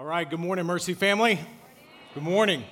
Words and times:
All 0.00 0.06
right, 0.06 0.28
good 0.28 0.40
morning, 0.40 0.64
Mercy 0.64 0.94
family. 0.94 1.38
Good 2.14 2.22
morning. 2.22 2.64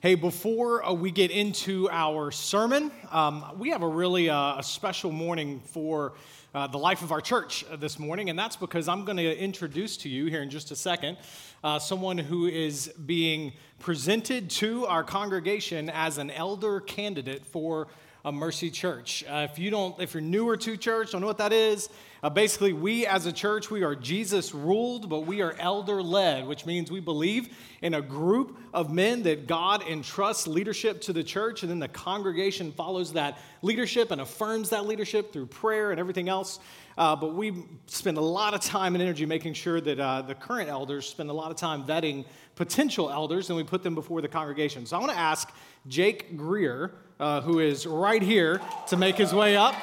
Hey, 0.00 0.14
before 0.14 0.82
uh, 0.82 0.94
we 0.94 1.10
get 1.10 1.30
into 1.30 1.90
our 1.90 2.30
sermon, 2.30 2.90
um, 3.10 3.44
we 3.58 3.68
have 3.68 3.82
a 3.82 3.86
really 3.86 4.30
uh, 4.30 4.60
a 4.60 4.62
special 4.62 5.12
morning 5.12 5.60
for 5.60 6.14
uh, 6.54 6.66
the 6.66 6.78
life 6.78 7.02
of 7.02 7.12
our 7.12 7.20
church 7.20 7.66
uh, 7.70 7.76
this 7.76 7.98
morning, 7.98 8.30
and 8.30 8.38
that's 8.38 8.56
because 8.56 8.88
I'm 8.88 9.04
going 9.04 9.18
to 9.18 9.38
introduce 9.38 9.98
to 9.98 10.08
you 10.08 10.24
here 10.24 10.40
in 10.40 10.48
just 10.48 10.70
a 10.70 10.76
second 10.76 11.18
uh, 11.62 11.78
someone 11.78 12.16
who 12.16 12.46
is 12.46 12.88
being 13.04 13.52
presented 13.78 14.48
to 14.48 14.86
our 14.86 15.04
congregation 15.04 15.90
as 15.90 16.16
an 16.16 16.30
elder 16.30 16.80
candidate 16.80 17.44
for 17.44 17.88
a 18.24 18.32
Mercy 18.32 18.70
Church. 18.70 19.22
Uh, 19.28 19.46
if 19.50 19.58
you 19.58 19.70
don't, 19.70 20.00
if 20.00 20.14
you're 20.14 20.22
newer 20.22 20.56
to 20.56 20.76
church, 20.78 21.12
don't 21.12 21.20
know 21.20 21.26
what 21.26 21.38
that 21.38 21.52
is. 21.52 21.90
Uh, 22.22 22.30
basically, 22.30 22.72
we 22.72 23.06
as 23.06 23.26
a 23.26 23.32
church, 23.32 23.70
we 23.70 23.82
are 23.82 23.94
Jesus 23.94 24.54
ruled, 24.54 25.10
but 25.10 25.26
we 25.26 25.42
are 25.42 25.54
elder 25.58 26.02
led, 26.02 26.46
which 26.46 26.64
means 26.64 26.90
we 26.90 27.00
believe 27.00 27.54
in 27.82 27.92
a 27.92 28.00
group 28.00 28.58
of 28.72 28.90
men 28.90 29.24
that 29.24 29.46
God 29.46 29.82
entrusts 29.86 30.46
leadership 30.46 31.02
to 31.02 31.12
the 31.12 31.22
church, 31.22 31.62
and 31.62 31.70
then 31.70 31.80
the 31.80 31.88
congregation 31.88 32.72
follows 32.72 33.12
that 33.12 33.38
leadership 33.60 34.10
and 34.10 34.22
affirms 34.22 34.70
that 34.70 34.86
leadership 34.86 35.30
through 35.30 35.46
prayer 35.46 35.90
and 35.90 36.00
everything 36.00 36.30
else. 36.30 36.60
Uh, 36.96 37.16
but 37.16 37.34
we 37.34 37.64
spend 37.86 38.16
a 38.16 38.20
lot 38.20 38.54
of 38.54 38.60
time 38.60 38.94
and 38.94 39.02
energy 39.02 39.26
making 39.26 39.54
sure 39.54 39.80
that 39.80 39.98
uh, 39.98 40.22
the 40.22 40.34
current 40.34 40.68
elders 40.68 41.06
spend 41.06 41.30
a 41.30 41.32
lot 41.32 41.50
of 41.50 41.56
time 41.56 41.84
vetting 41.84 42.24
potential 42.54 43.10
elders, 43.10 43.50
and 43.50 43.56
we 43.56 43.64
put 43.64 43.82
them 43.82 43.94
before 43.94 44.20
the 44.20 44.28
congregation. 44.28 44.86
So 44.86 44.96
I 44.96 45.00
want 45.00 45.12
to 45.12 45.18
ask 45.18 45.52
Jake 45.88 46.36
Greer, 46.36 46.92
uh, 47.18 47.40
who 47.40 47.58
is 47.58 47.86
right 47.86 48.22
here, 48.22 48.60
to 48.88 48.96
make 48.96 49.16
his 49.16 49.34
way 49.34 49.56
up. 49.56 49.74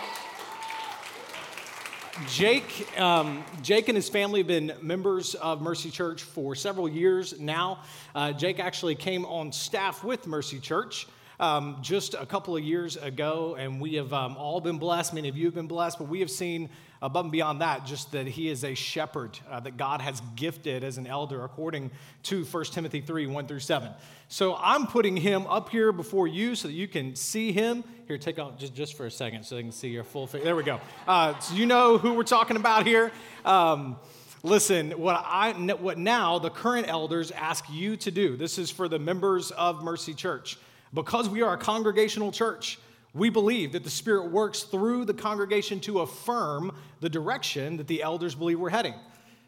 Jake, 2.27 2.99
um, 2.99 3.43
Jake 3.61 3.87
and 3.87 3.95
his 3.95 4.07
family 4.07 4.41
have 4.41 4.47
been 4.47 4.73
members 4.81 5.33
of 5.35 5.61
Mercy 5.61 5.89
Church 5.89 6.21
for 6.21 6.55
several 6.55 6.87
years 6.87 7.39
now. 7.39 7.79
Uh, 8.13 8.31
Jake 8.31 8.59
actually 8.59 8.95
came 8.95 9.25
on 9.25 9.51
staff 9.51 10.03
with 10.03 10.27
Mercy 10.27 10.59
Church 10.59 11.07
um, 11.42 11.78
just 11.81 12.14
a 12.14 12.25
couple 12.25 12.56
of 12.56 12.64
years 12.64 12.97
ago, 12.97 13.56
and 13.58 13.81
we 13.81 13.95
have 13.95 14.14
um, 14.14 14.38
all 14.38 14.61
been 14.61 14.78
blessed. 14.78 15.16
Many 15.16 15.28
of 15.28 15.36
you 15.36 15.45
have 15.45 15.56
been 15.56 15.67
blessed, 15.67 15.97
but 15.97 16.08
we 16.08 16.20
have 16.20 16.30
seen 16.30 16.70
above 17.02 17.25
and 17.25 17.31
beyond 17.31 17.61
that 17.61 17.84
just 17.84 18.11
that 18.11 18.28
he 18.28 18.47
is 18.47 18.64
a 18.64 18.75
shepherd 18.75 19.39
uh, 19.50 19.59
that 19.59 19.75
God 19.75 20.02
has 20.02 20.22
gifted 20.36 20.84
as 20.84 21.00
an 21.00 21.08
elder 21.08 21.44
according 21.44 21.89
to 22.23 22.45
1 22.45 22.64
Timothy 22.66 23.02
3 23.02 23.25
1 23.25 23.47
through 23.47 23.59
7. 23.59 23.92
So 24.28 24.56
I'm 24.56 24.86
putting 24.86 25.17
him 25.17 25.47
up 25.47 25.69
here 25.69 25.92
before 25.92 26.28
you 26.28 26.53
so 26.53 26.67
that 26.67 26.75
you 26.75 26.88
can 26.88 27.16
see 27.16 27.52
him. 27.52 27.84
Here, 28.08 28.19
take 28.19 28.38
off 28.38 28.59
just, 28.59 28.75
just 28.75 28.95
for 28.95 29.08
a 29.08 29.12
second 29.12 29.44
so 29.44 29.56
they 29.56 29.64
can 29.64 29.72
see 29.72 29.89
your 29.89 30.03
full 30.03 30.28
face. 30.28 30.44
There 30.44 30.56
we 30.56 30.64
go. 30.64 30.80
Uh, 31.08 31.39
so 31.39 31.56
you 31.56 31.66
know 31.66 31.97
who 31.97 32.13
we're 32.13 32.24
talking 32.24 32.56
about 32.56 32.85
here. 32.85 33.12
Um, 33.44 33.97
Listen, 34.44 34.94
what 34.94 35.24
I 35.24 35.51
what 35.51 36.00
now 36.00 36.40
the 36.40 36.50
current 36.50 36.88
elders 36.88 37.30
ask 37.30 37.63
you 37.69 37.96
to 37.97 38.09
do. 38.09 38.35
This 38.35 38.57
is 38.57 38.72
for 38.72 38.88
the 38.88 38.97
members 38.97 39.51
of 39.51 39.84
Mercy 39.84 40.16
Church. 40.16 40.57
Because 40.94 41.29
we 41.29 41.41
are 41.41 41.53
a 41.53 41.57
congregational 41.57 42.31
church, 42.31 42.79
we 43.13 43.29
believe 43.29 43.74
that 43.74 43.84
the 43.84 43.90
Spirit 43.90 44.31
works 44.31 44.63
through 44.63 45.06
the 45.06 45.13
congregation 45.13 45.79
to 45.81 46.00
affirm 46.00 46.74
the 47.00 47.09
direction 47.09 47.78
that 47.78 47.88
the 47.88 48.02
elders 48.02 48.35
believe 48.35 48.59
we're 48.59 48.69
heading. 48.69 48.94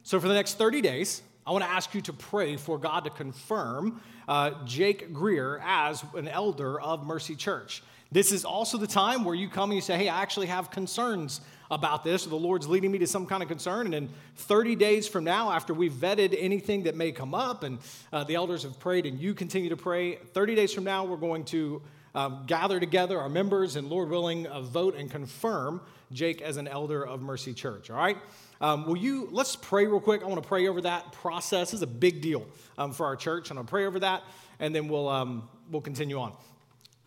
So, 0.04 0.20
for 0.20 0.28
the 0.28 0.34
next 0.34 0.58
30 0.58 0.82
days, 0.82 1.22
I 1.46 1.52
want 1.52 1.64
to 1.64 1.70
ask 1.70 1.94
you 1.94 2.02
to 2.02 2.14
pray 2.14 2.58
for 2.58 2.78
God 2.78 3.04
to 3.04 3.10
confirm 3.10 4.02
uh, 4.28 4.52
Jake 4.66 5.14
Greer 5.14 5.62
as 5.64 6.04
an 6.16 6.28
elder 6.28 6.80
of 6.80 7.06
Mercy 7.06 7.36
Church. 7.36 7.84
This 8.12 8.32
is 8.32 8.46
also 8.46 8.78
the 8.78 8.88
time 8.88 9.24
where 9.26 9.36
you 9.36 9.50
come 9.50 9.72
and 9.72 9.76
you 9.76 9.82
say, 9.82 9.98
Hey, 9.98 10.10
I 10.10 10.22
actually 10.22 10.48
have 10.48 10.72
concerns 10.72 11.42
about 11.74 12.04
this, 12.04 12.26
or 12.26 12.30
the 12.30 12.36
Lord's 12.36 12.68
leading 12.68 12.92
me 12.92 13.00
to 13.00 13.08
some 13.08 13.26
kind 13.26 13.44
of 13.44 13.50
concern. 13.50 13.88
And 13.88 13.94
then 13.94 14.10
30 14.36 14.76
days 14.76 15.08
from 15.08 15.24
now, 15.24 15.52
after 15.52 15.74
we've 15.74 15.92
vetted 15.92 16.36
anything 16.38 16.84
that 16.84 16.96
may 16.96 17.12
come 17.12 17.34
up 17.34 17.64
and 17.64 17.80
uh, 18.12 18.24
the 18.24 18.36
elders 18.36 18.64
have 18.64 18.80
prayed 18.80 19.06
and 19.06 19.20
you 19.20 19.34
continue 19.34 19.70
to 19.70 19.78
pray, 19.78 20.16
30 20.16 20.56
days 20.56 20.74
from 20.74 20.84
now, 20.84 21.04
we're 21.04 21.18
going 21.18 21.46
to 21.46 21.82
um, 22.16 22.44
gather 22.46 22.80
together 22.80 23.20
our 23.20 23.30
members 23.30 23.76
and, 23.76 23.90
Lord 23.90 24.10
willing, 24.10 24.46
uh, 24.48 24.62
vote 24.62 24.96
and 24.96 25.10
confirm 25.10 25.82
Jake 26.12 26.42
as 26.42 26.58
an 26.58 26.68
elder 26.68 27.06
of 27.06 27.22
Mercy 27.22 27.54
Church. 27.54 27.90
All 27.90 27.98
right? 27.98 28.18
Um, 28.62 28.86
will 28.86 28.98
you, 28.98 29.28
let's 29.32 29.56
pray 29.56 29.88
real 29.88 30.00
quick. 30.00 30.22
I 30.22 30.26
want 30.28 30.42
to 30.42 30.48
pray 30.48 30.68
over 30.68 30.82
that 30.82 31.12
process. 31.12 31.72
This 31.72 31.80
is 31.80 31.82
a 31.82 31.88
big 31.88 32.22
deal 32.22 32.46
um, 32.78 32.94
for 32.94 33.06
our 33.06 33.16
church. 33.16 33.50
Going 33.50 33.64
to 33.64 33.70
pray 33.70 33.86
over 33.86 34.00
that, 34.00 34.24
and 34.60 34.74
then 34.76 34.88
we'll, 34.88 35.10
um, 35.10 35.50
we'll 35.72 35.82
continue 35.82 36.20
on. 36.20 36.34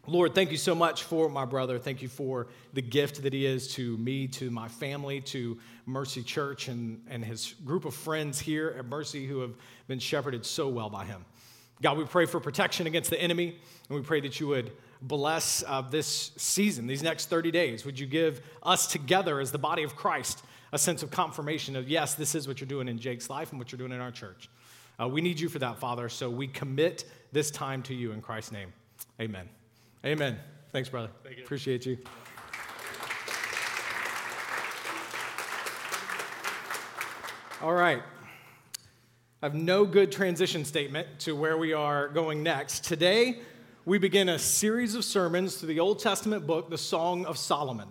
Lord, 0.09 0.37
thank 0.37 0.53
you 0.53 0.56
so 0.56 0.72
much 0.72 1.03
for 1.03 1.28
my 1.28 1.44
brother. 1.44 1.81
Thank 1.81 2.00
you 2.00 2.06
for 2.06 2.47
the 2.75 2.83
gift 2.83 3.25
that 3.25 3.33
he 3.33 3.44
is 3.44 3.75
to 3.75 3.97
me, 3.97 4.28
to 4.28 4.53
my 4.53 4.69
family, 4.69 5.21
to 5.22 5.59
Mercy 5.84 6.22
Church, 6.22 6.69
and, 6.69 7.03
and 7.09 7.25
his 7.25 7.55
group 7.65 7.84
of 7.84 7.93
friends 7.93 8.39
here 8.39 8.77
at 8.78 8.87
Mercy 8.87 9.27
who 9.27 9.41
have 9.41 9.55
been 9.89 9.99
shepherded 9.99 10.47
so 10.47 10.69
well 10.69 10.89
by 10.89 11.05
him. 11.05 11.25
God, 11.83 11.99
we 11.99 12.05
pray 12.05 12.25
for 12.25 12.39
protection 12.39 12.87
against 12.87 13.11
the 13.11 13.21
enemy, 13.21 13.59
and 13.89 13.99
we 13.99 14.03
pray 14.03 14.21
that 14.21 14.39
you 14.39 14.47
would 14.47 14.71
bless 15.03 15.65
uh, 15.66 15.83
this 15.83 16.31
season, 16.37 16.87
these 16.87 17.03
next 17.03 17.28
30 17.28 17.50
days. 17.50 17.84
Would 17.84 17.99
you 17.99 18.06
give 18.06 18.41
us 18.62 18.87
together 18.87 19.41
as 19.41 19.50
the 19.50 19.59
body 19.59 19.83
of 19.83 19.97
Christ 19.97 20.45
a 20.72 20.78
sense 20.78 21.03
of 21.03 21.11
confirmation 21.11 21.75
of, 21.75 21.89
yes, 21.89 22.15
this 22.15 22.37
is 22.37 22.47
what 22.47 22.61
you're 22.61 22.69
doing 22.69 22.87
in 22.87 23.00
Jake's 23.00 23.28
life 23.28 23.50
and 23.50 23.59
what 23.59 23.72
you're 23.72 23.78
doing 23.78 23.93
in 23.93 24.00
our 24.00 24.12
church? 24.12 24.49
Uh, 25.00 25.09
we 25.09 25.21
need 25.21 25.41
you 25.41 25.49
for 25.49 25.59
that, 25.59 25.78
Father, 25.78 26.09
so 26.09 26.31
we 26.31 26.47
commit 26.47 27.05
this 27.33 27.50
time 27.50 27.83
to 27.83 27.95
you 27.95 28.12
in 28.12 28.22
Christ's 28.22 28.53
name. 28.53 28.72
Amen. 29.21 29.49
Amen. 30.06 30.39
Thanks, 30.71 30.89
brother. 30.89 31.11
Thank 31.25 31.39
you. 31.39 31.43
Appreciate 31.43 31.84
you. 31.84 31.99
All 37.61 37.72
right. 37.72 38.00
I 39.43 39.47
have 39.47 39.56
no 39.56 39.84
good 39.84 40.12
transition 40.12 40.65
statement 40.65 41.19
to 41.21 41.34
where 41.34 41.59
we 41.59 41.72
are 41.72 42.06
going 42.06 42.45
next. 42.45 42.84
Today, 42.84 43.41
we 43.84 43.99
begin 43.99 44.28
a 44.28 44.39
series 44.39 44.95
of 44.95 45.05
sermons 45.05 45.56
through 45.56 45.71
the 45.71 45.81
Old 45.81 45.99
Testament 45.99 46.47
book, 46.47 46.71
the 46.71 46.78
Song 46.78 47.27
of 47.27 47.37
Solomon. 47.37 47.89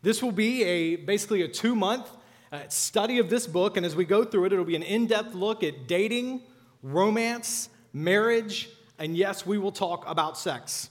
This 0.00 0.22
will 0.22 0.32
be 0.32 0.62
a 0.62 0.96
basically 0.96 1.42
a 1.42 1.48
two 1.48 1.74
month 1.74 2.10
uh, 2.50 2.60
study 2.68 3.18
of 3.18 3.28
this 3.28 3.46
book, 3.46 3.76
and 3.76 3.84
as 3.84 3.94
we 3.94 4.06
go 4.06 4.24
through 4.24 4.46
it, 4.46 4.54
it'll 4.54 4.64
be 4.64 4.76
an 4.76 4.82
in 4.82 5.06
depth 5.06 5.34
look 5.34 5.62
at 5.62 5.86
dating, 5.86 6.44
romance, 6.82 7.68
marriage, 7.92 8.70
and 8.98 9.18
yes, 9.18 9.44
we 9.44 9.58
will 9.58 9.72
talk 9.72 10.08
about 10.08 10.38
sex. 10.38 10.88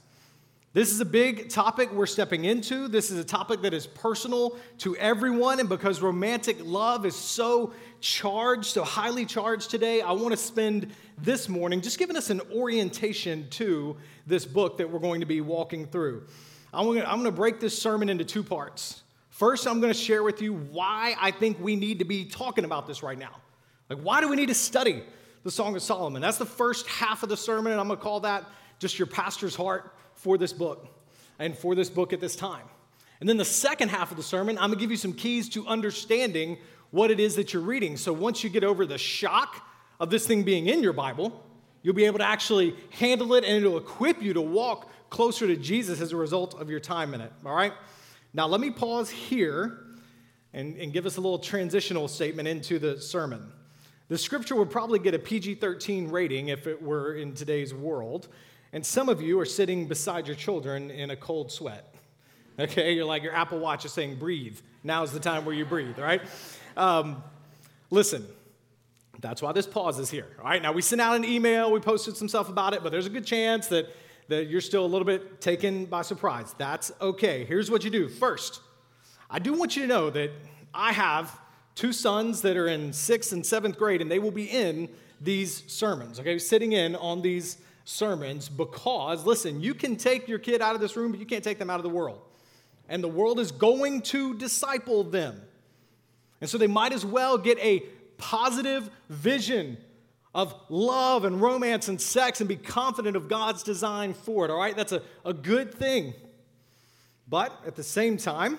This 0.73 0.93
is 0.93 1.01
a 1.01 1.05
big 1.05 1.49
topic 1.49 1.91
we're 1.91 2.05
stepping 2.05 2.45
into. 2.45 2.87
This 2.87 3.11
is 3.11 3.19
a 3.19 3.25
topic 3.25 3.61
that 3.63 3.73
is 3.73 3.85
personal 3.85 4.57
to 4.77 4.95
everyone. 4.95 5.59
And 5.59 5.67
because 5.67 6.01
romantic 6.01 6.59
love 6.61 7.05
is 7.05 7.13
so 7.13 7.73
charged, 7.99 8.67
so 8.67 8.85
highly 8.85 9.25
charged 9.25 9.69
today, 9.69 9.99
I 9.99 10.13
want 10.13 10.31
to 10.31 10.37
spend 10.37 10.93
this 11.17 11.49
morning 11.49 11.81
just 11.81 11.99
giving 11.99 12.15
us 12.15 12.29
an 12.29 12.39
orientation 12.53 13.49
to 13.49 13.97
this 14.25 14.45
book 14.45 14.77
that 14.77 14.89
we're 14.89 14.99
going 14.99 15.19
to 15.19 15.25
be 15.25 15.41
walking 15.41 15.87
through. 15.87 16.23
I'm 16.73 16.85
going 16.85 17.25
to, 17.25 17.31
break 17.33 17.59
this 17.59 17.77
sermon 17.77 18.07
into 18.07 18.23
two 18.23 18.41
parts. 18.41 19.03
First, 19.29 19.67
I'm 19.67 19.81
going 19.81 19.91
to 19.91 19.99
share 19.99 20.23
with 20.23 20.41
you 20.41 20.53
why 20.53 21.17
I 21.19 21.31
think 21.31 21.59
we 21.59 21.75
need 21.75 21.99
to 21.99 22.05
be 22.05 22.23
talking 22.23 22.63
about 22.63 22.87
this 22.87 23.03
right 23.03 23.19
now. 23.19 23.41
Like, 23.89 23.99
why 23.99 24.21
do 24.21 24.29
we 24.29 24.37
need 24.37 24.47
to 24.47 24.55
study 24.55 25.03
the 25.43 25.51
Song 25.51 25.75
of 25.75 25.81
Solomon? 25.81 26.21
That's 26.21 26.37
the 26.37 26.45
first 26.45 26.87
half 26.87 27.23
of 27.23 27.29
the 27.29 27.35
sermon, 27.35 27.73
and 27.73 27.81
I'm 27.81 27.87
going 27.87 27.99
to 27.99 28.03
call 28.03 28.21
that 28.21 28.45
just 28.79 28.97
your 28.97 29.07
pastor's 29.07 29.53
heart 29.53 29.93
for 30.21 30.37
this 30.37 30.53
book 30.53 30.87
and 31.39 31.57
for 31.57 31.75
this 31.75 31.89
book 31.89 32.13
at 32.13 32.19
this 32.19 32.35
time. 32.35 32.65
And 33.19 33.29
then 33.29 33.37
the 33.37 33.45
second 33.45 33.89
half 33.89 34.11
of 34.11 34.17
the 34.17 34.23
sermon, 34.23 34.57
I'm 34.57 34.69
gonna 34.69 34.79
give 34.79 34.91
you 34.91 34.97
some 34.97 35.13
keys 35.13 35.49
to 35.49 35.67
understanding 35.67 36.57
what 36.91 37.11
it 37.11 37.19
is 37.19 37.35
that 37.35 37.53
you're 37.53 37.61
reading. 37.61 37.97
So 37.97 38.13
once 38.13 38.43
you 38.43 38.49
get 38.49 38.63
over 38.63 38.85
the 38.85 38.97
shock 38.97 39.67
of 39.99 40.09
this 40.09 40.25
thing 40.25 40.43
being 40.43 40.67
in 40.67 40.83
your 40.83 40.93
Bible, 40.93 41.43
you'll 41.83 41.95
be 41.95 42.05
able 42.05 42.19
to 42.19 42.27
actually 42.27 42.75
handle 42.91 43.33
it 43.33 43.43
and 43.43 43.57
it'll 43.57 43.77
equip 43.77 44.21
you 44.21 44.33
to 44.33 44.41
walk 44.41 44.89
closer 45.09 45.47
to 45.47 45.55
Jesus 45.55 46.01
as 46.01 46.11
a 46.11 46.17
result 46.17 46.59
of 46.59 46.69
your 46.69 46.79
time 46.79 47.13
in 47.13 47.21
it. 47.21 47.31
All 47.45 47.55
right? 47.55 47.73
Now, 48.33 48.47
let 48.47 48.61
me 48.61 48.71
pause 48.71 49.09
here 49.09 49.79
and, 50.53 50.77
and 50.77 50.93
give 50.93 51.05
us 51.05 51.17
a 51.17 51.21
little 51.21 51.39
transitional 51.39 52.07
statement 52.07 52.47
into 52.47 52.79
the 52.79 52.99
sermon. 52.99 53.51
The 54.09 54.17
scripture 54.17 54.55
would 54.55 54.69
probably 54.69 54.99
get 54.99 55.13
a 55.13 55.19
PG 55.19 55.55
13 55.55 56.09
rating 56.09 56.49
if 56.49 56.67
it 56.67 56.81
were 56.81 57.13
in 57.13 57.33
today's 57.33 57.73
world. 57.73 58.27
And 58.73 58.85
some 58.85 59.09
of 59.09 59.21
you 59.21 59.39
are 59.39 59.45
sitting 59.45 59.87
beside 59.87 60.27
your 60.27 60.35
children 60.35 60.89
in 60.91 61.09
a 61.09 61.15
cold 61.15 61.51
sweat. 61.51 61.93
Okay, 62.59 62.93
you're 62.93 63.05
like 63.05 63.23
your 63.23 63.33
Apple 63.33 63.59
Watch 63.59 63.85
is 63.85 63.93
saying, 63.93 64.15
breathe. 64.15 64.59
Now's 64.83 65.11
the 65.11 65.19
time 65.19 65.45
where 65.45 65.55
you 65.55 65.65
breathe, 65.65 65.97
right? 65.99 66.21
Um, 66.77 67.23
listen, 67.89 68.25
that's 69.19 69.41
why 69.41 69.51
this 69.51 69.67
pause 69.67 69.99
is 69.99 70.09
here. 70.09 70.27
All 70.39 70.45
right, 70.45 70.61
now 70.61 70.71
we 70.71 70.81
sent 70.81 71.01
out 71.01 71.15
an 71.15 71.25
email, 71.25 71.71
we 71.71 71.79
posted 71.79 72.17
some 72.17 72.27
stuff 72.27 72.49
about 72.49 72.73
it, 72.73 72.83
but 72.83 72.91
there's 72.91 73.05
a 73.05 73.09
good 73.09 73.25
chance 73.25 73.67
that, 73.67 73.87
that 74.27 74.47
you're 74.47 74.61
still 74.61 74.85
a 74.85 74.87
little 74.87 75.05
bit 75.05 75.41
taken 75.41 75.85
by 75.85 76.01
surprise. 76.01 76.53
That's 76.57 76.91
okay. 77.01 77.45
Here's 77.45 77.69
what 77.69 77.83
you 77.83 77.89
do. 77.89 78.09
First, 78.09 78.61
I 79.29 79.39
do 79.39 79.53
want 79.53 79.75
you 79.75 79.83
to 79.83 79.87
know 79.87 80.09
that 80.09 80.31
I 80.73 80.93
have 80.93 81.39
two 81.75 81.93
sons 81.93 82.41
that 82.41 82.57
are 82.57 82.67
in 82.67 82.93
sixth 82.93 83.31
and 83.31 83.45
seventh 83.45 83.77
grade, 83.77 84.01
and 84.01 84.09
they 84.09 84.19
will 84.19 84.31
be 84.31 84.45
in 84.45 84.89
these 85.19 85.63
sermons, 85.71 86.19
okay, 86.19 86.39
sitting 86.39 86.71
in 86.71 86.95
on 86.95 87.21
these 87.21 87.57
sermons 87.83 88.49
because, 88.49 89.25
listen, 89.25 89.61
you 89.61 89.73
can 89.73 89.95
take 89.95 90.27
your 90.27 90.39
kid 90.39 90.61
out 90.61 90.75
of 90.75 90.81
this 90.81 90.95
room, 90.95 91.11
but 91.11 91.19
you 91.19 91.25
can't 91.25 91.43
take 91.43 91.59
them 91.59 91.69
out 91.69 91.77
of 91.77 91.83
the 91.83 91.89
world. 91.89 92.21
And 92.89 93.03
the 93.03 93.07
world 93.07 93.39
is 93.39 93.51
going 93.51 94.01
to 94.03 94.37
disciple 94.37 95.03
them. 95.03 95.41
And 96.41 96.49
so 96.49 96.57
they 96.57 96.67
might 96.67 96.93
as 96.93 97.05
well 97.05 97.37
get 97.37 97.57
a 97.59 97.79
positive 98.17 98.89
vision 99.09 99.77
of 100.33 100.55
love 100.69 101.25
and 101.25 101.41
romance 101.41 101.87
and 101.87 101.99
sex 101.99 102.41
and 102.41 102.47
be 102.47 102.55
confident 102.55 103.15
of 103.15 103.27
God's 103.27 103.63
design 103.63 104.13
for 104.13 104.45
it, 104.45 104.51
all 104.51 104.57
right? 104.57 104.75
That's 104.75 104.91
a, 104.91 105.01
a 105.25 105.33
good 105.33 105.73
thing. 105.73 106.13
But 107.27 107.53
at 107.65 107.75
the 107.75 107.83
same 107.83 108.17
time, 108.17 108.57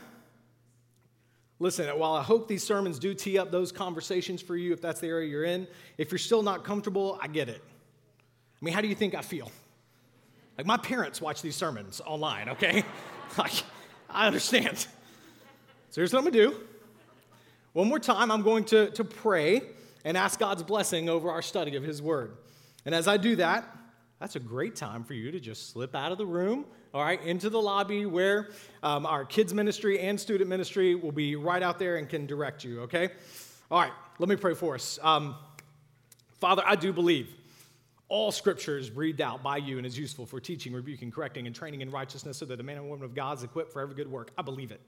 Listen, 1.63 1.87
while 1.97 2.15
I 2.15 2.25
hope 2.25 2.49
these 2.49 2.65
sermons 2.65 2.99
do 2.99 3.15
tee 3.15 3.39
up 3.39 3.53
those 3.53 3.71
conversations 3.71 4.43
for 4.43 4.57
you, 4.57 4.73
if 4.73 4.81
that's 4.81 4.99
the 4.99 5.07
area 5.07 5.29
you're 5.29 5.45
in, 5.45 5.69
if 5.97 6.11
you're 6.11 6.19
still 6.19 6.43
not 6.43 6.65
comfortable, 6.65 7.21
I 7.23 7.29
get 7.29 7.49
it. 7.49 7.63
I 8.63 8.65
mean, 8.65 8.75
how 8.75 8.81
do 8.81 8.87
you 8.87 8.95
think 8.95 9.15
I 9.15 9.23
feel? 9.23 9.51
Like, 10.57 10.67
my 10.67 10.77
parents 10.77 11.21
watch 11.21 11.43
these 11.43 11.57
sermons 11.57 12.01
online, 12.07 12.51
okay? 12.51 12.85
like, 13.39 13.65
I 14.09 14.29
understand. 14.29 14.79
So 14.79 16.01
here's 16.01 16.13
what 16.13 16.21
I'm 16.21 16.25
gonna 16.27 16.37
do. 16.37 16.57
One 17.73 17.89
more 17.89 17.99
time, 17.99 18.31
I'm 18.31 18.43
going 18.43 18.65
to, 18.67 18.91
to 18.93 19.05
pray 19.05 19.63
and 20.05 20.17
ask 20.17 20.39
God's 20.39 20.63
blessing 20.63 21.09
over 21.09 21.31
our 21.31 21.43
study 21.43 21.75
of 21.77 21.83
His 21.83 22.01
Word. 22.01 22.37
And 22.87 22.95
as 22.95 23.09
I 23.09 23.17
do 23.17 23.37
that, 23.37 23.65
that's 24.21 24.37
a 24.37 24.41
great 24.41 24.77
time 24.77 25.03
for 25.03 25.15
you 25.15 25.33
to 25.33 25.41
just 25.41 25.71
slip 25.71 25.97
out 25.97 26.13
of 26.13 26.19
the 26.19 26.27
room 26.27 26.65
all 26.95 27.03
right, 27.03 27.23
into 27.23 27.49
the 27.49 27.61
lobby 27.61 28.05
where 28.05 28.51
um, 28.83 29.07
our 29.07 29.25
kids' 29.25 29.55
ministry 29.55 29.99
and 30.01 30.21
student 30.21 30.49
ministry 30.49 30.95
will 30.95 31.13
be 31.13 31.37
right 31.37 31.63
out 31.63 31.79
there 31.79 31.97
and 31.97 32.09
can 32.09 32.27
direct 32.27 32.65
you, 32.65 32.83
okay? 32.83 33.09
All 33.71 33.81
right, 33.81 33.93
let 34.19 34.29
me 34.29 34.37
pray 34.37 34.55
for 34.55 34.75
us. 34.75 34.99
Um, 35.03 35.35
Father, 36.39 36.63
I 36.67 36.77
do 36.77 36.93
believe 36.93 37.35
all 38.13 38.31
scripture 38.31 38.77
is 38.77 38.91
breathed 38.91 39.23
out 39.23 39.43
by 39.43 39.57
you 39.57 39.79
and 39.79 39.87
is 39.87 39.99
useful 39.99 40.27
for 40.27 40.39
teaching, 40.39 40.75
rebuking, 40.75 41.11
correcting, 41.11 41.47
and 41.47 41.57
training 41.57 41.81
in 41.81 41.91
righteousness 41.91 42.37
so 42.37 42.45
that 42.45 42.59
the 42.59 42.63
man 42.63 42.77
and 42.77 42.87
woman 42.87 43.07
of 43.07 43.15
God 43.15 43.39
is 43.39 43.43
equipped 43.43 43.73
for 43.73 43.81
every 43.81 43.95
good 43.95 44.07
work. 44.07 44.31
I 44.37 44.43
believe 44.43 44.71
it. 44.71 44.83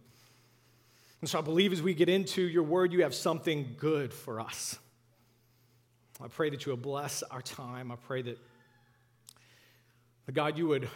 And 1.22 1.30
so 1.30 1.38
I 1.38 1.40
believe 1.40 1.72
as 1.72 1.80
we 1.80 1.94
get 1.94 2.10
into 2.10 2.42
your 2.42 2.64
word, 2.64 2.92
you 2.92 3.02
have 3.02 3.14
something 3.14 3.76
good 3.78 4.12
for 4.12 4.40
us. 4.40 4.78
I 6.22 6.28
pray 6.28 6.50
that 6.50 6.66
you 6.66 6.72
will 6.72 6.76
bless 6.76 7.22
our 7.22 7.40
time. 7.40 7.90
I 7.90 7.96
pray 7.96 8.20
that, 8.20 8.38
God, 10.30 10.58
you 10.58 10.66
would 10.66 10.86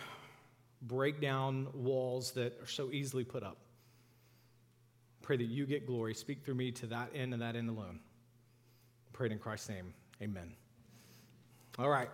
break 0.82 1.22
down 1.22 1.68
walls 1.72 2.32
that 2.32 2.60
are 2.60 2.66
so 2.66 2.90
easily 2.92 3.24
put 3.24 3.42
up. 3.42 3.56
Pray 5.22 5.38
that 5.38 5.44
you 5.44 5.64
get 5.64 5.86
glory. 5.86 6.12
Speak 6.12 6.44
through 6.44 6.56
me 6.56 6.72
to 6.72 6.86
that 6.88 7.08
end 7.14 7.32
and 7.32 7.40
that 7.40 7.56
end 7.56 7.70
alone. 7.70 8.00
Pray 9.14 9.28
it 9.28 9.32
in 9.32 9.38
Christ's 9.38 9.70
name. 9.70 9.94
Amen. 10.20 10.52
All 11.80 11.88
right. 11.88 12.08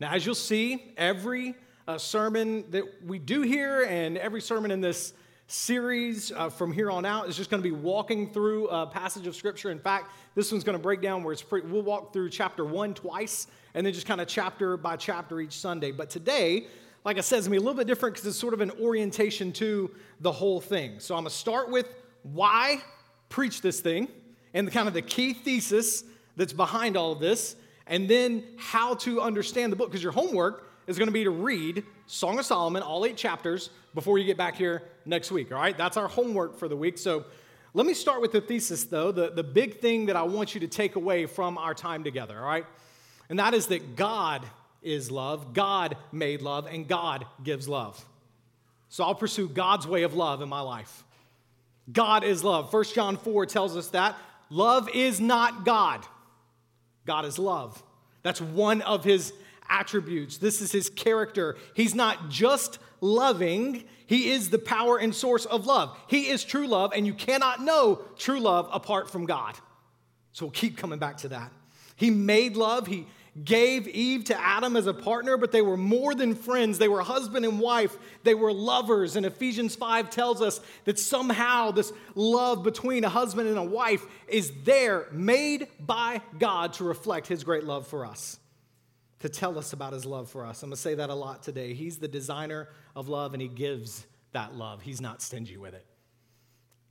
Now, 0.00 0.14
as 0.14 0.24
you'll 0.24 0.34
see, 0.34 0.94
every 0.96 1.54
uh, 1.86 1.98
sermon 1.98 2.64
that 2.70 2.84
we 3.04 3.18
do 3.18 3.42
here 3.42 3.82
and 3.82 4.16
every 4.16 4.40
sermon 4.40 4.70
in 4.70 4.80
this 4.80 5.12
series 5.48 6.32
uh, 6.32 6.48
from 6.48 6.72
here 6.72 6.90
on 6.90 7.04
out 7.04 7.28
is 7.28 7.36
just 7.36 7.50
going 7.50 7.62
to 7.62 7.68
be 7.68 7.74
walking 7.74 8.32
through 8.32 8.68
a 8.68 8.86
passage 8.86 9.26
of 9.26 9.36
Scripture. 9.36 9.70
In 9.70 9.78
fact, 9.78 10.12
this 10.34 10.50
one's 10.50 10.64
going 10.64 10.78
to 10.78 10.82
break 10.82 11.02
down 11.02 11.22
where 11.24 11.34
it's 11.34 11.42
pretty, 11.42 11.66
we'll 11.66 11.82
walk 11.82 12.14
through 12.14 12.30
chapter 12.30 12.64
one 12.64 12.94
twice 12.94 13.48
and 13.74 13.84
then 13.84 13.92
just 13.92 14.06
kind 14.06 14.18
of 14.18 14.28
chapter 14.28 14.78
by 14.78 14.96
chapter 14.96 15.42
each 15.42 15.52
Sunday. 15.52 15.92
But 15.92 16.08
today, 16.08 16.66
like 17.04 17.18
I 17.18 17.20
said, 17.20 17.36
it's 17.36 17.48
gonna 17.48 17.52
be 17.52 17.58
a 17.58 17.60
little 17.60 17.76
bit 17.76 17.86
different 17.86 18.14
because 18.14 18.26
it's 18.26 18.38
sort 18.38 18.54
of 18.54 18.62
an 18.62 18.70
orientation 18.80 19.52
to 19.52 19.94
the 20.20 20.32
whole 20.32 20.58
thing. 20.58 21.00
So 21.00 21.14
I'm 21.14 21.20
gonna 21.20 21.30
start 21.30 21.70
with 21.70 21.86
why 22.22 22.80
preach 23.28 23.60
this 23.60 23.80
thing 23.80 24.08
and 24.54 24.66
the 24.66 24.70
kind 24.70 24.88
of 24.88 24.94
the 24.94 25.02
key 25.02 25.34
thesis 25.34 26.02
that's 26.34 26.54
behind 26.54 26.96
all 26.96 27.12
of 27.12 27.20
this, 27.20 27.56
and 27.86 28.08
then 28.08 28.44
how 28.56 28.94
to 28.96 29.20
understand 29.20 29.72
the 29.72 29.76
book. 29.76 29.90
Because 29.90 30.02
your 30.02 30.12
homework 30.12 30.68
is 30.86 30.98
gonna 30.98 31.10
be 31.10 31.24
to 31.24 31.30
read 31.30 31.84
Song 32.06 32.38
of 32.38 32.44
Solomon, 32.44 32.82
all 32.82 33.04
eight 33.04 33.16
chapters, 33.16 33.70
before 33.94 34.18
you 34.18 34.24
get 34.24 34.36
back 34.36 34.56
here 34.56 34.82
next 35.04 35.30
week. 35.30 35.52
All 35.52 35.58
right, 35.58 35.76
that's 35.76 35.96
our 35.96 36.08
homework 36.08 36.58
for 36.58 36.68
the 36.68 36.76
week. 36.76 36.98
So 36.98 37.24
let 37.74 37.86
me 37.86 37.94
start 37.94 38.20
with 38.22 38.32
the 38.32 38.40
thesis, 38.40 38.84
though, 38.84 39.12
the, 39.12 39.30
the 39.30 39.42
big 39.42 39.80
thing 39.80 40.06
that 40.06 40.16
I 40.16 40.22
want 40.22 40.54
you 40.54 40.60
to 40.60 40.68
take 40.68 40.96
away 40.96 41.26
from 41.26 41.58
our 41.58 41.74
time 41.74 42.04
together, 42.04 42.38
all 42.38 42.46
right? 42.46 42.64
And 43.28 43.38
that 43.38 43.54
is 43.54 43.66
that 43.66 43.96
God 43.96 44.46
is 44.82 45.10
love, 45.10 45.52
God 45.52 45.96
made 46.12 46.42
love, 46.42 46.66
and 46.66 46.86
God 46.86 47.26
gives 47.42 47.68
love. 47.68 48.02
So 48.88 49.04
I'll 49.04 49.14
pursue 49.14 49.48
God's 49.48 49.86
way 49.86 50.04
of 50.04 50.14
love 50.14 50.42
in 50.42 50.48
my 50.48 50.60
life. 50.60 51.04
God 51.92 52.24
is 52.24 52.42
love. 52.42 52.72
1 52.72 52.84
John 52.94 53.16
4 53.16 53.46
tells 53.46 53.76
us 53.76 53.88
that. 53.88 54.16
Love 54.48 54.88
is 54.94 55.20
not 55.20 55.64
God, 55.64 56.06
God 57.06 57.24
is 57.24 57.38
love. 57.38 57.82
That's 58.22 58.40
one 58.40 58.82
of 58.82 59.04
his 59.04 59.32
attributes. 59.68 60.38
This 60.38 60.60
is 60.60 60.72
his 60.72 60.90
character. 60.90 61.56
He's 61.74 61.94
not 61.94 62.28
just 62.28 62.78
loving, 63.00 63.84
he 64.06 64.30
is 64.30 64.50
the 64.50 64.58
power 64.58 64.98
and 64.98 65.14
source 65.14 65.44
of 65.44 65.66
love. 65.66 65.96
He 66.08 66.28
is 66.28 66.44
true 66.44 66.66
love, 66.66 66.92
and 66.94 67.06
you 67.06 67.14
cannot 67.14 67.60
know 67.60 68.02
true 68.16 68.40
love 68.40 68.68
apart 68.72 69.10
from 69.10 69.26
God. 69.26 69.56
So 70.32 70.46
we'll 70.46 70.52
keep 70.52 70.76
coming 70.76 70.98
back 70.98 71.18
to 71.18 71.28
that. 71.28 71.52
He 71.96 72.10
made 72.10 72.56
love, 72.56 72.86
he 72.86 73.06
gave 73.44 73.86
Eve 73.88 74.24
to 74.24 74.40
Adam 74.40 74.76
as 74.76 74.86
a 74.86 74.94
partner, 74.94 75.36
but 75.36 75.52
they 75.52 75.62
were 75.62 75.76
more 75.76 76.14
than 76.14 76.34
friends. 76.34 76.78
They 76.78 76.88
were 76.88 77.02
husband 77.02 77.44
and 77.44 77.60
wife. 77.60 77.96
They 78.22 78.34
were 78.34 78.52
lovers. 78.52 79.16
And 79.16 79.26
Ephesians 79.26 79.76
5 79.76 80.10
tells 80.10 80.40
us 80.40 80.60
that 80.84 80.98
somehow 80.98 81.70
this 81.70 81.92
love 82.14 82.62
between 82.62 83.04
a 83.04 83.08
husband 83.08 83.48
and 83.48 83.58
a 83.58 83.62
wife 83.62 84.04
is 84.28 84.52
there, 84.64 85.06
made 85.12 85.68
by 85.80 86.22
God 86.38 86.74
to 86.74 86.84
reflect 86.84 87.26
his 87.26 87.44
great 87.44 87.64
love 87.64 87.86
for 87.86 88.06
us, 88.06 88.38
to 89.20 89.28
tell 89.28 89.58
us 89.58 89.72
about 89.72 89.92
his 89.92 90.06
love 90.06 90.30
for 90.30 90.46
us. 90.46 90.62
I'm 90.62 90.70
going 90.70 90.76
to 90.76 90.82
say 90.82 90.94
that 90.94 91.10
a 91.10 91.14
lot 91.14 91.42
today. 91.42 91.74
He's 91.74 91.98
the 91.98 92.08
designer 92.08 92.68
of 92.94 93.08
love, 93.08 93.34
and 93.34 93.42
he 93.42 93.48
gives 93.48 94.06
that 94.32 94.54
love, 94.54 94.82
he's 94.82 95.00
not 95.00 95.22
stingy 95.22 95.56
with 95.56 95.74
it. 95.74 95.86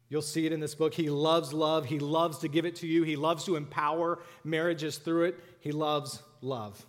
You'll 0.08 0.22
see 0.22 0.46
it 0.46 0.54
in 0.54 0.60
this 0.60 0.76
book. 0.76 0.94
He 0.94 1.10
loves 1.10 1.52
love. 1.52 1.86
He 1.86 2.00
loves 2.00 2.40
to 2.40 2.48
give 2.48 2.66
it 2.66 2.76
to 2.78 2.88
you. 2.88 3.04
He 3.04 3.16
loves 3.16 3.46
to 3.46 3.56
empower 3.56 4.20
marriages 4.44 4.98
through 4.98 5.26
it. 5.26 5.40
He 5.60 5.72
loves 5.72 6.22
love. 6.42 6.84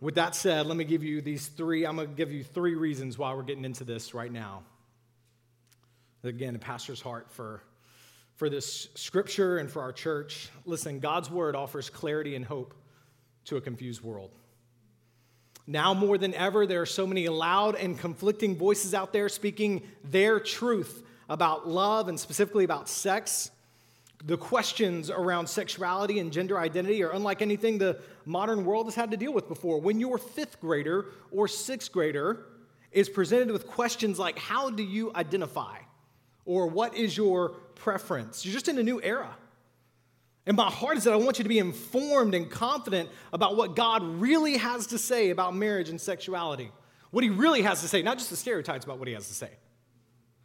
With 0.00 0.16
that 0.16 0.34
said, 0.34 0.66
let 0.66 0.76
me 0.76 0.84
give 0.84 1.04
you 1.04 1.20
these 1.20 1.46
three. 1.46 1.84
I'm 1.84 1.96
going 1.96 2.08
to 2.08 2.14
give 2.14 2.32
you 2.32 2.42
three 2.42 2.74
reasons 2.74 3.18
why 3.18 3.34
we're 3.34 3.42
getting 3.42 3.64
into 3.64 3.84
this 3.84 4.14
right 4.14 4.32
now. 4.32 4.62
Again, 6.24 6.56
a 6.56 6.58
pastor's 6.58 7.00
heart 7.00 7.30
for, 7.30 7.62
for 8.36 8.48
this 8.48 8.88
scripture 8.94 9.58
and 9.58 9.70
for 9.70 9.82
our 9.82 9.92
church. 9.92 10.48
Listen, 10.64 11.00
God's 11.00 11.30
word 11.30 11.54
offers 11.54 11.90
clarity 11.90 12.34
and 12.34 12.44
hope 12.44 12.74
to 13.44 13.56
a 13.56 13.60
confused 13.60 14.02
world. 14.02 14.30
Now 15.66 15.94
more 15.94 16.18
than 16.18 16.34
ever, 16.34 16.66
there 16.66 16.80
are 16.80 16.86
so 16.86 17.06
many 17.06 17.28
loud 17.28 17.76
and 17.76 17.96
conflicting 17.98 18.56
voices 18.56 18.94
out 18.94 19.12
there 19.12 19.28
speaking 19.28 19.82
their 20.02 20.40
truth 20.40 21.04
about 21.32 21.66
love 21.66 22.08
and 22.08 22.20
specifically 22.20 22.64
about 22.64 22.88
sex 22.88 23.50
the 24.24 24.36
questions 24.36 25.10
around 25.10 25.48
sexuality 25.48 26.20
and 26.20 26.32
gender 26.32 26.58
identity 26.58 27.02
are 27.02 27.10
unlike 27.10 27.42
anything 27.42 27.78
the 27.78 27.98
modern 28.24 28.64
world 28.64 28.86
has 28.86 28.94
had 28.94 29.10
to 29.10 29.16
deal 29.16 29.32
with 29.32 29.48
before. 29.48 29.80
When 29.80 29.98
your 29.98 30.16
fifth 30.16 30.60
grader 30.60 31.06
or 31.32 31.48
sixth 31.48 31.90
grader 31.90 32.44
is 32.92 33.08
presented 33.08 33.50
with 33.50 33.66
questions 33.66 34.18
like, 34.18 34.38
How 34.38 34.70
do 34.70 34.82
you 34.82 35.12
identify? 35.14 35.78
or 36.44 36.68
What 36.68 36.96
is 36.96 37.16
your 37.16 37.50
preference? 37.74 38.44
You're 38.44 38.54
just 38.54 38.68
in 38.68 38.78
a 38.78 38.82
new 38.82 39.00
era. 39.02 39.34
And 40.46 40.56
my 40.56 40.70
heart 40.70 40.96
is 40.96 41.04
that 41.04 41.12
I 41.12 41.16
want 41.16 41.38
you 41.38 41.44
to 41.44 41.48
be 41.48 41.58
informed 41.58 42.34
and 42.34 42.50
confident 42.50 43.08
about 43.32 43.56
what 43.56 43.76
God 43.76 44.02
really 44.02 44.56
has 44.56 44.88
to 44.88 44.98
say 44.98 45.30
about 45.30 45.54
marriage 45.54 45.88
and 45.88 46.00
sexuality. 46.00 46.70
What 47.10 47.22
he 47.22 47.30
really 47.30 47.62
has 47.62 47.80
to 47.82 47.88
say, 47.88 48.02
not 48.02 48.18
just 48.18 48.30
the 48.30 48.36
stereotypes 48.36 48.84
about 48.84 48.98
what 48.98 49.06
he 49.06 49.14
has 49.14 49.28
to 49.28 49.34
say. 49.34 49.50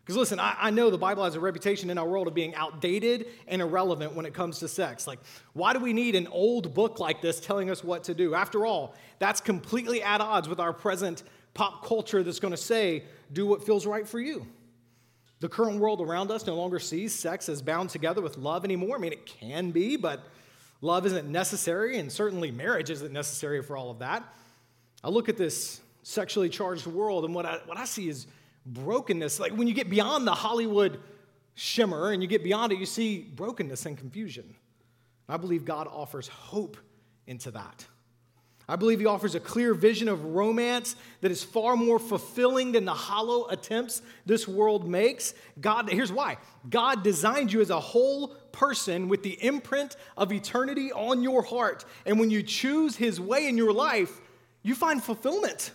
Because 0.08 0.20
listen, 0.20 0.40
I, 0.40 0.56
I, 0.58 0.70
know 0.70 0.90
the 0.90 0.98
Bible 0.98 1.26
has 1.26 1.36
a 1.36 1.40
reputation 1.42 1.90
in 1.90 1.98
our 1.98 2.08
world 2.08 2.30
of 2.30 2.34
being 2.34 2.56
outdated 2.56 3.28
and 3.46 3.62
irrelevant 3.62 4.16
when 4.16 4.26
it 4.26 4.34
comes 4.34 4.60
to 4.60 4.70
sex. 4.70 5.06
Like, 5.06 5.20
why 5.52 5.74
do 5.74 5.80
we 5.80 5.92
need 5.92 6.16
an 6.16 6.28
old 6.28 6.74
book 6.74 7.02
like 7.02 7.22
this 7.22 7.42
telling 7.42 7.70
us 7.70 7.84
what 7.84 8.06
to 8.06 8.14
do? 8.14 8.34
After 8.34 8.66
all, 8.66 8.96
that's 9.20 9.42
completely 9.42 10.02
at 10.02 10.22
odds 10.22 10.48
with 10.48 10.62
our 10.62 10.72
present 10.72 11.24
pop 11.54 11.86
culture 11.86 12.24
that's 12.24 12.40
going 12.40 12.54
to 12.54 12.58
say, 12.58 13.04
do 13.34 13.46
what 13.46 13.66
feels 13.66 13.86
right 13.86 14.08
for 14.08 14.22
you. 14.22 14.48
The 15.42 15.50
current 15.50 15.78
world 15.78 16.00
around 16.00 16.32
us 16.32 16.48
no 16.48 16.56
longer 16.56 16.80
sees 16.80 17.14
sex 17.14 17.50
as 17.50 17.62
bound 17.62 17.90
together 17.90 18.22
with 18.22 18.38
love 18.38 18.64
anymore. 18.64 18.96
I 18.96 19.00
mean, 19.00 19.12
it 19.12 19.26
can 19.26 19.72
be, 19.72 19.98
but 19.98 20.26
love 20.80 21.06
isn't 21.06 21.30
necessary, 21.30 21.98
and 21.98 22.10
certainly 22.10 22.50
marriage 22.50 22.90
isn't 22.90 23.12
necessary 23.12 23.62
for 23.62 23.76
all 23.76 23.92
of 23.92 24.00
that. 24.00 24.24
I 25.04 25.10
look 25.10 25.28
at 25.28 25.36
this 25.36 25.82
sexually 26.04 26.48
charged 26.48 26.88
world, 26.88 27.26
and 27.26 27.36
what 27.36 27.46
I, 27.46 27.60
what 27.66 27.78
I 27.78 27.84
see 27.84 28.08
is 28.08 28.28
brokenness. 28.68 29.40
Like 29.40 29.54
when 29.54 29.68
you 29.68 29.74
get 29.74 29.90
beyond 29.90 30.28
the 30.28 30.34
Hollywood 30.34 31.00
shimmer 31.56 32.12
and 32.12 32.22
you 32.22 32.28
get 32.28 32.44
beyond 32.44 32.72
it, 32.72 32.80
you 32.80 32.86
see 32.86 33.20
brokenness 33.20 33.86
and 33.86 33.98
confusion. 33.98 34.56
I 35.28 35.38
believe 35.38 35.66
God 35.66 35.88
offers 35.88 36.28
hope 36.28 36.78
into 37.26 37.52
that. 37.52 37.86
I 38.70 38.76
believe 38.76 39.00
he 39.00 39.06
offers 39.06 39.34
a 39.34 39.40
clear 39.40 39.74
vision 39.74 40.10
of 40.10 40.26
romance 40.26 40.98
that 41.22 41.32
is 41.32 41.42
far 41.42 41.78
more 41.78 42.00
fulfilling 42.00 42.74
than 42.74 42.84
the 42.84 42.94
hollow 42.94 43.48
attempts 43.48 44.02
this 44.26 44.46
world 44.46 44.90
makes. 44.90 45.34
God, 45.62 45.90
here's 45.90 46.12
why 46.12 46.38
God 46.70 47.02
designed 47.02 47.54
you 47.54 47.62
as 47.62 47.70
a 47.70 47.80
whole 47.80 48.30
person 48.52 49.08
with 49.08 49.24
the 49.24 49.42
imprint 49.42 49.96
of 50.18 50.34
eternity 50.34 50.92
on 50.92 51.24
your 51.24 51.44
heart. 51.44 51.86
And 52.06 52.20
when 52.20 52.30
you 52.30 52.44
choose 52.44 52.98
his 52.98 53.22
way 53.22 53.48
in 53.48 53.56
your 53.56 53.72
life, 53.72 54.20
you 54.64 54.76
find 54.76 55.02
fulfillment. 55.02 55.72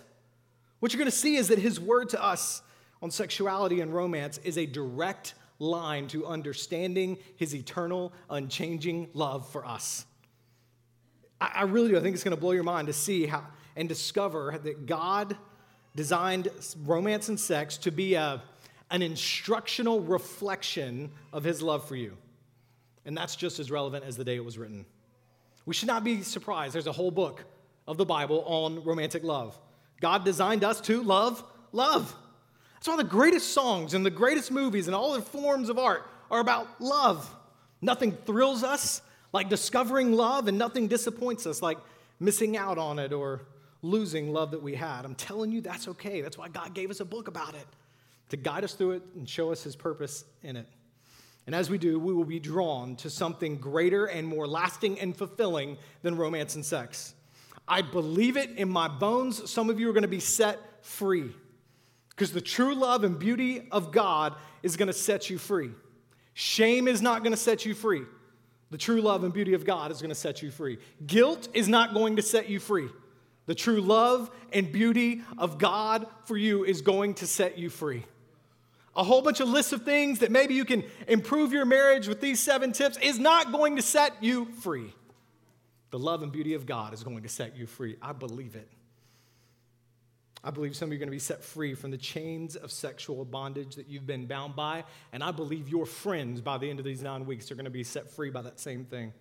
What 0.79 0.93
you're 0.93 0.99
going 0.99 1.09
to 1.09 1.17
see 1.17 1.35
is 1.35 1.47
that 1.47 1.57
his 1.57 1.79
word 1.79 2.09
to 2.09 2.23
us 2.23 2.61
on 3.03 3.11
sexuality 3.11 3.81
and 3.81 3.93
romance 3.93 4.39
is 4.45 4.57
a 4.57 4.65
direct 4.65 5.33
line 5.59 6.07
to 6.07 6.25
understanding 6.25 7.17
his 7.35 7.53
eternal, 7.53 8.13
unchanging 8.29 9.09
love 9.13 9.47
for 9.51 9.65
us. 9.65 10.05
I, 11.41 11.63
really 11.63 11.89
do. 11.89 11.97
I 11.97 12.01
think 12.01 12.15
it's 12.15 12.23
going 12.23 12.35
to 12.35 12.39
blow 12.39 12.51
your 12.51 12.63
mind 12.63 12.87
to 12.87 12.93
see 12.93 13.25
how 13.25 13.45
and 13.75 13.89
discover 13.89 14.57
that 14.63 14.85
God 14.85 15.35
designed 15.95 16.47
romance 16.85 17.27
and 17.27 17.37
sex 17.37 17.77
to 17.79 17.91
be 17.91 18.13
a, 18.13 18.41
an 18.89 19.01
instructional 19.01 19.99
reflection 19.99 21.11
of 21.33 21.43
his 21.43 21.61
love 21.61 21.85
for 21.85 21.97
you. 21.97 22.15
And 23.03 23.17
that's 23.17 23.35
just 23.35 23.59
as 23.59 23.69
relevant 23.69 24.05
as 24.05 24.15
the 24.15 24.23
day 24.23 24.37
it 24.37 24.45
was 24.45 24.57
written. 24.57 24.85
We 25.65 25.73
should 25.73 25.87
not 25.87 26.05
be 26.05 26.21
surprised. 26.21 26.73
There's 26.73 26.87
a 26.87 26.93
whole 26.93 27.11
book 27.11 27.43
of 27.85 27.97
the 27.97 28.05
Bible 28.05 28.45
on 28.45 28.81
romantic 28.85 29.23
love. 29.23 29.59
God 29.99 30.23
designed 30.23 30.63
us 30.63 30.79
to 30.81 31.03
love 31.03 31.43
love. 31.73 32.15
That's 32.83 32.97
why 32.97 33.01
the 33.01 33.09
greatest 33.09 33.53
songs 33.53 33.93
and 33.93 34.05
the 34.05 34.09
greatest 34.09 34.51
movies 34.51 34.87
and 34.87 34.95
all 34.95 35.13
the 35.13 35.21
forms 35.21 35.69
of 35.69 35.79
art 35.79 36.05
are 36.29 36.41
about 36.41 36.67
love. 36.81 37.33
Nothing 37.81 38.11
thrills 38.11 38.61
us 38.61 39.01
like 39.31 39.47
discovering 39.47 40.11
love, 40.11 40.49
and 40.49 40.57
nothing 40.57 40.89
disappoints 40.89 41.47
us 41.47 41.61
like 41.61 41.77
missing 42.19 42.57
out 42.57 42.77
on 42.77 42.99
it 42.99 43.13
or 43.13 43.43
losing 43.81 44.33
love 44.33 44.51
that 44.51 44.61
we 44.61 44.75
had. 44.75 45.05
I'm 45.05 45.15
telling 45.15 45.49
you, 45.49 45.61
that's 45.61 45.87
okay. 45.87 46.19
That's 46.19 46.37
why 46.37 46.49
God 46.49 46.73
gave 46.73 46.91
us 46.91 46.99
a 46.99 47.05
book 47.05 47.29
about 47.29 47.55
it 47.55 47.65
to 48.31 48.35
guide 48.35 48.65
us 48.65 48.73
through 48.73 48.91
it 48.91 49.03
and 49.15 49.29
show 49.29 49.53
us 49.53 49.63
his 49.63 49.77
purpose 49.77 50.25
in 50.43 50.57
it. 50.57 50.67
And 51.47 51.55
as 51.55 51.69
we 51.69 51.77
do, 51.77 51.97
we 51.97 52.13
will 52.13 52.25
be 52.25 52.41
drawn 52.41 52.97
to 52.97 53.09
something 53.09 53.59
greater 53.59 54.07
and 54.07 54.27
more 54.27 54.45
lasting 54.45 54.99
and 54.99 55.15
fulfilling 55.15 55.77
than 56.01 56.17
romance 56.17 56.55
and 56.55 56.65
sex. 56.65 57.13
I 57.65 57.81
believe 57.81 58.35
it 58.35 58.49
in 58.57 58.67
my 58.67 58.89
bones. 58.89 59.49
Some 59.49 59.69
of 59.69 59.79
you 59.79 59.89
are 59.89 59.93
going 59.93 60.01
to 60.01 60.09
be 60.09 60.19
set 60.19 60.59
free 60.85 61.31
because 62.15 62.31
the 62.31 62.41
true 62.41 62.75
love 62.75 63.03
and 63.03 63.17
beauty 63.17 63.67
of 63.71 63.91
God 63.91 64.35
is 64.61 64.77
going 64.77 64.87
to 64.87 64.93
set 64.93 65.29
you 65.29 65.37
free. 65.37 65.71
Shame 66.33 66.87
is 66.87 67.01
not 67.01 67.23
going 67.23 67.31
to 67.31 67.37
set 67.37 67.65
you 67.65 67.73
free. 67.73 68.03
The 68.71 68.77
true 68.77 69.01
love 69.01 69.23
and 69.23 69.33
beauty 69.33 69.53
of 69.53 69.65
God 69.65 69.91
is 69.91 70.01
going 70.01 70.09
to 70.09 70.15
set 70.15 70.41
you 70.41 70.49
free. 70.49 70.79
Guilt 71.05 71.47
is 71.53 71.67
not 71.67 71.93
going 71.93 72.15
to 72.15 72.21
set 72.21 72.49
you 72.49 72.59
free. 72.59 72.89
The 73.45 73.55
true 73.55 73.81
love 73.81 74.31
and 74.51 74.71
beauty 74.71 75.21
of 75.37 75.57
God 75.57 76.07
for 76.25 76.37
you 76.37 76.63
is 76.63 76.81
going 76.81 77.15
to 77.15 77.27
set 77.27 77.57
you 77.57 77.69
free. 77.69 78.05
A 78.95 79.03
whole 79.03 79.21
bunch 79.21 79.39
of 79.39 79.49
lists 79.49 79.73
of 79.73 79.83
things 79.83 80.19
that 80.19 80.31
maybe 80.31 80.53
you 80.53 80.65
can 80.65 80.83
improve 81.07 81.51
your 81.51 81.65
marriage 81.65 82.07
with 82.07 82.21
these 82.21 82.39
seven 82.39 82.71
tips 82.71 82.97
is 83.01 83.19
not 83.19 83.51
going 83.51 83.75
to 83.75 83.81
set 83.81 84.23
you 84.23 84.45
free. 84.61 84.93
The 85.89 85.99
love 85.99 86.23
and 86.23 86.31
beauty 86.31 86.53
of 86.53 86.65
God 86.65 86.93
is 86.93 87.03
going 87.03 87.23
to 87.23 87.29
set 87.29 87.55
you 87.57 87.67
free. 87.67 87.97
I 88.01 88.13
believe 88.13 88.55
it. 88.55 88.67
I 90.43 90.51
believe 90.51 90.75
some 90.75 90.87
of 90.87 90.91
you 90.91 90.97
are 90.97 90.99
going 90.99 91.07
to 91.07 91.11
be 91.11 91.19
set 91.19 91.41
free 91.41 91.73
from 91.73 91.91
the 91.91 91.97
chains 91.97 92.57
of 92.57 92.71
sexual 92.71 93.23
bondage 93.23 93.75
that 93.75 93.87
you've 93.87 94.05
been 94.05 94.25
bound 94.25 94.55
by. 94.55 94.83
And 95.13 95.23
I 95.23 95.31
believe 95.31 95.69
your 95.69 95.85
friends 95.85 96.41
by 96.41 96.57
the 96.57 96.69
end 96.69 96.79
of 96.79 96.85
these 96.85 97.01
nine 97.01 97.25
weeks 97.25 97.49
are 97.49 97.55
going 97.55 97.65
to 97.65 97.71
be 97.71 97.83
set 97.83 98.09
free 98.09 98.29
by 98.29 98.41
that 98.41 98.59
same 98.59 98.83
thing. 98.83 99.13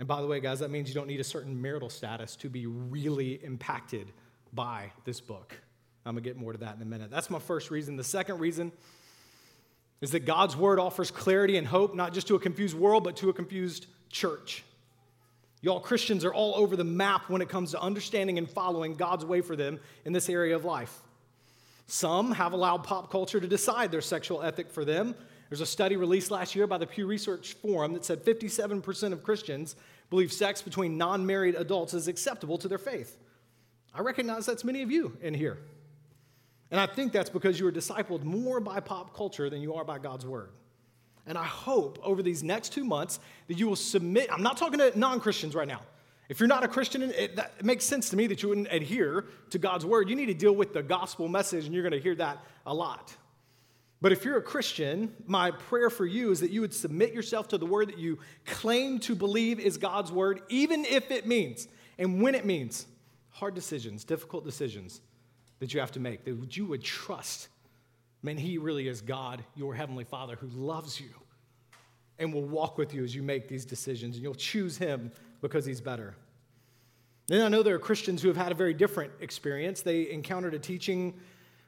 And 0.00 0.08
by 0.08 0.20
the 0.22 0.26
way, 0.26 0.40
guys, 0.40 0.58
that 0.60 0.70
means 0.70 0.88
you 0.88 0.94
don't 0.94 1.06
need 1.06 1.20
a 1.20 1.24
certain 1.24 1.60
marital 1.60 1.88
status 1.88 2.34
to 2.36 2.48
be 2.48 2.66
really 2.66 3.34
impacted 3.44 4.10
by 4.52 4.90
this 5.04 5.20
book. 5.20 5.54
I'm 6.04 6.14
going 6.14 6.24
to 6.24 6.28
get 6.28 6.36
more 6.36 6.52
to 6.52 6.58
that 6.58 6.74
in 6.74 6.82
a 6.82 6.86
minute. 6.86 7.10
That's 7.10 7.30
my 7.30 7.38
first 7.38 7.70
reason. 7.70 7.96
The 7.96 8.02
second 8.02 8.38
reason 8.38 8.72
is 10.00 10.12
that 10.12 10.24
God's 10.24 10.56
word 10.56 10.80
offers 10.80 11.10
clarity 11.10 11.58
and 11.58 11.66
hope, 11.66 11.94
not 11.94 12.14
just 12.14 12.26
to 12.28 12.34
a 12.34 12.40
confused 12.40 12.76
world, 12.76 13.04
but 13.04 13.16
to 13.16 13.28
a 13.28 13.32
confused 13.32 13.86
church. 14.08 14.64
Y'all, 15.62 15.80
Christians 15.80 16.24
are 16.24 16.32
all 16.32 16.54
over 16.56 16.74
the 16.74 16.84
map 16.84 17.28
when 17.28 17.42
it 17.42 17.48
comes 17.48 17.72
to 17.72 17.80
understanding 17.80 18.38
and 18.38 18.48
following 18.48 18.94
God's 18.94 19.24
way 19.24 19.42
for 19.42 19.56
them 19.56 19.78
in 20.04 20.12
this 20.12 20.28
area 20.28 20.56
of 20.56 20.64
life. 20.64 21.00
Some 21.86 22.32
have 22.32 22.52
allowed 22.52 22.84
pop 22.84 23.10
culture 23.10 23.40
to 23.40 23.48
decide 23.48 23.90
their 23.90 24.00
sexual 24.00 24.42
ethic 24.42 24.70
for 24.70 24.84
them. 24.84 25.14
There's 25.48 25.60
a 25.60 25.66
study 25.66 25.96
released 25.96 26.30
last 26.30 26.54
year 26.54 26.66
by 26.66 26.78
the 26.78 26.86
Pew 26.86 27.06
Research 27.06 27.54
Forum 27.54 27.92
that 27.94 28.04
said 28.04 28.24
57% 28.24 29.12
of 29.12 29.22
Christians 29.22 29.74
believe 30.08 30.32
sex 30.32 30.62
between 30.62 30.96
non 30.96 31.26
married 31.26 31.56
adults 31.56 31.92
is 31.92 32.08
acceptable 32.08 32.56
to 32.58 32.68
their 32.68 32.78
faith. 32.78 33.18
I 33.92 34.02
recognize 34.02 34.46
that's 34.46 34.64
many 34.64 34.82
of 34.82 34.90
you 34.90 35.16
in 35.20 35.34
here. 35.34 35.58
And 36.70 36.78
I 36.78 36.86
think 36.86 37.12
that's 37.12 37.30
because 37.30 37.58
you 37.58 37.66
are 37.66 37.72
discipled 37.72 38.22
more 38.22 38.60
by 38.60 38.78
pop 38.78 39.14
culture 39.14 39.50
than 39.50 39.60
you 39.60 39.74
are 39.74 39.84
by 39.84 39.98
God's 39.98 40.24
word. 40.24 40.50
And 41.26 41.36
I 41.36 41.44
hope 41.44 41.98
over 42.02 42.22
these 42.22 42.42
next 42.42 42.72
two 42.72 42.84
months 42.84 43.20
that 43.48 43.58
you 43.58 43.68
will 43.68 43.76
submit. 43.76 44.28
I'm 44.32 44.42
not 44.42 44.56
talking 44.56 44.78
to 44.78 44.98
non 44.98 45.20
Christians 45.20 45.54
right 45.54 45.68
now. 45.68 45.80
If 46.28 46.38
you're 46.38 46.48
not 46.48 46.62
a 46.62 46.68
Christian, 46.68 47.02
it, 47.02 47.36
that, 47.36 47.52
it 47.58 47.64
makes 47.64 47.84
sense 47.84 48.08
to 48.10 48.16
me 48.16 48.26
that 48.28 48.42
you 48.42 48.48
wouldn't 48.48 48.68
adhere 48.70 49.26
to 49.50 49.58
God's 49.58 49.84
word. 49.84 50.08
You 50.08 50.16
need 50.16 50.26
to 50.26 50.34
deal 50.34 50.54
with 50.54 50.72
the 50.72 50.82
gospel 50.82 51.28
message, 51.28 51.64
and 51.64 51.74
you're 51.74 51.82
going 51.82 51.92
to 51.92 52.00
hear 52.00 52.14
that 52.14 52.38
a 52.66 52.72
lot. 52.72 53.16
But 54.00 54.12
if 54.12 54.24
you're 54.24 54.38
a 54.38 54.42
Christian, 54.42 55.14
my 55.26 55.50
prayer 55.50 55.90
for 55.90 56.06
you 56.06 56.30
is 56.30 56.40
that 56.40 56.50
you 56.50 56.62
would 56.62 56.72
submit 56.72 57.12
yourself 57.12 57.48
to 57.48 57.58
the 57.58 57.66
word 57.66 57.88
that 57.88 57.98
you 57.98 58.18
claim 58.46 58.98
to 59.00 59.14
believe 59.14 59.60
is 59.60 59.76
God's 59.76 60.10
word, 60.10 60.40
even 60.48 60.84
if 60.84 61.10
it 61.10 61.26
means 61.26 61.68
and 62.00 62.22
when 62.22 62.34
it 62.34 62.46
means 62.46 62.86
hard 63.28 63.54
decisions, 63.54 64.04
difficult 64.04 64.42
decisions 64.42 65.02
that 65.58 65.74
you 65.74 65.80
have 65.80 65.92
to 65.92 66.00
make, 66.00 66.24
that 66.24 66.56
you 66.56 66.64
would 66.64 66.82
trust 66.82 67.48
Man, 68.22 68.36
He 68.36 68.58
really 68.58 68.88
is 68.88 69.00
God, 69.00 69.44
your 69.54 69.74
Heavenly 69.74 70.04
Father, 70.04 70.36
who 70.36 70.48
loves 70.48 71.00
you 71.00 71.10
and 72.18 72.32
will 72.34 72.44
walk 72.44 72.76
with 72.76 72.92
you 72.92 73.02
as 73.02 73.14
you 73.14 73.22
make 73.22 73.48
these 73.48 73.64
decisions. 73.64 74.16
And 74.16 74.22
you'll 74.22 74.34
choose 74.34 74.76
Him 74.76 75.10
because 75.40 75.64
He's 75.64 75.80
better. 75.80 76.14
Then 77.28 77.42
I 77.42 77.48
know 77.48 77.62
there 77.62 77.76
are 77.76 77.80
Christians 77.80 78.22
who 78.22 78.28
have 78.28 78.36
had 78.36 78.52
a 78.52 78.56
very 78.56 78.74
different 78.74 79.12
experience. 79.20 79.82
They 79.82 80.10
encountered 80.10 80.52
a 80.52 80.58
teaching 80.58 81.14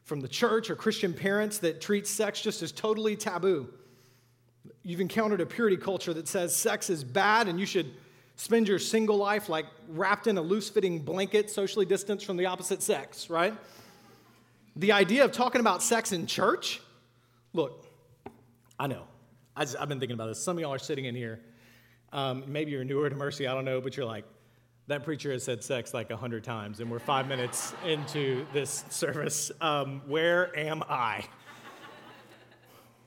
from 0.02 0.20
the 0.20 0.28
church 0.28 0.70
or 0.70 0.76
Christian 0.76 1.14
parents 1.14 1.58
that 1.58 1.80
treats 1.80 2.10
sex 2.10 2.40
just 2.40 2.62
as 2.62 2.72
totally 2.72 3.16
taboo. 3.16 3.68
You've 4.82 5.00
encountered 5.00 5.40
a 5.40 5.46
purity 5.46 5.76
culture 5.76 6.12
that 6.14 6.26
says 6.26 6.54
sex 6.54 6.90
is 6.90 7.04
bad 7.04 7.46
and 7.46 7.60
you 7.60 7.66
should 7.66 7.92
spend 8.36 8.66
your 8.66 8.80
single 8.80 9.16
life 9.16 9.48
like 9.48 9.66
wrapped 9.88 10.26
in 10.26 10.36
a 10.36 10.42
loose 10.42 10.68
fitting 10.68 10.98
blanket, 10.98 11.50
socially 11.50 11.86
distanced 11.86 12.26
from 12.26 12.36
the 12.36 12.46
opposite 12.46 12.82
sex, 12.82 13.30
right? 13.30 13.54
The 14.76 14.92
idea 14.92 15.24
of 15.24 15.32
talking 15.32 15.60
about 15.60 15.82
sex 15.82 16.12
in 16.12 16.26
church, 16.26 16.80
look, 17.52 17.84
I 18.78 18.86
know. 18.86 19.04
I 19.54 19.66
have 19.78 19.88
been 19.88 20.00
thinking 20.00 20.14
about 20.14 20.28
this. 20.28 20.42
Some 20.42 20.56
of 20.56 20.62
y'all 20.62 20.72
are 20.72 20.78
sitting 20.78 21.04
in 21.04 21.14
here. 21.14 21.40
Um, 22.10 22.44
maybe 22.46 22.70
you're 22.70 22.84
newer 22.84 23.10
to 23.10 23.16
Mercy, 23.16 23.46
I 23.46 23.54
don't 23.54 23.66
know, 23.66 23.80
but 23.82 23.96
you're 23.96 24.06
like, 24.06 24.24
that 24.86 25.04
preacher 25.04 25.30
has 25.30 25.44
said 25.44 25.62
sex 25.62 25.92
like 25.92 26.10
a 26.10 26.16
hundred 26.16 26.42
times, 26.42 26.80
and 26.80 26.90
we're 26.90 26.98
five 26.98 27.28
minutes 27.28 27.74
into 27.86 28.46
this 28.52 28.84
service. 28.88 29.52
Um, 29.60 30.02
where 30.06 30.56
am 30.58 30.82
I? 30.88 31.24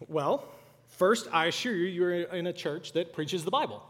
well, 0.08 0.48
first, 0.88 1.28
I 1.32 1.48
assure 1.48 1.76
you, 1.76 1.86
you're 1.86 2.14
in 2.14 2.48
a 2.48 2.54
church 2.54 2.94
that 2.94 3.12
preaches 3.12 3.44
the 3.44 3.52
Bible. 3.52 3.84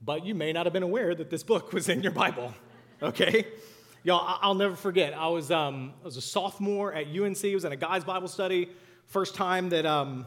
But 0.00 0.24
you 0.24 0.34
may 0.34 0.52
not 0.52 0.66
have 0.66 0.72
been 0.72 0.82
aware 0.82 1.14
that 1.14 1.30
this 1.30 1.42
book 1.42 1.72
was 1.72 1.88
in 1.88 2.02
your 2.02 2.12
Bible, 2.12 2.54
okay? 3.02 3.46
Y'all, 4.04 4.38
I'll 4.40 4.54
never 4.54 4.76
forget. 4.76 5.12
I 5.12 5.28
was, 5.28 5.50
um, 5.50 5.92
I 6.02 6.04
was 6.04 6.16
a 6.16 6.22
sophomore 6.22 6.92
at 6.92 7.08
UNC. 7.08 7.44
I 7.44 7.54
was 7.54 7.64
in 7.64 7.72
a 7.72 7.76
guy's 7.76 8.04
Bible 8.04 8.28
study. 8.28 8.70
First 9.06 9.34
time 9.34 9.70
that 9.70 9.86
um, 9.86 10.26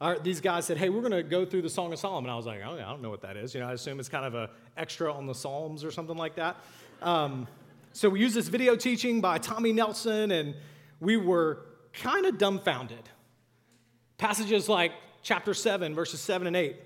our, 0.00 0.18
these 0.18 0.40
guys 0.40 0.64
said, 0.64 0.76
"Hey, 0.76 0.88
we're 0.88 1.00
going 1.00 1.12
to 1.12 1.22
go 1.22 1.44
through 1.44 1.62
the 1.62 1.70
Song 1.70 1.92
of 1.92 1.98
Solomon." 1.98 2.28
And 2.28 2.32
I 2.32 2.36
was 2.36 2.46
like, 2.46 2.60
"Oh, 2.66 2.76
yeah, 2.76 2.86
I 2.86 2.90
don't 2.90 3.02
know 3.02 3.10
what 3.10 3.22
that 3.22 3.36
is." 3.36 3.54
You 3.54 3.60
know, 3.60 3.68
I 3.68 3.72
assume 3.72 4.00
it's 4.00 4.08
kind 4.08 4.24
of 4.24 4.34
a 4.34 4.50
extra 4.76 5.12
on 5.12 5.26
the 5.26 5.34
Psalms 5.34 5.84
or 5.84 5.90
something 5.90 6.16
like 6.16 6.34
that. 6.36 6.56
Um, 7.02 7.46
so 7.92 8.08
we 8.08 8.20
used 8.20 8.34
this 8.34 8.48
video 8.48 8.76
teaching 8.76 9.20
by 9.20 9.38
Tommy 9.38 9.72
Nelson, 9.72 10.30
and 10.32 10.54
we 10.98 11.16
were 11.16 11.66
kind 11.92 12.26
of 12.26 12.38
dumbfounded. 12.38 13.08
Passages 14.18 14.68
like 14.68 14.92
chapter 15.22 15.54
seven, 15.54 15.94
verses 15.94 16.20
seven 16.20 16.46
and 16.46 16.56
eight. 16.56 16.76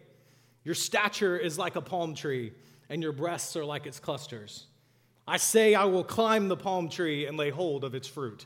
Your 0.64 0.74
stature 0.74 1.36
is 1.36 1.58
like 1.58 1.76
a 1.76 1.80
palm 1.80 2.14
tree, 2.14 2.52
and 2.88 3.02
your 3.02 3.12
breasts 3.12 3.56
are 3.56 3.64
like 3.64 3.86
its 3.86 4.00
clusters. 4.00 4.66
I 5.26 5.38
say, 5.38 5.74
I 5.74 5.84
will 5.84 6.04
climb 6.04 6.48
the 6.48 6.56
palm 6.56 6.88
tree 6.88 7.26
and 7.26 7.36
lay 7.36 7.50
hold 7.50 7.82
of 7.84 7.94
its 7.94 8.06
fruit. 8.06 8.44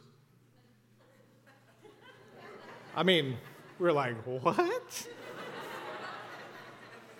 I 2.95 3.03
mean, 3.03 3.37
we're 3.79 3.93
like, 3.93 4.15
what? 4.25 5.09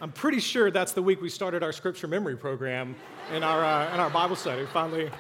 I'm 0.01 0.13
pretty 0.13 0.39
sure 0.39 0.71
that's 0.71 0.93
the 0.93 1.03
week 1.03 1.21
we 1.21 1.29
started 1.29 1.65
our 1.65 1.73
scripture 1.73 2.07
memory 2.07 2.37
program 2.37 2.95
in 3.33 3.43
our, 3.43 3.65
uh, 3.65 3.93
in 3.93 3.99
our 3.99 4.11
Bible 4.11 4.37
study. 4.37 4.65
Finally 4.67 5.11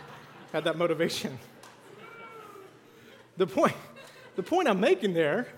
had 0.52 0.64
that 0.64 0.78
motivation. 0.78 1.36
The 3.36 3.46
point, 3.46 3.74
the 4.36 4.42
point 4.42 4.68
I'm 4.68 4.80
making 4.80 5.14
there, 5.14 5.48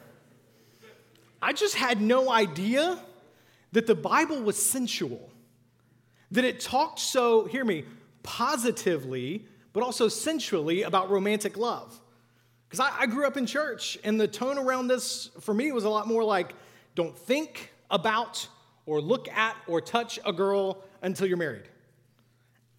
I 1.42 1.52
just 1.52 1.74
had 1.74 2.00
no 2.00 2.30
idea 2.30 2.98
that 3.72 3.86
the 3.86 3.94
Bible 3.94 4.40
was 4.42 4.60
sensual, 4.60 5.30
that 6.30 6.44
it 6.44 6.60
talked 6.60 6.98
so, 6.98 7.44
hear 7.44 7.64
me, 7.64 7.84
positively, 8.22 9.46
but 9.72 9.82
also 9.82 10.08
sensually 10.08 10.82
about 10.82 11.10
romantic 11.10 11.56
love. 11.56 12.00
Because 12.68 12.80
I, 12.80 13.00
I, 13.00 13.06
grew 13.06 13.26
up 13.26 13.36
in 13.36 13.46
church, 13.46 13.98
and 14.04 14.20
the 14.20 14.28
tone 14.28 14.56
around 14.56 14.86
this 14.86 15.30
for 15.40 15.52
me 15.52 15.72
was 15.72 15.84
a 15.84 15.90
lot 15.90 16.06
more 16.06 16.22
like 16.22 16.54
don't 16.94 17.16
think 17.16 17.72
about 17.90 18.46
or 18.86 19.00
look 19.00 19.28
at 19.28 19.56
or 19.66 19.80
touch 19.80 20.18
a 20.24 20.32
girl 20.32 20.84
until 21.02 21.26
you're 21.26 21.36
married. 21.36 21.64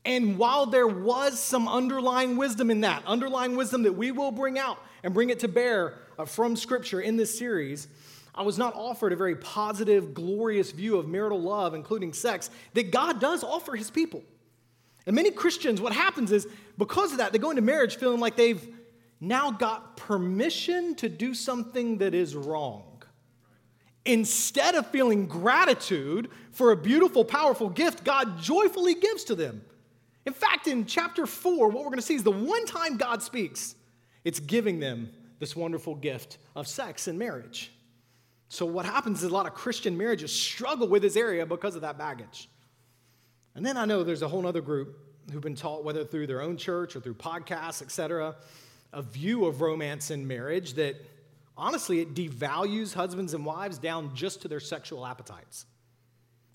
And 0.04 0.38
while 0.38 0.66
there 0.66 0.88
was 0.88 1.40
some 1.40 1.68
underlying 1.68 2.36
wisdom 2.36 2.72
in 2.72 2.82
that, 2.82 3.04
underlying 3.06 3.56
wisdom 3.56 3.84
that 3.84 3.94
we 3.94 4.12
will 4.12 4.32
bring 4.32 4.58
out 4.58 4.80
and 5.04 5.14
bring 5.14 5.30
it 5.30 5.40
to 5.40 5.48
bear 5.48 6.00
uh, 6.18 6.26
from 6.26 6.56
Scripture 6.56 7.02
in 7.02 7.18
this 7.18 7.38
series, 7.38 7.88
I 8.34 8.44
was 8.44 8.58
not 8.58 8.74
offered 8.76 9.14
a 9.14 9.16
very 9.16 9.36
positive, 9.36 10.14
glorious 10.14 10.72
view 10.72 10.98
of 10.98 11.08
marital 11.08 11.40
love, 11.40 11.74
including 11.74 12.14
sex, 12.14 12.50
that 12.74 12.92
God 12.92 13.20
does 13.20 13.44
offer 13.44 13.76
his 13.76 13.92
people. 13.92 14.24
And 15.06 15.16
many 15.16 15.32
Christians, 15.32 15.82
what 15.82 15.94
happens 15.94 16.32
is 16.32 16.48
because 16.78 17.12
of 17.12 17.18
that, 17.18 17.32
they 17.32 17.40
go 17.40 17.50
into 17.50 17.62
marriage 17.62 17.96
feeling 17.98 18.20
like 18.20 18.36
they've 18.36 18.68
now 19.20 19.52
got 19.52 19.98
permission 19.98 20.96
to 20.96 21.10
do 21.10 21.34
something 21.34 22.00
that 22.00 22.14
is 22.14 22.36
wrong. 22.36 23.04
Instead 24.06 24.76
of 24.76 24.88
feeling 24.88 25.28
gratitude 25.28 26.30
for 26.52 26.72
a 26.72 26.76
beautiful, 26.76 27.24
powerful 27.24 27.70
gift 27.70 28.04
God 28.04 28.40
joyfully 28.42 28.96
gives 28.96 29.24
to 29.26 29.36
them. 29.36 29.62
In 30.26 30.34
fact, 30.34 30.68
in 30.68 30.86
chapter 30.86 31.26
four, 31.26 31.70
what 31.70 31.80
we're 31.84 31.90
going 31.90 31.98
to 31.98 32.04
see 32.04 32.16
is 32.16 32.24
the 32.24 32.32
one 32.32 32.66
time 32.66 32.98
God 32.98 33.22
speaks, 33.24 33.76
it's 34.24 34.40
giving 34.40 34.80
them 34.80 35.10
this 35.40 35.56
wonderful 35.56 35.96
gift 35.96 36.38
of 36.56 36.68
sex 36.68 37.08
and 37.08 37.18
marriage. 37.18 37.72
So, 38.50 38.66
what 38.66 38.86
happens 38.86 39.24
is 39.24 39.30
a 39.30 39.34
lot 39.34 39.48
of 39.48 39.54
Christian 39.54 39.98
marriages 39.98 40.32
struggle 40.32 40.88
with 40.88 41.02
this 41.02 41.16
area 41.16 41.46
because 41.46 41.76
of 41.76 41.82
that 41.82 41.98
baggage. 41.98 42.50
And 43.56 43.66
then 43.66 43.78
I 43.78 43.86
know 43.86 44.04
there's 44.04 44.22
a 44.22 44.28
whole 44.28 44.46
other 44.48 44.62
group 44.62 44.98
who've 45.32 45.42
been 45.42 45.56
taught, 45.56 45.84
whether 45.84 46.04
through 46.04 46.28
their 46.28 46.42
own 46.42 46.58
church 46.58 46.96
or 46.96 47.00
through 47.00 47.16
podcasts, 47.16 47.82
et 47.82 47.92
cetera, 47.92 48.36
a 48.94 49.02
view 49.02 49.46
of 49.46 49.62
romance 49.62 50.10
and 50.10 50.28
marriage 50.28 50.74
that 50.74 50.96
honestly 51.58 52.00
it 52.00 52.14
devalues 52.14 52.94
husbands 52.94 53.34
and 53.34 53.46
wives 53.46 53.78
down 53.78 54.16
just 54.16 54.42
to 54.42 54.48
their 54.48 54.60
sexual 54.60 55.06
appetites. 55.06 55.66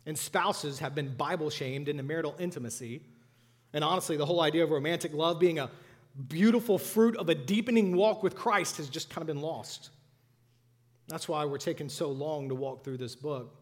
And 0.04 0.16
spouses 0.16 0.78
have 0.78 0.94
been 0.94 1.14
Bible 1.14 1.50
shamed 1.50 1.88
into 1.88 2.02
marital 2.02 2.34
intimacy. 2.38 3.02
And 3.72 3.82
honestly, 3.82 4.16
the 4.16 4.26
whole 4.26 4.40
idea 4.40 4.64
of 4.64 4.70
romantic 4.70 5.12
love 5.12 5.40
being 5.40 5.58
a 5.58 5.70
beautiful 6.28 6.78
fruit 6.78 7.16
of 7.16 7.28
a 7.28 7.34
deepening 7.34 7.94
walk 7.94 8.22
with 8.22 8.34
Christ 8.34 8.78
has 8.78 8.88
just 8.88 9.10
kind 9.10 9.22
of 9.22 9.26
been 9.26 9.42
lost. 9.42 9.90
That's 11.08 11.28
why 11.28 11.44
we're 11.44 11.58
taking 11.58 11.88
so 11.88 12.10
long 12.10 12.48
to 12.48 12.54
walk 12.54 12.84
through 12.84 12.98
this 12.98 13.14
book. 13.14 13.54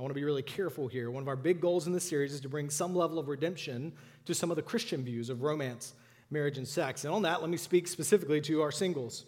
I 0.00 0.02
want 0.02 0.12
to 0.12 0.18
be 0.18 0.24
really 0.24 0.42
careful 0.42 0.88
here. 0.88 1.10
One 1.10 1.22
of 1.22 1.28
our 1.28 1.36
big 1.36 1.60
goals 1.60 1.86
in 1.86 1.92
this 1.92 2.08
series 2.08 2.32
is 2.32 2.40
to 2.40 2.48
bring 2.48 2.70
some 2.70 2.96
level 2.96 3.18
of 3.18 3.28
redemption 3.28 3.92
to 4.24 4.32
some 4.32 4.50
of 4.50 4.56
the 4.56 4.62
Christian 4.62 5.04
views 5.04 5.28
of 5.28 5.42
romance, 5.42 5.92
marriage, 6.30 6.56
and 6.56 6.66
sex. 6.66 7.04
And 7.04 7.12
on 7.12 7.20
that, 7.24 7.42
let 7.42 7.50
me 7.50 7.58
speak 7.58 7.86
specifically 7.86 8.40
to 8.40 8.62
our 8.62 8.72
singles. 8.72 9.26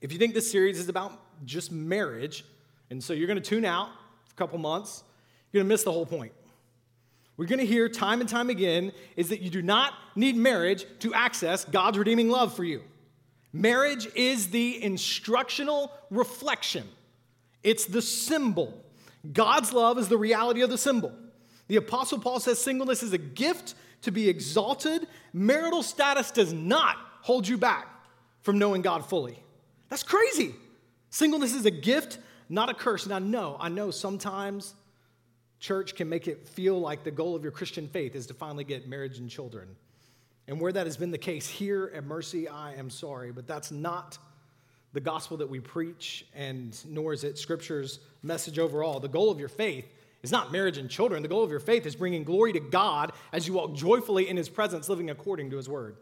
If 0.00 0.12
you 0.12 0.18
think 0.18 0.34
this 0.34 0.50
series 0.50 0.80
is 0.80 0.88
about 0.88 1.12
just 1.44 1.70
marriage, 1.70 2.44
and 2.90 3.00
so 3.00 3.12
you're 3.12 3.28
going 3.28 3.40
to 3.40 3.48
tune 3.48 3.64
out 3.64 3.90
for 4.24 4.32
a 4.32 4.34
couple 4.34 4.58
months, 4.58 5.04
you're 5.52 5.60
going 5.60 5.68
to 5.68 5.72
miss 5.72 5.84
the 5.84 5.92
whole 5.92 6.04
point. 6.04 6.32
We're 7.36 7.46
going 7.46 7.60
to 7.60 7.66
hear 7.66 7.88
time 7.88 8.20
and 8.20 8.28
time 8.28 8.50
again 8.50 8.90
is 9.14 9.28
that 9.28 9.40
you 9.40 9.50
do 9.50 9.62
not 9.62 9.94
need 10.16 10.34
marriage 10.34 10.84
to 10.98 11.14
access 11.14 11.64
God's 11.64 11.96
redeeming 11.96 12.28
love 12.28 12.56
for 12.56 12.64
you. 12.64 12.82
Marriage 13.52 14.08
is 14.16 14.48
the 14.48 14.82
instructional 14.82 15.92
reflection, 16.10 16.88
it's 17.62 17.84
the 17.84 18.02
symbol 18.02 18.84
God's 19.32 19.72
love 19.72 19.98
is 19.98 20.08
the 20.08 20.16
reality 20.16 20.62
of 20.62 20.70
the 20.70 20.78
symbol. 20.78 21.12
The 21.68 21.76
Apostle 21.76 22.18
Paul 22.18 22.40
says 22.40 22.58
singleness 22.58 23.02
is 23.02 23.12
a 23.12 23.18
gift 23.18 23.74
to 24.02 24.10
be 24.10 24.28
exalted. 24.28 25.06
Marital 25.32 25.82
status 25.82 26.30
does 26.30 26.52
not 26.52 26.96
hold 27.20 27.46
you 27.46 27.58
back 27.58 27.86
from 28.42 28.58
knowing 28.58 28.82
God 28.82 29.06
fully. 29.06 29.42
That's 29.88 30.02
crazy. 30.02 30.54
Singleness 31.10 31.54
is 31.54 31.66
a 31.66 31.70
gift, 31.70 32.18
not 32.48 32.70
a 32.70 32.74
curse. 32.74 33.04
And 33.04 33.12
I 33.12 33.18
know, 33.18 33.56
I 33.60 33.68
know 33.68 33.90
sometimes 33.90 34.74
church 35.58 35.94
can 35.94 36.08
make 36.08 36.26
it 36.26 36.48
feel 36.48 36.80
like 36.80 37.04
the 37.04 37.10
goal 37.10 37.36
of 37.36 37.42
your 37.42 37.52
Christian 37.52 37.86
faith 37.88 38.14
is 38.14 38.26
to 38.26 38.34
finally 38.34 38.64
get 38.64 38.88
marriage 38.88 39.18
and 39.18 39.28
children. 39.28 39.68
And 40.48 40.60
where 40.60 40.72
that 40.72 40.86
has 40.86 40.96
been 40.96 41.10
the 41.10 41.18
case 41.18 41.48
here 41.48 41.92
at 41.94 42.04
Mercy, 42.04 42.48
I 42.48 42.74
am 42.74 42.90
sorry, 42.90 43.30
but 43.30 43.46
that's 43.46 43.70
not 43.70 44.18
the 44.92 45.00
gospel 45.00 45.36
that 45.38 45.48
we 45.48 45.60
preach, 45.60 46.26
and 46.34 46.76
nor 46.86 47.12
is 47.12 47.24
it 47.24 47.38
Scripture's 47.38 48.00
message 48.22 48.58
overall. 48.58 49.00
The 49.00 49.08
goal 49.08 49.30
of 49.30 49.38
your 49.38 49.48
faith 49.48 49.86
is 50.22 50.32
not 50.32 50.52
marriage 50.52 50.78
and 50.78 50.90
children. 50.90 51.22
The 51.22 51.28
goal 51.28 51.44
of 51.44 51.50
your 51.50 51.60
faith 51.60 51.86
is 51.86 51.94
bringing 51.94 52.24
glory 52.24 52.52
to 52.52 52.60
God 52.60 53.12
as 53.32 53.46
you 53.46 53.54
walk 53.54 53.74
joyfully 53.74 54.28
in 54.28 54.36
His 54.36 54.48
presence, 54.48 54.88
living 54.88 55.10
according 55.10 55.50
to 55.50 55.56
His 55.56 55.68
word. 55.68 55.96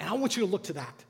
And 0.00 0.08
I 0.08 0.14
want 0.14 0.36
you 0.36 0.44
to 0.44 0.50
look 0.50 0.64
to 0.64 0.74
that. 0.74 1.04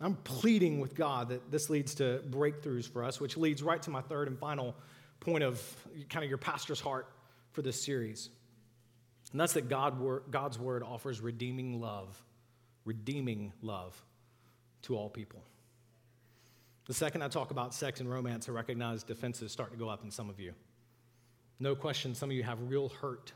I'm 0.00 0.14
pleading 0.14 0.78
with 0.78 0.94
God 0.94 1.30
that 1.30 1.50
this 1.50 1.70
leads 1.70 1.96
to 1.96 2.22
breakthroughs 2.30 2.88
for 2.88 3.02
us, 3.02 3.20
which 3.20 3.36
leads 3.36 3.62
right 3.62 3.82
to 3.82 3.90
my 3.90 4.00
third 4.00 4.28
and 4.28 4.38
final 4.38 4.76
point 5.20 5.42
of 5.42 5.60
kind 6.08 6.22
of 6.22 6.28
your 6.28 6.38
pastor's 6.38 6.80
heart 6.80 7.08
for 7.52 7.62
this 7.62 7.82
series. 7.82 8.28
And 9.32 9.40
that's 9.40 9.54
that 9.54 9.68
God, 9.68 10.00
God's 10.30 10.58
word 10.58 10.82
offers 10.82 11.20
redeeming 11.20 11.80
love, 11.80 12.22
redeeming 12.84 13.52
love 13.60 14.00
to 14.82 14.96
all 14.96 15.08
people. 15.08 15.42
The 16.88 16.94
second 16.94 17.20
I 17.22 17.28
talk 17.28 17.50
about 17.50 17.74
sex 17.74 18.00
and 18.00 18.10
romance, 18.10 18.48
I 18.48 18.52
recognize 18.52 19.02
defenses 19.02 19.52
start 19.52 19.72
to 19.72 19.76
go 19.76 19.90
up 19.90 20.02
in 20.04 20.10
some 20.10 20.30
of 20.30 20.40
you. 20.40 20.54
No 21.60 21.76
question, 21.76 22.14
some 22.14 22.30
of 22.30 22.36
you 22.36 22.42
have 22.42 22.58
real 22.62 22.88
hurt 22.88 23.32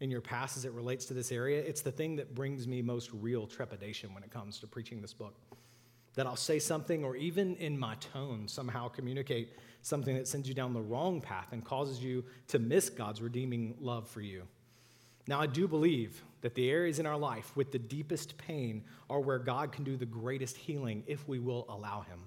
in 0.00 0.10
your 0.10 0.20
past 0.20 0.56
as 0.56 0.64
it 0.64 0.72
relates 0.72 1.04
to 1.04 1.14
this 1.14 1.30
area. 1.30 1.60
It's 1.60 1.82
the 1.82 1.92
thing 1.92 2.16
that 2.16 2.34
brings 2.34 2.66
me 2.66 2.82
most 2.82 3.10
real 3.12 3.46
trepidation 3.46 4.12
when 4.12 4.24
it 4.24 4.32
comes 4.32 4.58
to 4.58 4.66
preaching 4.66 5.00
this 5.00 5.12
book. 5.12 5.36
That 6.14 6.26
I'll 6.26 6.34
say 6.34 6.58
something, 6.58 7.04
or 7.04 7.14
even 7.14 7.54
in 7.56 7.78
my 7.78 7.94
tone, 8.12 8.48
somehow 8.48 8.88
communicate 8.88 9.50
something 9.82 10.16
that 10.16 10.26
sends 10.26 10.48
you 10.48 10.54
down 10.54 10.74
the 10.74 10.80
wrong 10.80 11.20
path 11.20 11.52
and 11.52 11.64
causes 11.64 12.02
you 12.02 12.24
to 12.48 12.58
miss 12.58 12.90
God's 12.90 13.22
redeeming 13.22 13.76
love 13.78 14.08
for 14.08 14.20
you. 14.20 14.42
Now, 15.28 15.40
I 15.40 15.46
do 15.46 15.68
believe 15.68 16.24
that 16.40 16.56
the 16.56 16.68
areas 16.68 16.98
in 16.98 17.06
our 17.06 17.16
life 17.16 17.56
with 17.56 17.70
the 17.70 17.78
deepest 17.78 18.36
pain 18.36 18.82
are 19.08 19.20
where 19.20 19.38
God 19.38 19.70
can 19.70 19.84
do 19.84 19.96
the 19.96 20.06
greatest 20.06 20.56
healing 20.56 21.04
if 21.06 21.28
we 21.28 21.38
will 21.38 21.66
allow 21.68 22.00
Him. 22.00 22.18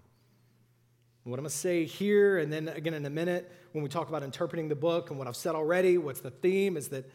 What 1.24 1.40
I'm 1.40 1.44
going 1.44 1.50
to 1.50 1.58
say 1.58 1.86
here, 1.86 2.40
and 2.40 2.52
then 2.52 2.68
again 2.68 2.94
in 2.94 3.06
a 3.06 3.10
minute, 3.10 3.50
when 3.72 3.82
we 3.82 3.90
talk 3.90 4.10
about 4.10 4.24
interpreting 4.24 4.68
the 4.68 4.76
book 4.76 5.10
and 5.10 5.18
what 5.18 5.28
I've 5.28 5.38
said 5.38 5.56
already, 5.56 5.98
what's 5.98 6.20
the 6.20 6.32
theme 6.32 6.76
is 6.76 6.90
that 6.90 7.10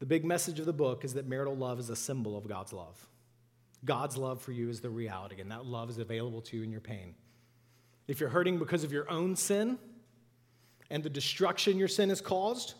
the 0.00 0.06
big 0.06 0.24
message 0.24 0.58
of 0.58 0.66
the 0.66 0.72
book 0.72 1.04
is 1.04 1.14
that 1.14 1.28
marital 1.28 1.54
love 1.54 1.78
is 1.78 1.90
a 1.90 1.96
symbol 1.96 2.36
of 2.36 2.48
God's 2.48 2.72
love. 2.72 3.06
God's 3.84 4.16
love 4.16 4.42
for 4.42 4.50
you 4.50 4.68
is 4.68 4.80
the 4.80 4.90
reality, 4.90 5.40
and 5.40 5.50
that 5.52 5.64
love 5.64 5.90
is 5.90 5.98
available 5.98 6.40
to 6.42 6.56
you 6.56 6.64
in 6.64 6.72
your 6.72 6.80
pain. 6.80 7.14
If 8.08 8.18
you're 8.18 8.28
hurting 8.28 8.58
because 8.58 8.82
of 8.82 8.92
your 8.92 9.08
own 9.10 9.36
sin 9.36 9.78
and 10.90 11.02
the 11.02 11.10
destruction 11.10 11.78
your 11.78 11.88
sin 11.88 12.08
has 12.08 12.20
caused, 12.20 12.74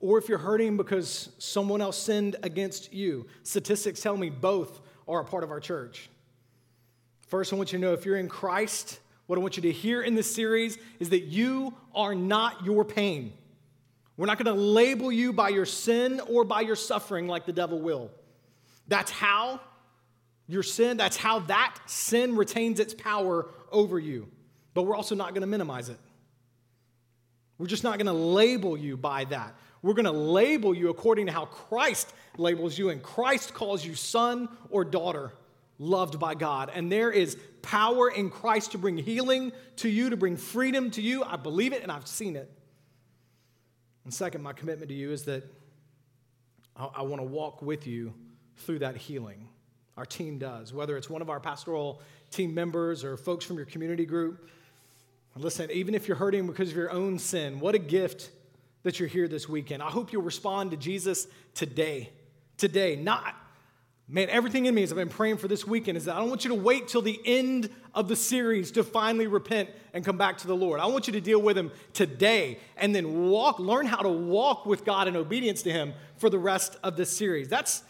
or 0.00 0.18
if 0.18 0.28
you're 0.28 0.38
hurting 0.38 0.76
because 0.76 1.30
someone 1.38 1.80
else 1.80 1.96
sinned 1.96 2.36
against 2.42 2.92
you, 2.92 3.26
statistics 3.44 4.00
tell 4.00 4.16
me 4.16 4.30
both 4.30 4.80
are 5.06 5.20
a 5.20 5.24
part 5.24 5.44
of 5.44 5.50
our 5.50 5.60
church. 5.60 6.10
First, 7.28 7.52
I 7.52 7.56
want 7.56 7.72
you 7.72 7.78
to 7.78 7.84
know 7.84 7.92
if 7.92 8.04
you're 8.04 8.16
in 8.16 8.28
Christ, 8.28 8.98
what 9.30 9.38
I 9.38 9.42
want 9.42 9.56
you 9.56 9.62
to 9.62 9.70
hear 9.70 10.02
in 10.02 10.16
this 10.16 10.34
series 10.34 10.76
is 10.98 11.10
that 11.10 11.26
you 11.26 11.72
are 11.94 12.16
not 12.16 12.64
your 12.64 12.84
pain. 12.84 13.32
We're 14.16 14.26
not 14.26 14.42
going 14.42 14.52
to 14.52 14.60
label 14.60 15.12
you 15.12 15.32
by 15.32 15.50
your 15.50 15.66
sin 15.66 16.20
or 16.26 16.42
by 16.42 16.62
your 16.62 16.74
suffering 16.74 17.28
like 17.28 17.46
the 17.46 17.52
devil 17.52 17.80
will. 17.80 18.10
That's 18.88 19.12
how 19.12 19.60
your 20.48 20.64
sin, 20.64 20.96
that's 20.96 21.16
how 21.16 21.38
that 21.38 21.76
sin 21.86 22.34
retains 22.34 22.80
its 22.80 22.92
power 22.92 23.46
over 23.70 24.00
you. 24.00 24.26
But 24.74 24.82
we're 24.82 24.96
also 24.96 25.14
not 25.14 25.28
going 25.28 25.42
to 25.42 25.46
minimize 25.46 25.90
it. 25.90 25.98
We're 27.56 27.68
just 27.68 27.84
not 27.84 27.98
going 27.98 28.06
to 28.06 28.12
label 28.12 28.76
you 28.76 28.96
by 28.96 29.26
that. 29.26 29.54
We're 29.80 29.94
going 29.94 30.06
to 30.06 30.10
label 30.10 30.74
you 30.74 30.88
according 30.88 31.26
to 31.26 31.32
how 31.32 31.44
Christ 31.44 32.12
labels 32.36 32.76
you, 32.76 32.90
and 32.90 33.00
Christ 33.00 33.54
calls 33.54 33.84
you 33.84 33.94
son 33.94 34.48
or 34.70 34.84
daughter 34.84 35.30
loved 35.78 36.18
by 36.18 36.34
God. 36.34 36.70
And 36.74 36.90
there 36.90 37.10
is 37.10 37.36
power 37.62 38.08
in 38.10 38.30
Christ 38.30 38.72
to 38.72 38.78
bring 38.78 38.96
healing 38.96 39.52
to 39.76 39.88
you, 39.88 40.10
to 40.10 40.16
bring 40.16 40.36
freedom 40.36 40.90
to 40.92 41.02
you. 41.02 41.24
I 41.24 41.36
believe 41.36 41.72
it 41.72 41.82
and 41.82 41.90
I've 41.90 42.06
seen 42.06 42.36
it. 42.36 42.50
And 44.04 44.12
second, 44.12 44.42
my 44.42 44.52
commitment 44.52 44.88
to 44.88 44.94
you 44.94 45.12
is 45.12 45.24
that 45.24 45.44
I, 46.76 46.88
I 46.96 47.02
want 47.02 47.20
to 47.20 47.26
walk 47.26 47.62
with 47.62 47.86
you 47.86 48.14
through 48.56 48.80
that 48.80 48.96
healing. 48.96 49.48
Our 49.96 50.06
team 50.06 50.38
does, 50.38 50.72
whether 50.72 50.96
it's 50.96 51.10
one 51.10 51.22
of 51.22 51.28
our 51.28 51.40
pastoral 51.40 52.00
team 52.30 52.54
members 52.54 53.04
or 53.04 53.16
folks 53.16 53.44
from 53.44 53.56
your 53.56 53.66
community 53.66 54.06
group. 54.06 54.48
Listen, 55.36 55.70
even 55.70 55.94
if 55.94 56.08
you're 56.08 56.16
hurting 56.16 56.46
because 56.46 56.70
of 56.70 56.76
your 56.76 56.90
own 56.90 57.18
sin, 57.18 57.60
what 57.60 57.74
a 57.74 57.78
gift 57.78 58.30
that 58.82 58.98
you're 58.98 59.08
here 59.08 59.28
this 59.28 59.48
weekend. 59.48 59.82
I 59.82 59.88
hope 59.90 60.12
you'll 60.12 60.22
respond 60.22 60.70
to 60.70 60.76
Jesus 60.76 61.26
today. 61.54 62.10
Today, 62.56 62.96
not 62.96 63.34
Man, 64.12 64.28
everything 64.28 64.66
in 64.66 64.74
me 64.74 64.82
as 64.82 64.90
I've 64.90 64.98
been 64.98 65.08
praying 65.08 65.36
for 65.36 65.46
this 65.46 65.64
weekend 65.64 65.96
is 65.96 66.06
that 66.06 66.16
I 66.16 66.18
don't 66.18 66.28
want 66.28 66.42
you 66.42 66.48
to 66.48 66.56
wait 66.56 66.88
till 66.88 67.00
the 67.00 67.20
end 67.24 67.70
of 67.94 68.08
the 68.08 68.16
series 68.16 68.72
to 68.72 68.82
finally 68.82 69.28
repent 69.28 69.70
and 69.94 70.04
come 70.04 70.18
back 70.18 70.38
to 70.38 70.48
the 70.48 70.56
Lord. 70.56 70.80
I 70.80 70.86
want 70.86 71.06
you 71.06 71.12
to 71.12 71.20
deal 71.20 71.40
with 71.40 71.56
Him 71.56 71.70
today 71.92 72.58
and 72.76 72.92
then 72.92 73.30
walk, 73.30 73.60
learn 73.60 73.86
how 73.86 73.98
to 73.98 74.08
walk 74.08 74.66
with 74.66 74.84
God 74.84 75.06
in 75.06 75.14
obedience 75.14 75.62
to 75.62 75.70
Him 75.70 75.92
for 76.16 76.28
the 76.28 76.40
rest 76.40 76.76
of 76.82 76.96
this 76.96 77.16
series. 77.16 77.46
That's, 77.46 77.84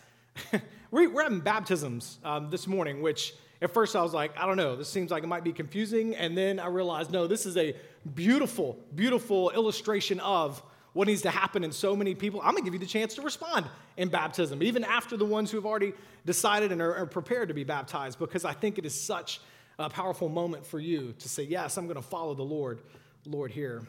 we're 0.91 1.23
having 1.23 1.41
baptisms 1.41 2.19
um, 2.23 2.51
this 2.51 2.67
morning, 2.67 3.01
which 3.01 3.33
at 3.63 3.73
first 3.73 3.97
I 3.97 4.03
was 4.03 4.13
like, 4.13 4.39
I 4.39 4.45
don't 4.45 4.59
know, 4.59 4.77
this 4.77 4.91
seems 4.91 5.11
like 5.11 5.23
it 5.23 5.29
might 5.29 5.45
be 5.45 5.55
confusing. 5.55 6.15
And 6.17 6.37
then 6.37 6.59
I 6.59 6.67
realized, 6.67 7.11
no, 7.11 7.27
this 7.29 7.47
is 7.47 7.57
a 7.57 7.75
beautiful, 8.15 8.79
beautiful 8.95 9.53
illustration 9.53 10.21
of 10.21 10.63
what 10.93 11.07
needs 11.07 11.23
to 11.23 11.31
happen 11.31 11.63
in 11.63 11.73
so 11.73 11.95
many 11.95 12.15
people. 12.15 12.41
I'm 12.41 12.53
going 12.53 12.65
to 12.65 12.65
give 12.65 12.75
you 12.75 12.81
the 12.81 12.87
chance 12.87 13.15
to 13.15 13.23
respond 13.23 13.67
in 13.97 14.09
baptism, 14.09 14.63
even 14.63 14.85
after 14.85 15.17
the 15.17 15.25
ones 15.25 15.51
who 15.51 15.57
have 15.57 15.67
already 15.67 15.93
decided 16.27 16.73
and 16.73 16.83
are, 16.83 16.95
are 16.97 17.07
prepared 17.07 17.49
to 17.49 17.55
be 17.55 17.65
baptized, 17.65 18.19
because 18.19 18.45
I 18.45 18.53
think 18.53 18.79
it 18.79 18.85
is 18.85 18.99
such 18.99 19.41
a 19.79 19.89
powerful 19.89 20.29
moment 20.29 20.67
for 20.67 20.79
you 20.79 21.15
to 21.19 21.29
say, 21.29 21.43
Yes, 21.43 21.77
I'm 21.77 21.87
going 21.87 21.97
to 21.97 22.03
follow 22.03 22.35
the 22.35 22.43
Lord, 22.43 22.81
Lord 23.27 23.51
here. 23.51 23.83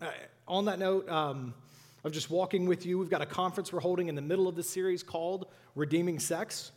Uh, 0.00 0.06
on 0.46 0.66
that 0.66 0.78
note, 0.78 1.08
um, 1.08 1.54
of 2.04 2.12
just 2.12 2.30
walking 2.30 2.66
with 2.66 2.84
you, 2.84 2.98
we've 2.98 3.10
got 3.10 3.22
a 3.22 3.26
conference 3.26 3.72
we're 3.72 3.80
holding 3.80 4.08
in 4.08 4.14
the 4.14 4.22
middle 4.22 4.46
of 4.46 4.56
the 4.56 4.62
series 4.62 5.02
called 5.02 5.46
Redeeming 5.74 6.18
Sex. 6.18 6.70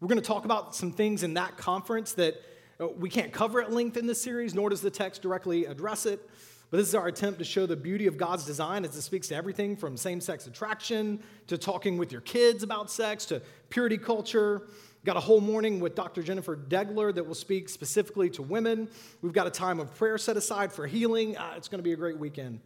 We're 0.00 0.08
going 0.08 0.20
to 0.20 0.26
talk 0.26 0.44
about 0.44 0.74
some 0.74 0.92
things 0.92 1.22
in 1.22 1.34
that 1.34 1.56
conference 1.58 2.14
that 2.14 2.40
uh, 2.80 2.88
we 2.88 3.10
can't 3.10 3.32
cover 3.32 3.62
at 3.62 3.70
length 3.70 3.96
in 3.96 4.06
this 4.06 4.20
series, 4.20 4.54
nor 4.54 4.70
does 4.70 4.80
the 4.80 4.90
text 4.90 5.22
directly 5.22 5.66
address 5.66 6.06
it. 6.06 6.28
But 6.72 6.78
this 6.78 6.88
is 6.88 6.94
our 6.94 7.06
attempt 7.06 7.38
to 7.38 7.44
show 7.44 7.66
the 7.66 7.76
beauty 7.76 8.06
of 8.06 8.16
God's 8.16 8.46
design 8.46 8.86
as 8.86 8.96
it 8.96 9.02
speaks 9.02 9.28
to 9.28 9.36
everything 9.36 9.76
from 9.76 9.94
same 9.94 10.22
sex 10.22 10.46
attraction 10.46 11.22
to 11.48 11.58
talking 11.58 11.98
with 11.98 12.10
your 12.10 12.22
kids 12.22 12.62
about 12.62 12.90
sex 12.90 13.26
to 13.26 13.42
purity 13.68 13.98
culture. 13.98 14.62
Got 15.04 15.18
a 15.18 15.20
whole 15.20 15.42
morning 15.42 15.80
with 15.80 15.94
Dr. 15.94 16.22
Jennifer 16.22 16.56
Degler 16.56 17.14
that 17.14 17.26
will 17.26 17.34
speak 17.34 17.68
specifically 17.68 18.30
to 18.30 18.42
women. 18.42 18.88
We've 19.20 19.34
got 19.34 19.46
a 19.46 19.50
time 19.50 19.80
of 19.80 19.94
prayer 19.96 20.16
set 20.16 20.38
aside 20.38 20.72
for 20.72 20.86
healing. 20.86 21.36
Uh, 21.36 21.52
it's 21.58 21.68
going 21.68 21.78
to 21.78 21.82
be 21.82 21.92
a 21.92 21.96
great 21.96 22.16
weekend. 22.16 22.60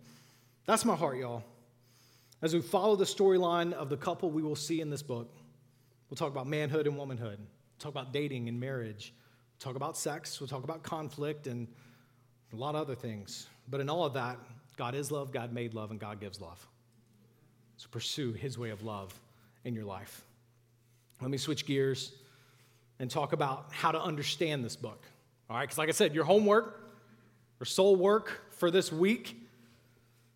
That's 0.66 0.84
my 0.84 0.94
heart, 0.94 1.18
y'all. 1.18 1.42
As 2.42 2.54
we 2.54 2.62
follow 2.62 2.94
the 2.94 3.06
storyline 3.06 3.72
of 3.72 3.88
the 3.88 3.96
couple 3.96 4.30
we 4.30 4.40
will 4.40 4.54
see 4.54 4.80
in 4.80 4.88
this 4.88 5.02
book, 5.02 5.34
we'll 6.08 6.16
talk 6.16 6.30
about 6.30 6.46
manhood 6.46 6.86
and 6.86 6.96
womanhood, 6.96 7.38
we'll 7.40 7.80
talk 7.80 7.90
about 7.90 8.12
dating 8.12 8.48
and 8.48 8.60
marriage, 8.60 9.12
we'll 9.52 9.72
talk 9.72 9.74
about 9.74 9.96
sex, 9.96 10.38
we'll 10.40 10.46
talk 10.46 10.62
about 10.62 10.84
conflict, 10.84 11.48
and 11.48 11.66
a 12.52 12.56
lot 12.56 12.76
of 12.76 12.82
other 12.82 12.94
things. 12.94 13.48
But 13.68 13.80
in 13.80 13.88
all 13.88 14.04
of 14.04 14.14
that, 14.14 14.38
God 14.76 14.94
is 14.94 15.10
love, 15.10 15.32
God 15.32 15.52
made 15.52 15.74
love, 15.74 15.90
and 15.90 15.98
God 15.98 16.20
gives 16.20 16.40
love. 16.40 16.66
So 17.76 17.88
pursue 17.90 18.32
His 18.32 18.58
way 18.58 18.70
of 18.70 18.82
love 18.82 19.18
in 19.64 19.74
your 19.74 19.84
life. 19.84 20.24
Let 21.20 21.30
me 21.30 21.38
switch 21.38 21.66
gears 21.66 22.12
and 22.98 23.10
talk 23.10 23.32
about 23.32 23.66
how 23.72 23.92
to 23.92 24.00
understand 24.00 24.64
this 24.64 24.76
book. 24.76 25.04
All 25.48 25.56
right, 25.56 25.64
because 25.64 25.78
like 25.78 25.88
I 25.88 25.92
said, 25.92 26.14
your 26.14 26.24
homework 26.24 26.80
or 27.60 27.64
soul 27.64 27.96
work 27.96 28.42
for 28.50 28.70
this 28.70 28.92
week 28.92 29.36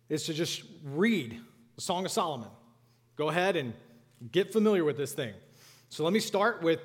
is 0.09 0.25
to 0.25 0.33
just 0.33 0.63
read 0.83 1.39
the 1.75 1.81
Song 1.81 2.05
of 2.05 2.11
Solomon. 2.11 2.49
Go 3.15 3.29
ahead 3.29 3.55
and 3.55 3.73
get 4.31 4.51
familiar 4.51 4.83
with 4.83 4.97
this 4.97 5.13
thing. 5.13 5.33
So 5.89 6.03
let 6.03 6.13
me 6.13 6.19
start 6.19 6.61
with 6.61 6.79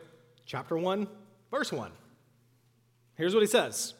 chapter 0.44 0.76
1, 0.76 1.06
verse 1.50 1.72
1. 1.72 1.90
Here's 3.16 3.35
what 3.35 3.40
he 3.40 3.46
says 3.46 3.94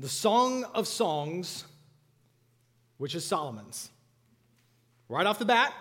the 0.00 0.08
Song 0.08 0.64
of 0.74 0.88
Songs, 0.88 1.64
which 2.96 3.14
is 3.14 3.24
Solomon's. 3.24 3.90
Right 5.10 5.26
off 5.26 5.38
the 5.38 5.44
bat, 5.44 5.74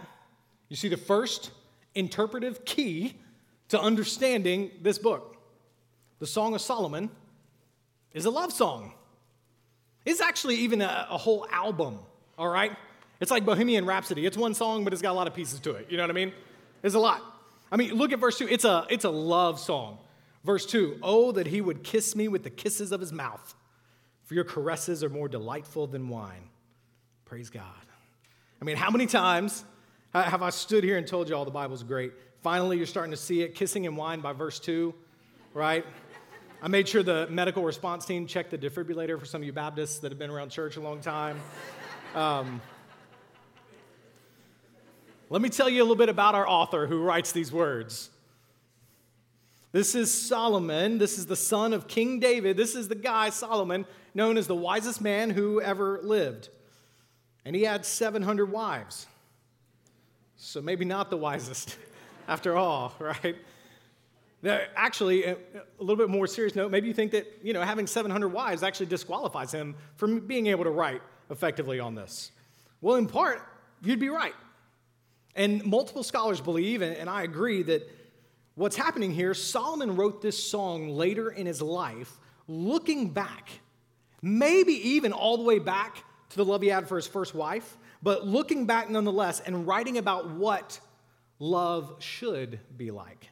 you 0.67 0.75
see 0.75 0.89
the 0.89 0.97
first 0.97 1.51
interpretive 1.95 2.65
key 2.65 3.13
to 3.69 3.79
understanding 3.79 4.71
this 4.81 4.97
book. 4.97 5.37
The 6.19 6.27
Song 6.27 6.53
of 6.53 6.59
Solomon 6.59 7.09
is 8.13 8.25
a 8.25 8.29
love 8.29 8.51
song. 8.51 8.93
It's 10.05 10.19
actually 10.19 10.55
even 10.55 10.81
a, 10.81 11.07
a, 11.09 11.17
whole 11.17 11.47
album, 11.49 11.99
all 12.37 12.49
right? 12.49 12.75
It's 13.21 13.31
like 13.31 13.45
Bohemian 13.45 13.85
Rhapsody. 13.85 14.25
It's 14.25 14.37
one 14.37 14.53
song, 14.53 14.83
but 14.83 14.91
it's 14.91 15.01
got 15.01 15.11
a 15.11 15.13
lot 15.13 15.27
of 15.27 15.33
pieces 15.33 15.59
to 15.61 15.71
it. 15.75 15.87
You 15.89 15.95
know 15.95 16.03
what 16.03 16.09
I 16.09 16.13
mean? 16.13 16.33
It's 16.83 16.95
a 16.95 16.99
lot. 16.99 17.21
I 17.71 17.77
mean, 17.77 17.93
look 17.93 18.11
at 18.11 18.19
verse 18.19 18.37
2. 18.37 18.47
It's 18.49 18.65
a, 18.65 18.85
it's 18.89 19.05
a 19.05 19.09
love 19.09 19.59
song. 19.59 19.99
Verse 20.43 20.65
2 20.65 20.99
Oh, 21.03 21.31
that 21.33 21.47
he 21.47 21.61
would 21.61 21.83
kiss 21.83 22.15
me 22.17 22.27
with 22.27 22.43
the 22.43 22.49
kisses 22.49 22.91
of 22.91 22.99
his 22.99 23.13
mouth 23.13 23.55
for 24.29 24.35
your 24.35 24.43
caresses 24.43 25.03
are 25.03 25.09
more 25.09 25.27
delightful 25.27 25.87
than 25.87 26.07
wine. 26.07 26.49
Praise 27.25 27.49
God. 27.49 27.63
I 28.61 28.63
mean, 28.63 28.77
how 28.77 28.91
many 28.91 29.07
times 29.07 29.65
have 30.13 30.43
I 30.43 30.51
stood 30.51 30.83
here 30.83 30.97
and 30.97 31.07
told 31.07 31.29
you 31.29 31.35
all 31.35 31.45
the 31.45 31.49
Bible's 31.49 31.81
great? 31.81 32.13
Finally, 32.43 32.77
you're 32.77 32.85
starting 32.85 33.09
to 33.09 33.17
see 33.17 33.41
it. 33.41 33.55
Kissing 33.55 33.87
and 33.87 33.97
wine 33.97 34.19
by 34.19 34.33
verse 34.33 34.59
2, 34.59 34.93
right? 35.55 35.83
I 36.61 36.67
made 36.67 36.87
sure 36.87 37.01
the 37.01 37.25
medical 37.31 37.63
response 37.63 38.05
team 38.05 38.27
checked 38.27 38.51
the 38.51 38.57
defibrillator 38.59 39.19
for 39.19 39.25
some 39.25 39.41
of 39.41 39.47
you 39.47 39.51
Baptists 39.51 39.97
that 39.97 40.11
have 40.11 40.19
been 40.19 40.29
around 40.29 40.49
church 40.49 40.77
a 40.77 40.79
long 40.79 41.01
time. 41.01 41.41
Um, 42.13 42.61
let 45.31 45.41
me 45.41 45.49
tell 45.49 45.69
you 45.69 45.81
a 45.81 45.85
little 45.85 45.95
bit 45.95 46.09
about 46.09 46.35
our 46.35 46.47
author 46.47 46.85
who 46.85 47.01
writes 47.01 47.31
these 47.31 47.51
words. 47.51 48.11
This 49.71 49.93
is 49.93 50.11
Solomon. 50.11 50.97
This 50.97 51.19
is 51.19 51.27
the 51.27 51.35
son 51.35 51.73
of 51.73 51.87
King 51.87 52.19
David. 52.19 52.57
This 52.57 52.73
is 52.73 52.87
the 52.87 52.95
guy, 52.95 53.29
Solomon, 53.29 53.85
known 54.15 54.37
as 54.37 54.47
the 54.47 54.55
wisest 54.55 54.99
man 54.99 55.29
who 55.29 55.61
ever 55.61 55.99
lived. 56.01 56.49
And 57.45 57.55
he 57.55 57.63
had 57.63 57.85
700 57.85 58.51
wives. 58.51 59.05
So 60.37 60.61
maybe 60.61 60.85
not 60.85 61.11
the 61.11 61.17
wisest 61.17 61.77
after 62.27 62.55
all, 62.57 62.95
right? 62.99 63.35
Actually, 64.43 65.25
a 65.25 65.37
little 65.77 65.97
bit 65.97 66.09
more 66.09 66.25
serious 66.25 66.55
note, 66.55 66.71
maybe 66.71 66.87
you 66.87 66.93
think 66.93 67.11
that, 67.11 67.27
you 67.43 67.53
know, 67.53 67.61
having 67.61 67.85
700 67.85 68.29
wives 68.29 68.63
actually 68.63 68.85
disqualifies 68.87 69.51
him 69.51 69.75
from 69.95 70.21
being 70.21 70.47
able 70.47 70.63
to 70.63 70.71
write 70.71 71.01
effectively 71.29 71.79
on 71.79 71.93
this. 71.93 72.31
Well, 72.81 72.95
in 72.95 73.05
part, 73.05 73.41
you'd 73.83 73.99
be 73.99 74.09
right. 74.09 74.33
And 75.35 75.63
multiple 75.65 76.03
scholars 76.03 76.41
believe, 76.41 76.81
and 76.81 77.09
I 77.09 77.23
agree, 77.23 77.63
that 77.63 77.87
what's 78.59 78.75
happening 78.75 79.13
here, 79.13 79.33
Solomon 79.33 79.95
wrote 79.95 80.21
this 80.21 80.41
song 80.41 80.89
later 80.89 81.29
in 81.29 81.45
his 81.45 81.61
life, 81.61 82.19
looking 82.45 83.09
back, 83.09 83.49
maybe 84.21 84.73
even 84.89 85.13
all 85.13 85.37
the 85.37 85.43
way 85.43 85.59
back 85.59 86.03
to 86.31 86.35
the 86.35 86.43
love 86.43 86.61
he 86.61 86.67
had 86.67 86.89
for 86.89 86.97
his 86.97 87.07
first 87.07 87.33
wife, 87.33 87.77
but 88.03 88.27
looking 88.27 88.65
back 88.65 88.89
nonetheless 88.89 89.39
and 89.39 89.65
writing 89.65 89.97
about 89.97 90.31
what 90.31 90.77
love 91.39 91.95
should 91.99 92.59
be 92.75 92.91
like. 92.91 93.29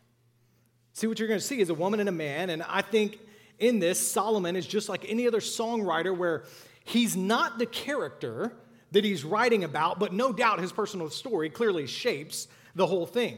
See, 0.94 1.08
what 1.08 1.20
you're 1.20 1.28
going 1.28 1.42
to 1.42 1.46
see 1.46 1.60
is 1.60 1.70
a 1.70 1.74
woman 1.76 2.00
and 2.00 2.08
a 2.08 2.14
man, 2.14 2.50
and 2.50 2.64
I 2.64 2.82
think 2.82 3.20
in 3.60 3.80
this, 3.80 4.00
Solomon 4.00 4.56
is 4.56 4.66
just 4.66 4.88
like 4.88 5.04
any 5.10 5.28
other 5.28 5.42
songwriter 5.42 6.16
where 6.16 6.46
he's 6.86 7.18
not 7.18 7.60
the 7.60 7.66
character 7.66 8.54
that 8.94 9.04
he's 9.04 9.26
writing 9.26 9.66
about, 9.66 10.00
but 10.00 10.14
no 10.14 10.32
doubt 10.32 10.62
his 10.62 10.72
personal 10.72 11.10
story 11.10 11.50
clearly 11.50 11.86
shapes 11.86 12.48
the 12.76 12.88
whole 12.88 13.06
thing. 13.06 13.38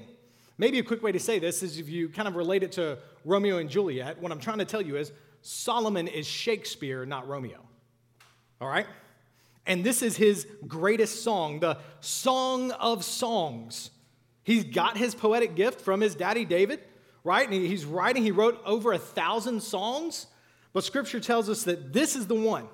Maybe 0.59 0.77
a 0.77 0.83
quick 0.83 1.01
way 1.01 1.13
to 1.13 1.19
say 1.19 1.39
this 1.39 1.63
is 1.63 1.79
if 1.79 1.87
you 1.87 2.09
kind 2.09 2.27
of 2.27 2.35
relate 2.35 2.63
it 2.63 2.73
to 2.73 2.99
Romeo 3.23 3.57
and 3.57 3.69
Juliet, 3.69 4.21
what 4.21 4.29
I'm 4.29 4.41
trying 4.41 4.57
to 4.57 4.65
tell 4.65 4.81
you 4.81 4.97
is 4.97 5.13
Solomon 5.41 6.09
is 6.09 6.27
Shakespeare, 6.27 7.05
not 7.05 7.29
Romeo. 7.29 7.61
All 8.59 8.67
right? 8.67 8.85
And 9.65 9.85
this 9.85 10.01
is 10.01 10.17
his 10.17 10.45
greatest 10.67 11.23
song, 11.23 11.61
the 11.61 11.77
Song 12.01 12.71
of 12.71 13.05
Songs. 13.05 13.89
He's 14.43 14.65
got 14.65 14.97
his 14.97 15.15
poetic 15.15 15.55
gift 15.55 15.79
from 15.79 16.01
his 16.01 16.13
daddy 16.13 16.43
David, 16.43 16.81
right? 17.23 17.49
And 17.49 17.53
he's 17.53 17.85
writing, 17.85 18.23
he 18.23 18.31
wrote 18.31 18.61
over 18.65 18.91
a 18.91 18.97
thousand 18.97 19.63
songs, 19.63 20.27
but 20.73 20.83
scripture 20.83 21.21
tells 21.21 21.47
us 21.47 21.63
that 21.63 21.93
this 21.93 22.17
is 22.17 22.27
the 22.27 22.35
one. 22.35 22.67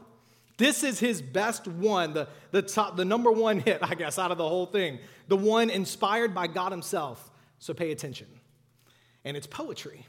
This 0.57 0.83
is 0.83 0.99
his 0.99 1.21
best 1.21 1.67
one, 1.67 2.13
the, 2.13 2.29
the, 2.49 2.63
top, 2.63 2.97
the 2.97 3.05
number 3.05 3.31
one 3.31 3.59
hit, 3.59 3.79
I 3.83 3.93
guess, 3.93 4.17
out 4.17 4.31
of 4.31 4.39
the 4.39 4.47
whole 4.47 4.65
thing. 4.65 4.97
The 5.27 5.37
one 5.37 5.69
inspired 5.69 6.33
by 6.33 6.47
God 6.47 6.71
Himself. 6.71 7.29
So 7.59 7.73
pay 7.73 7.91
attention. 7.91 8.27
And 9.23 9.35
it's 9.35 9.47
poetry. 9.47 10.05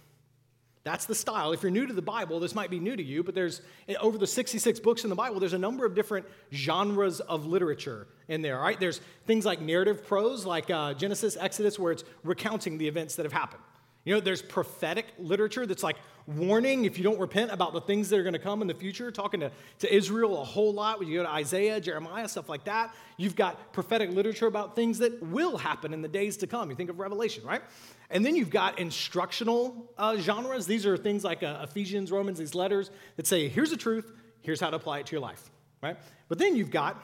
That's 0.87 1.07
the 1.07 1.17
style. 1.17 1.53
If 1.53 1.65
you're 1.65 1.73
new 1.73 1.85
to 1.85 1.93
the 1.93 2.01
Bible, 2.01 2.39
this 2.39 2.55
might 2.55 2.71
be 2.71 2.79
new 2.79 2.95
to 2.95 3.03
you, 3.03 3.25
but 3.25 3.35
there's 3.35 3.61
over 4.01 4.19
the 4.19 4.27
66 4.27 4.79
books 4.79 5.03
in 5.03 5.11
the 5.11 5.17
Bible, 5.17 5.41
there's 5.41 5.53
a 5.53 5.59
number 5.59 5.85
of 5.85 5.97
different 5.97 6.27
genres 6.53 7.19
of 7.19 7.45
literature 7.45 8.07
in 8.29 8.41
there, 8.41 8.61
right? 8.61 8.79
There's 8.79 9.01
things 9.27 9.45
like 9.45 9.61
narrative 9.61 10.07
prose, 10.07 10.47
like 10.47 10.71
uh, 10.71 10.95
Genesis, 10.95 11.37
Exodus, 11.41 11.77
where 11.77 11.91
it's 11.91 12.05
recounting 12.23 12.79
the 12.79 12.87
events 12.87 13.17
that 13.17 13.27
have 13.27 13.33
happened. 13.33 13.65
You 14.05 14.15
know, 14.15 14.21
there's 14.21 14.43
prophetic 14.43 15.07
literature 15.19 15.67
that's 15.67 15.83
like 15.83 15.97
warning 16.27 16.85
if 16.85 16.99
you 16.99 17.05
don't 17.05 17.19
repent 17.19 17.53
about 17.53 17.73
the 17.73 17.81
things 17.81 18.09
that 18.09 18.19
are 18.19 18.23
going 18.23 18.33
to 18.33 18.39
come 18.39 18.61
in 18.63 18.69
the 18.69 18.75
future, 18.75 19.11
talking 19.11 19.41
to, 19.41 19.51
to 19.79 19.95
Israel 19.95 20.41
a 20.41 20.45
whole 20.45 20.73
lot. 20.73 20.99
When 20.99 21.09
you 21.09 21.19
go 21.19 21.23
to 21.23 21.31
Isaiah, 21.31 21.81
Jeremiah, 21.81 22.29
stuff 22.29 22.49
like 22.49 22.65
that, 22.65 22.95
you've 23.17 23.37
got 23.37 23.73
prophetic 23.73 24.11
literature 24.11 24.47
about 24.47 24.75
things 24.75 24.99
that 24.99 25.23
will 25.23 25.57
happen 25.57 25.93
in 25.95 26.03
the 26.03 26.09
days 26.09 26.37
to 26.39 26.47
come. 26.47 26.71
You 26.71 26.77
think 26.77 26.91
of 26.91 26.99
Revelation, 26.99 27.45
right? 27.45 27.63
And 28.11 28.25
then 28.25 28.37
you've 28.37 28.51
got 28.51 28.79
instructional 28.79 29.93
uh, 29.99 30.17
genres. 30.17 30.67
These 30.67 30.87
are 30.87 30.97
things 30.97 31.25
like 31.25 31.43
uh, 31.43 31.61
Ephesians, 31.63 32.11
Romans, 32.11 32.39
these 32.39 32.55
letters 32.55 32.91
that 33.17 33.27
say, 33.27 33.49
here's 33.49 33.71
the 33.71 33.77
truth, 33.77 34.13
here's 34.43 34.61
how 34.61 34.71
to 34.71 34.77
apply 34.77 35.01
it 35.01 35.07
to 35.07 35.13
your 35.13 35.23
life, 35.23 35.51
right? 35.83 35.97
But 36.29 36.39
then 36.39 36.57
you've 36.57 36.71
got 36.71 37.03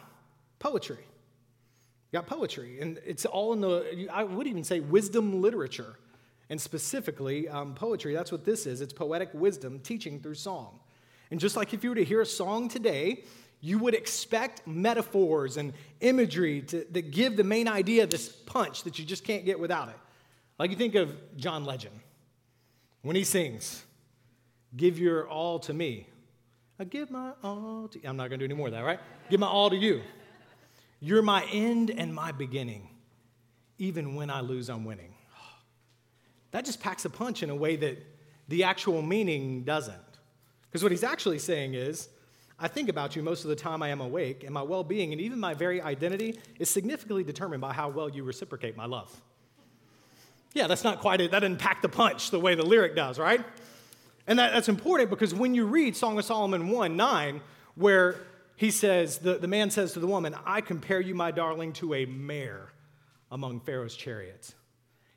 poetry. 0.59 0.99
You 2.11 2.19
got 2.19 2.27
poetry, 2.27 2.79
and 2.81 3.01
it's 3.07 3.25
all 3.25 3.53
in 3.55 3.61
the, 3.61 4.09
I 4.13 4.23
would 4.23 4.47
even 4.47 4.65
say 4.65 4.81
wisdom 4.81 5.41
literature, 5.41 5.97
and 6.53 6.61
specifically 6.61 7.49
um, 7.49 7.75
poetry. 7.75 8.13
That's 8.13 8.31
what 8.31 8.45
this 8.45 8.67
is. 8.67 8.83
It's 8.83 8.93
poetic 8.93 9.31
wisdom 9.33 9.81
teaching 9.81 10.21
through 10.21 10.35
song. 10.35 10.81
And 11.31 11.41
just 11.41 11.57
like 11.57 11.73
if 11.73 11.83
you 11.83 11.89
were 11.89 11.97
to 11.97 12.05
hear 12.05 12.21
a 12.21 12.27
song 12.27 12.69
today, 12.69 13.25
you 13.63 13.79
would 13.79 13.95
expect 13.95 14.67
metaphors 14.67 15.57
and 15.57 15.73
imagery 16.03 16.61
to, 16.61 16.87
that 16.91 17.11
give 17.11 17.39
the 17.39 17.43
main 17.43 17.69
idea 17.69 18.07
this 18.07 18.29
punch 18.29 18.83
that 18.83 18.99
you 18.99 19.07
just 19.07 19.25
can't 19.25 19.47
get 19.47 19.59
without 19.59 19.89
it. 19.89 19.97
Like 20.59 20.71
you 20.71 20.77
think 20.77 20.95
of 20.95 21.17
John 21.39 21.65
Legend 21.65 21.99
when 23.01 23.17
he 23.17 23.25
sings, 23.25 23.87
Give 24.77 24.99
your 24.99 25.27
all 25.27 25.59
to 25.61 25.73
me. 25.73 26.07
I 26.79 26.85
give 26.85 27.11
my 27.11 27.33
all 27.43 27.89
to 27.93 27.99
you. 27.99 28.07
I'm 28.07 28.19
not 28.19 28.29
going 28.29 28.41
to 28.41 28.47
do 28.47 28.53
any 28.53 28.59
more 28.59 28.67
of 28.67 28.75
that, 28.75 28.85
right? 28.85 29.01
Give 29.31 29.41
my 29.41 29.47
all 29.47 29.71
to 29.71 29.77
you. 29.77 30.03
You're 31.01 31.23
my 31.23 31.47
end 31.51 31.91
and 31.91 32.15
my 32.15 32.31
beginning. 32.31 32.91
Even 33.79 34.17
when 34.17 34.29
I 34.29 34.41
lose, 34.41 34.69
I'm 34.69 34.85
winning. 34.85 35.12
That 36.53 36.65
just 36.65 36.81
packs 36.81 37.05
a 37.05 37.11
punch 37.11 37.43
in 37.43 37.51
a 37.51 37.57
way 37.57 37.77
that 37.77 37.99
the 38.49 38.65
actual 38.65 39.03
meaning 39.03 39.65
doesn't. 39.65 39.97
Because 40.71 40.83
what 40.83 40.93
he's 40.93 41.05
actually 41.05 41.39
saying 41.39 41.75
is, 41.75 42.09
I 42.59 42.69
think 42.69 42.89
about 42.89 43.17
you 43.17 43.23
most 43.23 43.45
of 43.45 43.51
the 43.51 43.57
time 43.57 43.83
I 43.83 43.89
am 43.89 44.01
awake, 44.01 44.45
and 44.45 44.55
my 44.55 44.63
well 44.63 44.85
being 44.85 45.13
and 45.13 45.21
even 45.21 45.41
my 45.41 45.55
very 45.55 45.83
identity 45.83 46.39
is 46.59 46.71
significantly 46.71 47.25
determined 47.25 47.61
by 47.61 47.73
how 47.73 47.89
well 47.89 48.09
you 48.09 48.23
reciprocate 48.23 48.77
my 48.77 48.87
love. 48.87 49.15
Yeah, 50.55 50.67
that's 50.67 50.85
not 50.85 51.01
quite 51.01 51.21
it. 51.21 51.31
That 51.31 51.41
didn't 51.41 51.59
pack 51.59 51.83
the 51.83 51.89
punch 51.89 52.31
the 52.31 52.39
way 52.39 52.55
the 52.55 52.65
lyric 52.65 52.95
does, 52.95 53.19
right? 53.19 53.45
And 54.27 54.39
that, 54.39 54.53
that's 54.53 54.69
important 54.69 55.11
because 55.11 55.35
when 55.35 55.55
you 55.55 55.67
read 55.67 55.97
Song 55.97 56.19
of 56.19 56.25
Solomon 56.25 56.69
1 56.69 56.97
9, 56.97 57.41
where 57.75 58.17
he 58.57 58.71
says, 58.71 59.19
the, 59.19 59.39
the 59.39 59.49
man 59.49 59.71
says 59.71 59.95
to 59.95 60.01
the 60.01 60.07
woman, 60.07 60.37
I 60.45 60.61
compare 60.61 61.01
you, 61.01 61.15
my 61.15 61.31
darling, 61.31 61.73
to 61.75 61.95
a 61.95 62.05
mare 62.05 62.69
among 63.31 63.61
Pharaoh's 63.61 63.97
chariots. 63.97 64.55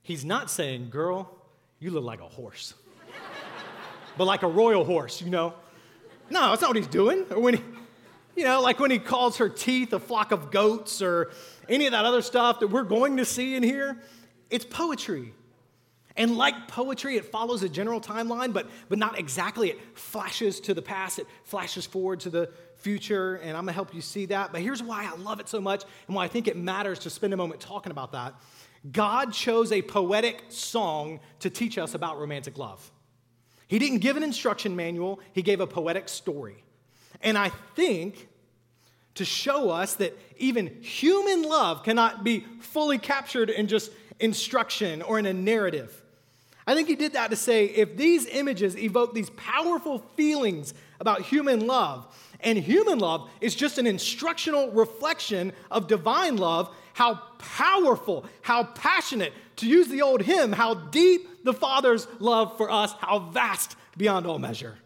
He's 0.05 0.23
not 0.23 0.51
saying, 0.51 0.91
girl, 0.91 1.35
you 1.79 1.89
look 1.89 2.03
like 2.03 2.21
a 2.21 2.27
horse, 2.27 2.75
but 4.17 4.25
like 4.25 4.43
a 4.43 4.47
royal 4.47 4.85
horse, 4.85 5.19
you 5.19 5.31
know? 5.31 5.55
No, 6.29 6.51
that's 6.51 6.61
not 6.61 6.69
what 6.69 6.77
he's 6.77 6.85
doing. 6.85 7.25
Or 7.31 7.39
when 7.39 7.55
he, 7.55 7.63
you 8.35 8.43
know, 8.43 8.61
like 8.61 8.79
when 8.79 8.91
he 8.91 8.99
calls 8.99 9.37
her 9.37 9.49
teeth 9.49 9.93
a 9.93 9.99
flock 9.99 10.31
of 10.31 10.51
goats 10.51 11.01
or 11.01 11.31
any 11.67 11.87
of 11.87 11.93
that 11.93 12.05
other 12.05 12.21
stuff 12.21 12.59
that 12.59 12.67
we're 12.67 12.83
going 12.83 13.17
to 13.17 13.25
see 13.25 13.55
in 13.55 13.63
here, 13.63 13.99
it's 14.51 14.63
poetry. 14.63 15.33
And 16.15 16.37
like 16.37 16.67
poetry, 16.67 17.17
it 17.17 17.25
follows 17.25 17.63
a 17.63 17.69
general 17.69 17.99
timeline, 17.99 18.53
but, 18.53 18.69
but 18.89 18.99
not 18.99 19.17
exactly. 19.17 19.71
It 19.71 19.97
flashes 19.97 20.59
to 20.61 20.75
the 20.75 20.83
past, 20.83 21.17
it 21.17 21.25
flashes 21.45 21.87
forward 21.87 22.19
to 22.19 22.29
the 22.29 22.51
future, 22.75 23.37
and 23.37 23.57
I'm 23.57 23.63
gonna 23.63 23.71
help 23.71 23.91
you 23.95 24.01
see 24.01 24.27
that. 24.27 24.51
But 24.51 24.61
here's 24.61 24.83
why 24.83 25.09
I 25.11 25.15
love 25.17 25.39
it 25.39 25.49
so 25.49 25.59
much 25.59 25.83
and 26.05 26.15
why 26.15 26.25
I 26.25 26.27
think 26.27 26.47
it 26.47 26.55
matters 26.55 26.99
to 26.99 27.09
spend 27.09 27.33
a 27.33 27.37
moment 27.37 27.59
talking 27.59 27.91
about 27.91 28.11
that. 28.11 28.35
God 28.91 29.33
chose 29.33 29.71
a 29.71 29.81
poetic 29.81 30.43
song 30.49 31.19
to 31.39 31.49
teach 31.49 31.77
us 31.77 31.93
about 31.95 32.19
romantic 32.19 32.57
love. 32.57 32.91
He 33.67 33.79
didn't 33.79 33.99
give 33.99 34.15
an 34.15 34.23
instruction 34.23 34.75
manual, 34.75 35.19
he 35.33 35.41
gave 35.41 35.59
a 35.59 35.67
poetic 35.67 36.07
story. 36.07 36.63
And 37.21 37.37
I 37.37 37.49
think 37.75 38.27
to 39.15 39.25
show 39.25 39.69
us 39.69 39.95
that 39.95 40.17
even 40.37 40.67
human 40.81 41.43
love 41.43 41.83
cannot 41.83 42.23
be 42.23 42.45
fully 42.59 42.97
captured 42.97 43.49
in 43.49 43.67
just 43.67 43.91
instruction 44.19 45.01
or 45.01 45.17
in 45.17 45.25
a 45.25 45.33
narrative. 45.33 46.03
I 46.67 46.73
think 46.73 46.87
he 46.87 46.95
did 46.95 47.13
that 47.13 47.29
to 47.29 47.35
say 47.35 47.65
if 47.65 47.95
these 47.95 48.25
images 48.27 48.77
evoke 48.77 49.13
these 49.13 49.29
powerful 49.31 49.99
feelings 50.15 50.73
about 50.99 51.21
human 51.21 51.67
love, 51.67 52.07
and 52.41 52.57
human 52.57 52.99
love 52.99 53.29
is 53.41 53.55
just 53.55 53.77
an 53.77 53.87
instructional 53.87 54.71
reflection 54.71 55.53
of 55.71 55.87
divine 55.87 56.37
love, 56.37 56.75
how 56.95 57.15
powerful, 57.39 58.25
how 58.41 58.63
passionate, 58.63 59.33
to 59.57 59.67
use 59.67 59.89
the 59.89 60.01
old 60.01 60.21
hymn, 60.21 60.53
how 60.53 60.73
deep 60.73 61.43
the 61.43 61.53
Father's 61.53 62.07
love 62.19 62.55
for 62.55 62.71
us, 62.71 62.93
how 63.01 63.19
vast 63.19 63.75
beyond 63.97 64.25
all 64.25 64.39
measure. 64.39 64.77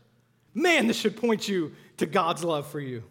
Man, 0.55 0.87
this 0.87 0.97
should 0.97 1.15
point 1.15 1.47
you 1.47 1.71
to 1.97 2.07
God's 2.07 2.43
love 2.43 2.65
for 2.65 2.79
you. 2.79 3.03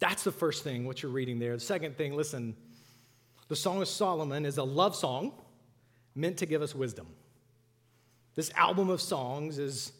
That's 0.00 0.24
the 0.24 0.32
first 0.32 0.64
thing, 0.64 0.84
what 0.84 1.00
you're 1.00 1.12
reading 1.12 1.38
there. 1.38 1.54
The 1.54 1.60
second 1.60 1.96
thing, 1.96 2.16
listen, 2.16 2.56
the 3.46 3.54
Song 3.54 3.80
of 3.80 3.86
Solomon 3.86 4.44
is 4.44 4.58
a 4.58 4.64
love 4.64 4.96
song 4.96 5.32
meant 6.16 6.38
to 6.38 6.46
give 6.46 6.60
us 6.60 6.74
wisdom. 6.74 7.06
This 8.34 8.50
album 8.56 8.90
of 8.90 9.00
songs 9.00 9.60
is, 9.60 9.92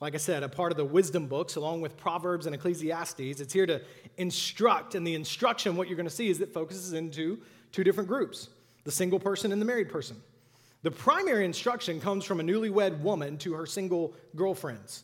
like 0.00 0.14
I 0.14 0.18
said, 0.18 0.42
a 0.42 0.48
part 0.48 0.70
of 0.70 0.78
the 0.78 0.84
wisdom 0.84 1.26
books 1.26 1.56
along 1.56 1.80
with 1.80 1.96
Proverbs 1.96 2.46
and 2.46 2.54
Ecclesiastes. 2.54 3.40
It's 3.40 3.52
here 3.52 3.66
to 3.66 3.82
instruct, 4.16 4.94
and 4.94 5.06
the 5.06 5.14
instruction, 5.14 5.76
what 5.76 5.88
you're 5.88 5.96
going 5.96 6.08
to 6.08 6.14
see, 6.14 6.28
is 6.28 6.38
that 6.38 6.52
focuses 6.52 6.92
into 6.92 7.38
two 7.72 7.84
different 7.84 8.08
groups 8.08 8.48
the 8.84 8.92
single 8.92 9.18
person 9.18 9.52
and 9.52 9.60
the 9.60 9.66
married 9.66 9.88
person. 9.90 10.16
The 10.82 10.90
primary 10.90 11.44
instruction 11.44 12.00
comes 12.00 12.24
from 12.24 12.40
a 12.40 12.42
newlywed 12.42 13.00
woman 13.00 13.36
to 13.38 13.52
her 13.54 13.66
single 13.66 14.14
girlfriends. 14.36 15.02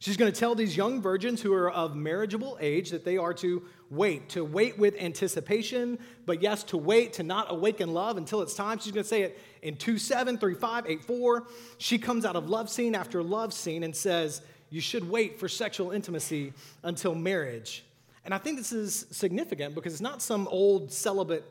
She's 0.00 0.16
going 0.16 0.32
to 0.32 0.38
tell 0.38 0.56
these 0.56 0.76
young 0.76 1.00
virgins 1.00 1.40
who 1.40 1.54
are 1.54 1.70
of 1.70 1.94
marriageable 1.94 2.58
age 2.60 2.90
that 2.90 3.04
they 3.04 3.16
are 3.18 3.32
to 3.34 3.62
wait, 3.88 4.30
to 4.30 4.44
wait 4.44 4.76
with 4.76 4.96
anticipation, 4.98 5.96
but 6.26 6.42
yes, 6.42 6.64
to 6.64 6.76
wait, 6.76 7.12
to 7.14 7.22
not 7.22 7.46
awaken 7.52 7.94
love 7.94 8.16
until 8.16 8.42
it's 8.42 8.54
time. 8.54 8.80
She's 8.80 8.92
going 8.92 9.04
to 9.04 9.08
say 9.08 9.22
it 9.22 9.38
in 9.62 9.76
2 9.76 9.98
7, 9.98 10.38
3 10.38 10.54
5, 10.54 10.86
8 10.86 11.04
4. 11.04 11.46
She 11.78 11.98
comes 11.98 12.24
out 12.24 12.36
of 12.36 12.48
love 12.48 12.68
scene 12.68 12.94
after 12.94 13.22
love 13.22 13.52
scene 13.52 13.84
and 13.84 13.94
says, 13.94 14.42
You 14.70 14.80
should 14.80 15.08
wait 15.08 15.38
for 15.38 15.48
sexual 15.48 15.92
intimacy 15.92 16.52
until 16.82 17.14
marriage. 17.14 17.84
And 18.24 18.32
I 18.34 18.38
think 18.38 18.58
this 18.58 18.72
is 18.72 19.06
significant 19.10 19.74
because 19.74 19.92
it's 19.92 20.02
not 20.02 20.22
some 20.22 20.46
old 20.48 20.92
celibate 20.92 21.44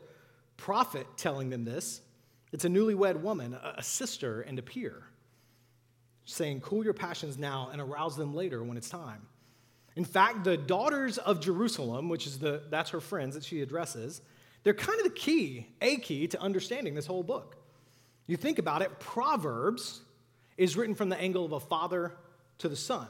prophet 0.56 1.06
telling 1.16 1.50
them 1.50 1.64
this, 1.64 2.00
it's 2.52 2.64
a 2.64 2.68
newlywed 2.68 3.20
woman, 3.20 3.56
a 3.76 3.82
sister, 3.82 4.42
and 4.42 4.58
a 4.58 4.62
peer 4.62 5.02
saying, 6.24 6.60
Cool 6.60 6.84
your 6.84 6.94
passions 6.94 7.38
now 7.38 7.70
and 7.72 7.80
arouse 7.80 8.16
them 8.16 8.34
later 8.34 8.62
when 8.62 8.76
it's 8.76 8.88
time. 8.88 9.26
In 9.96 10.04
fact, 10.04 10.44
the 10.44 10.56
daughters 10.56 11.18
of 11.18 11.40
Jerusalem, 11.40 12.08
which 12.08 12.26
is 12.26 12.38
the, 12.38 12.62
that's 12.70 12.90
her 12.90 13.00
friends 13.00 13.34
that 13.34 13.44
she 13.44 13.60
addresses, 13.60 14.22
they're 14.62 14.72
kind 14.72 14.98
of 14.98 15.04
the 15.04 15.10
key, 15.10 15.66
a 15.82 15.96
key 15.96 16.26
to 16.28 16.40
understanding 16.40 16.94
this 16.94 17.06
whole 17.06 17.22
book. 17.22 17.56
You 18.26 18.36
think 18.36 18.58
about 18.58 18.82
it, 18.82 18.98
Proverbs 19.00 20.00
is 20.56 20.76
written 20.76 20.94
from 20.94 21.08
the 21.08 21.20
angle 21.20 21.44
of 21.44 21.52
a 21.52 21.60
father 21.60 22.12
to 22.58 22.68
the 22.68 22.76
son. 22.76 23.08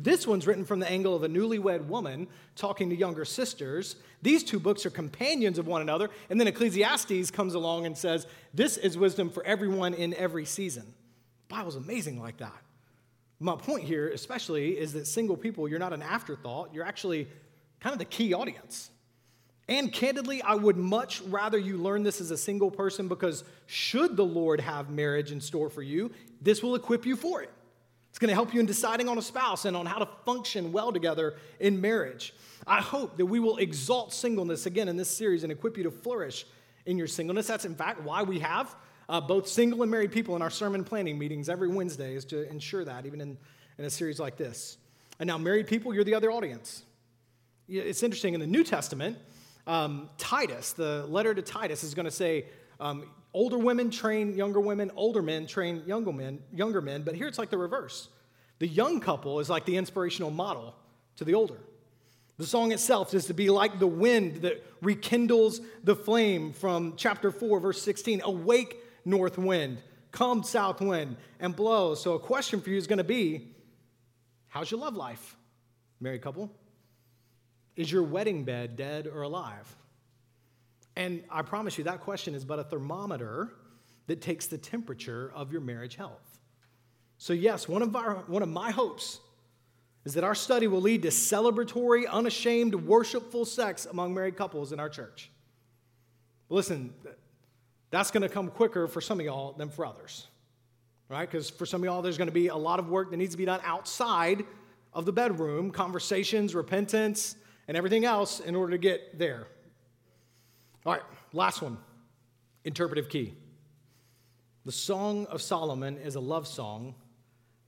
This 0.00 0.26
one's 0.26 0.46
written 0.46 0.64
from 0.64 0.78
the 0.78 0.88
angle 0.88 1.16
of 1.16 1.24
a 1.24 1.28
newlywed 1.28 1.86
woman 1.86 2.28
talking 2.54 2.90
to 2.90 2.96
younger 2.96 3.24
sisters. 3.24 3.96
These 4.22 4.44
two 4.44 4.60
books 4.60 4.86
are 4.86 4.90
companions 4.90 5.58
of 5.58 5.66
one 5.66 5.82
another. 5.82 6.10
And 6.30 6.38
then 6.38 6.46
Ecclesiastes 6.46 7.32
comes 7.32 7.54
along 7.54 7.84
and 7.84 7.98
says, 7.98 8.28
This 8.54 8.76
is 8.76 8.96
wisdom 8.96 9.28
for 9.28 9.44
everyone 9.44 9.94
in 9.94 10.14
every 10.14 10.44
season. 10.44 10.84
The 11.48 11.54
Bible's 11.56 11.74
amazing 11.74 12.20
like 12.20 12.36
that. 12.36 12.54
My 13.40 13.56
point 13.56 13.84
here, 13.84 14.08
especially, 14.08 14.78
is 14.78 14.92
that 14.92 15.06
single 15.06 15.36
people, 15.36 15.68
you're 15.68 15.78
not 15.80 15.92
an 15.92 16.02
afterthought, 16.02 16.72
you're 16.72 16.84
actually 16.84 17.28
kind 17.80 17.92
of 17.92 17.98
the 17.98 18.04
key 18.04 18.34
audience. 18.34 18.90
And 19.68 19.92
candidly, 19.92 20.40
I 20.40 20.54
would 20.54 20.78
much 20.78 21.20
rather 21.22 21.58
you 21.58 21.76
learn 21.76 22.02
this 22.02 22.20
as 22.20 22.30
a 22.30 22.38
single 22.38 22.70
person 22.70 23.06
because 23.06 23.44
should 23.66 24.16
the 24.16 24.24
Lord 24.24 24.60
have 24.60 24.88
marriage 24.88 25.30
in 25.30 25.40
store 25.40 25.68
for 25.68 25.82
you, 25.82 26.10
this 26.40 26.62
will 26.62 26.74
equip 26.74 27.04
you 27.04 27.16
for 27.16 27.42
it. 27.42 27.50
It's 28.08 28.18
going 28.18 28.30
to 28.30 28.34
help 28.34 28.54
you 28.54 28.60
in 28.60 28.66
deciding 28.66 29.08
on 29.08 29.18
a 29.18 29.22
spouse 29.22 29.66
and 29.66 29.76
on 29.76 29.84
how 29.84 29.98
to 29.98 30.08
function 30.24 30.72
well 30.72 30.90
together 30.90 31.36
in 31.60 31.80
marriage. 31.80 32.34
I 32.66 32.80
hope 32.80 33.18
that 33.18 33.26
we 33.26 33.40
will 33.40 33.58
exalt 33.58 34.14
singleness 34.14 34.64
again 34.64 34.88
in 34.88 34.96
this 34.96 35.10
series 35.10 35.42
and 35.42 35.52
equip 35.52 35.76
you 35.76 35.84
to 35.84 35.90
flourish 35.90 36.46
in 36.86 36.96
your 36.96 37.06
singleness. 37.06 37.46
That's, 37.46 37.66
in 37.66 37.74
fact, 37.74 38.00
why 38.02 38.22
we 38.22 38.38
have 38.38 38.74
uh, 39.08 39.20
both 39.20 39.46
single 39.46 39.82
and 39.82 39.90
married 39.90 40.12
people 40.12 40.34
in 40.36 40.42
our 40.42 40.50
sermon 40.50 40.82
planning 40.84 41.18
meetings 41.18 41.48
every 41.48 41.68
Wednesday 41.68 42.14
is 42.14 42.24
to 42.26 42.48
ensure 42.50 42.84
that, 42.84 43.04
even 43.04 43.20
in, 43.20 43.36
in 43.76 43.84
a 43.84 43.90
series 43.90 44.18
like 44.18 44.36
this. 44.38 44.78
And 45.20 45.26
now, 45.26 45.36
married 45.36 45.66
people, 45.66 45.94
you're 45.94 46.04
the 46.04 46.14
other 46.14 46.30
audience. 46.30 46.84
It's 47.68 48.02
interesting, 48.02 48.34
in 48.34 48.40
the 48.40 48.46
New 48.46 48.64
Testament, 48.64 49.18
um, 49.68 50.08
Titus, 50.16 50.72
the 50.72 51.06
letter 51.06 51.34
to 51.34 51.42
Titus, 51.42 51.84
is 51.84 51.94
going 51.94 52.06
to 52.06 52.10
say, 52.10 52.46
um, 52.80 53.08
older 53.34 53.58
women 53.58 53.90
train 53.90 54.34
younger 54.34 54.60
women, 54.60 54.90
older 54.96 55.22
men 55.22 55.46
train 55.46 55.82
younger 55.86 56.10
men, 56.10 56.40
younger 56.52 56.80
men, 56.80 57.02
but 57.02 57.14
here 57.14 57.28
it's 57.28 57.38
like 57.38 57.50
the 57.50 57.58
reverse. 57.58 58.08
The 58.58 58.66
young 58.66 58.98
couple 58.98 59.38
is 59.38 59.50
like 59.50 59.66
the 59.66 59.76
inspirational 59.76 60.30
model 60.30 60.74
to 61.16 61.24
the 61.24 61.34
older. 61.34 61.58
The 62.38 62.46
song 62.46 62.72
itself 62.72 63.14
is 63.14 63.26
to 63.26 63.34
be 63.34 63.50
like 63.50 63.78
the 63.78 63.86
wind 63.86 64.42
that 64.42 64.64
rekindles 64.80 65.60
the 65.84 65.94
flame 65.94 66.52
from 66.52 66.94
chapter 66.96 67.30
4, 67.30 67.60
verse 67.60 67.82
16. 67.82 68.22
Awake, 68.24 68.76
north 69.04 69.38
wind, 69.38 69.78
come 70.12 70.44
south 70.44 70.80
wind, 70.80 71.16
and 71.40 71.54
blow. 71.54 71.94
So, 71.94 72.14
a 72.14 72.20
question 72.20 72.60
for 72.60 72.70
you 72.70 72.78
is 72.78 72.86
going 72.86 72.98
to 72.98 73.04
be 73.04 73.54
How's 74.46 74.70
your 74.70 74.80
love 74.80 74.94
life, 74.94 75.36
married 76.00 76.22
couple? 76.22 76.50
Is 77.78 77.92
your 77.92 78.02
wedding 78.02 78.42
bed 78.42 78.74
dead 78.74 79.06
or 79.06 79.22
alive? 79.22 79.76
And 80.96 81.22
I 81.30 81.42
promise 81.42 81.78
you, 81.78 81.84
that 81.84 82.00
question 82.00 82.34
is 82.34 82.44
but 82.44 82.58
a 82.58 82.64
thermometer 82.64 83.52
that 84.08 84.20
takes 84.20 84.48
the 84.48 84.58
temperature 84.58 85.30
of 85.32 85.52
your 85.52 85.60
marriage 85.60 85.94
health. 85.94 86.40
So, 87.18 87.32
yes, 87.32 87.68
one 87.68 87.82
of, 87.82 87.94
our, 87.94 88.16
one 88.26 88.42
of 88.42 88.48
my 88.48 88.72
hopes 88.72 89.20
is 90.04 90.14
that 90.14 90.24
our 90.24 90.34
study 90.34 90.66
will 90.66 90.80
lead 90.80 91.02
to 91.02 91.08
celebratory, 91.08 92.08
unashamed, 92.10 92.74
worshipful 92.74 93.44
sex 93.44 93.86
among 93.86 94.12
married 94.12 94.36
couples 94.36 94.72
in 94.72 94.80
our 94.80 94.88
church. 94.88 95.30
Listen, 96.48 96.92
that's 97.90 98.10
going 98.10 98.22
to 98.22 98.28
come 98.28 98.48
quicker 98.48 98.88
for 98.88 99.00
some 99.00 99.20
of 99.20 99.26
y'all 99.26 99.52
than 99.52 99.68
for 99.68 99.86
others, 99.86 100.26
right? 101.08 101.30
Because 101.30 101.48
for 101.48 101.64
some 101.64 101.82
of 101.82 101.84
y'all, 101.84 102.02
there's 102.02 102.18
going 102.18 102.26
to 102.26 102.34
be 102.34 102.48
a 102.48 102.56
lot 102.56 102.80
of 102.80 102.88
work 102.88 103.12
that 103.12 103.18
needs 103.18 103.34
to 103.34 103.38
be 103.38 103.44
done 103.44 103.60
outside 103.62 104.44
of 104.92 105.04
the 105.04 105.12
bedroom 105.12 105.70
conversations, 105.70 106.56
repentance, 106.56 107.36
and 107.68 107.76
everything 107.76 108.04
else 108.04 108.40
in 108.40 108.56
order 108.56 108.72
to 108.72 108.78
get 108.78 109.18
there. 109.18 109.46
All 110.84 110.94
right, 110.94 111.02
last 111.32 111.62
one 111.62 111.76
interpretive 112.64 113.08
key. 113.08 113.34
The 114.64 114.72
Song 114.72 115.26
of 115.26 115.40
Solomon 115.40 115.96
is 115.98 116.14
a 116.14 116.20
love 116.20 116.46
song 116.46 116.94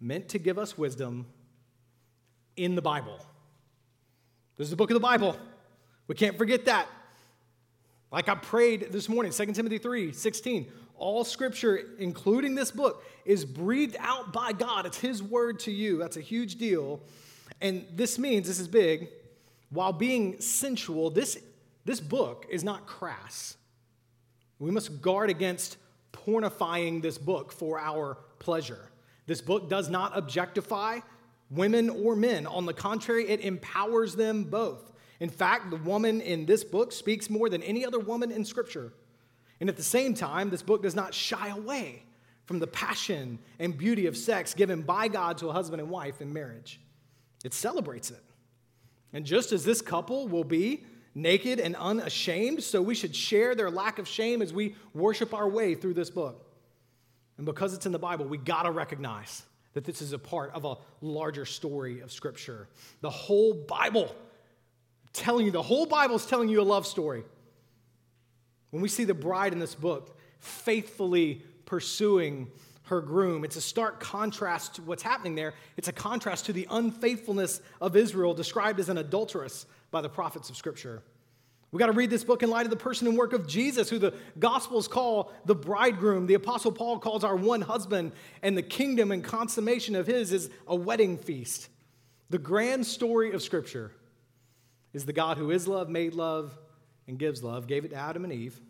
meant 0.01 0.29
to 0.31 0.39
give 0.39 0.59
us 0.59 0.77
wisdom 0.77 1.27
in 2.57 2.75
the 2.75 2.83
Bible. 2.83 3.19
This 4.57 4.67
is 4.67 4.71
the 4.71 4.77
book 4.77 4.91
of 4.91 4.95
the 4.95 5.01
Bible. 5.01 5.37
We 6.07 6.15
can't 6.15 6.37
forget 6.37 6.65
that. 6.67 6.87
Like 8.11 8.29
I 8.29 8.35
prayed 8.35 8.89
this 8.91 9.09
morning, 9.09 9.33
2 9.33 9.47
Timothy 9.53 9.79
3 9.79 10.13
16. 10.13 10.71
All 10.97 11.25
scripture, 11.25 11.81
including 11.99 12.55
this 12.55 12.71
book, 12.71 13.05
is 13.25 13.47
breathed 13.47 13.97
out 14.01 14.35
by 14.35 14.53
God. 14.53 14.85
It's 14.85 14.99
His 14.99 15.23
word 15.23 15.61
to 15.61 15.71
you. 15.71 15.97
That's 15.97 16.19
a 16.19 16.21
huge 16.21 16.57
deal. 16.57 17.01
And 17.63 17.87
this 17.95 18.19
means, 18.19 18.47
this 18.47 18.59
is 18.59 18.69
big, 18.69 19.09
while 19.71 19.93
being 19.93 20.41
sensual, 20.41 21.11
this, 21.11 21.39
this 21.85 22.01
book 22.01 22.47
is 22.51 22.65
not 22.65 22.87
crass. 22.87 23.57
We 24.59 24.71
must 24.71 25.01
guard 25.01 25.31
against 25.31 25.77
pornifying 26.13 27.01
this 27.01 27.19
book 27.19 27.53
for 27.53 27.79
our 27.79 28.19
pleasure. 28.39 28.91
This 29.27 29.41
book 29.41 29.71
does 29.71 29.89
not 29.89 30.17
objectify 30.17 31.01
women 31.51 31.89
or 31.89 32.17
men. 32.17 32.47
On 32.47 32.67
the 32.67 32.75
contrary, 32.75 33.29
it 33.29 33.41
empowers 33.41 34.17
them 34.17 34.45
both. 34.45 34.93
In 35.21 35.29
fact, 35.29 35.71
the 35.71 35.77
woman 35.77 36.21
in 36.21 36.47
this 36.47 36.65
book 36.65 36.93
speaks 36.93 37.31
more 37.31 37.49
than 37.49 37.63
any 37.63 37.85
other 37.85 37.99
woman 37.99 38.33
in 38.33 38.45
Scripture. 38.45 38.93
And 39.61 39.69
at 39.69 39.77
the 39.77 39.83
same 39.83 40.15
time, 40.15 40.51
this 40.51 40.63
book 40.63 40.83
does 40.83 40.97
not 40.97 41.15
shy 41.15 41.49
away 41.49 42.03
from 42.47 42.59
the 42.59 42.67
passion 42.67 43.39
and 43.59 43.77
beauty 43.77 44.07
of 44.07 44.17
sex 44.17 44.55
given 44.55 44.83
by 44.83 45.09
God 45.09 45.39
to 45.39 45.49
a 45.49 45.53
husband 45.53 45.81
and 45.81 45.91
wife 45.91 46.21
in 46.21 46.33
marriage. 46.33 46.81
It 47.45 47.55
celebrates 47.55 48.11
it. 48.11 48.23
And 49.13 49.25
just 49.25 49.53
as 49.53 49.65
this 49.65 49.83
couple 49.83 50.29
will 50.29 50.45
be 50.45 50.85
naked 51.15 51.59
and 51.59 51.75
unashamed, 51.77 52.63
so 52.63 52.81
we 52.81 52.95
should 52.95 53.15
share 53.15 53.55
their 53.55 53.71
lack 53.71 53.99
of 53.99 54.07
shame 54.07 54.43
as 54.43 54.53
we 54.53 54.77
worship 54.95 55.35
our 55.35 55.49
way 55.49 55.75
through 55.75 55.95
this 55.95 56.11
book. 56.11 56.47
And 57.37 57.47
because 57.47 57.75
it's 57.75 57.87
in 57.87 57.93
the 57.93 57.99
Bible, 57.99 58.27
we 58.27 58.39
got 58.39 58.65
to 58.65 58.71
recognize 58.71 59.43
that 59.73 59.85
this 59.85 60.03
is 60.03 60.13
a 60.13 60.19
part 60.19 60.53
of 60.53 60.65
a 60.65 60.77
larger 61.01 61.45
story 61.45 62.01
of 62.01 62.13
Scripture. 62.13 62.69
The 63.01 63.11
whole 63.11 63.55
Bible 63.55 64.15
telling 65.13 65.47
you, 65.47 65.53
the 65.53 65.63
whole 65.63 65.87
Bible 65.87 66.17
is 66.17 66.27
telling 66.27 66.49
you 66.49 66.61
a 66.61 66.63
love 66.63 66.87
story. 66.87 67.25
When 68.71 68.83
we 68.83 68.89
see 68.89 69.05
the 69.05 69.15
bride 69.15 69.53
in 69.53 69.59
this 69.59 69.75
book 69.75 70.17
faithfully 70.39 71.43
pursuing 71.65 72.51
her 72.91 73.01
groom, 73.01 73.45
it's 73.45 73.57
a 73.57 73.61
stark 73.61 74.01
contrast 74.01 74.75
to 74.75 74.83
what's 74.83 75.03
happening 75.03 75.37
there. 75.37 75.55
It's 75.77 75.89
a 75.89 75.93
contrast 75.93 76.47
to 76.47 76.53
the 76.53 76.67
unfaithfulness 76.71 77.61
of 77.81 77.97
Israel, 77.97 78.35
described 78.35 78.81
as 78.81 78.89
an 78.89 78.99
adulteress 78.99 79.65
by 79.91 80.01
the 80.01 80.09
prophets 80.09 80.51
of 80.51 80.57
Scripture. 80.57 81.03
We 81.71 81.79
got 81.79 81.87
to 81.87 81.93
read 81.93 82.11
this 82.11 82.25
book 82.25 82.43
in 82.43 82.51
light 82.51 82.67
of 82.67 82.71
the 82.71 82.77
person 82.77 83.07
and 83.07 83.17
work 83.17 83.33
of 83.33 83.47
Jesus, 83.47 83.89
who 83.89 84.01
the 84.01 84.13
Gospels 84.41 84.89
call 84.89 85.33
the 85.45 85.55
bridegroom. 85.55 86.27
The 86.27 86.35
Apostle 86.35 86.73
Paul 86.73 86.99
calls 86.99 87.23
our 87.23 87.37
one 87.37 87.61
husband, 87.61 88.11
and 88.43 88.59
the 88.59 88.63
kingdom 88.63 89.13
and 89.13 89.23
consummation 89.23 89.95
of 89.95 90.09
his 90.09 90.33
is 90.33 90.51
a 90.67 90.75
wedding 90.75 91.17
feast. 91.17 91.69
The 92.29 92.39
grand 92.39 92.87
story 92.87 93.31
of 93.33 93.41
Scripture 93.41 93.93
is 94.93 95.07
the 95.07 95.13
God 95.13 95.39
who 95.39 95.53
is 95.53 95.69
love, 95.69 95.89
made 95.89 96.15
love, 96.15 96.59
and 97.07 97.21
gives 97.21 97.43
love, 97.45 97.69
gave 97.69 97.85
it 97.85 97.91
to 97.91 97.97
Adam 97.97 98.25
and 98.25 98.33
Eve. 98.33 98.61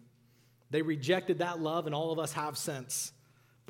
They 0.68 0.82
rejected 0.82 1.38
that 1.38 1.58
love, 1.58 1.86
and 1.86 1.94
all 1.94 2.12
of 2.12 2.18
us 2.18 2.34
have 2.34 2.58
since. 2.58 3.12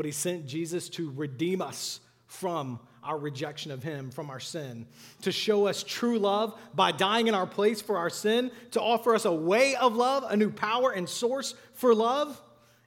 But 0.01 0.07
he 0.07 0.13
sent 0.13 0.47
Jesus 0.47 0.89
to 0.93 1.11
redeem 1.11 1.61
us 1.61 2.01
from 2.25 2.81
our 3.05 3.19
rejection 3.19 3.71
of 3.71 3.83
him, 3.83 4.11
from 4.11 4.31
our 4.31 4.41
sin, 4.41 4.87
to 5.21 5.31
show 5.31 5.67
us 5.67 5.83
true 5.83 6.19
love 6.19 6.59
by 6.75 6.91
dying 6.91 7.27
in 7.27 7.35
our 7.35 7.47
place 7.47 7.83
for 7.83 7.99
our 7.99 8.09
sin, 8.09 8.51
to 8.71 8.81
offer 8.81 9.15
us 9.15 9.27
a 9.27 9.31
way 9.31 9.77
of 9.77 9.95
love, 9.95 10.25
a 10.27 10.39
new 10.39 10.49
power 10.49 10.91
and 10.91 11.07
source 11.07 11.55
for 11.75 11.95
love 11.95 12.41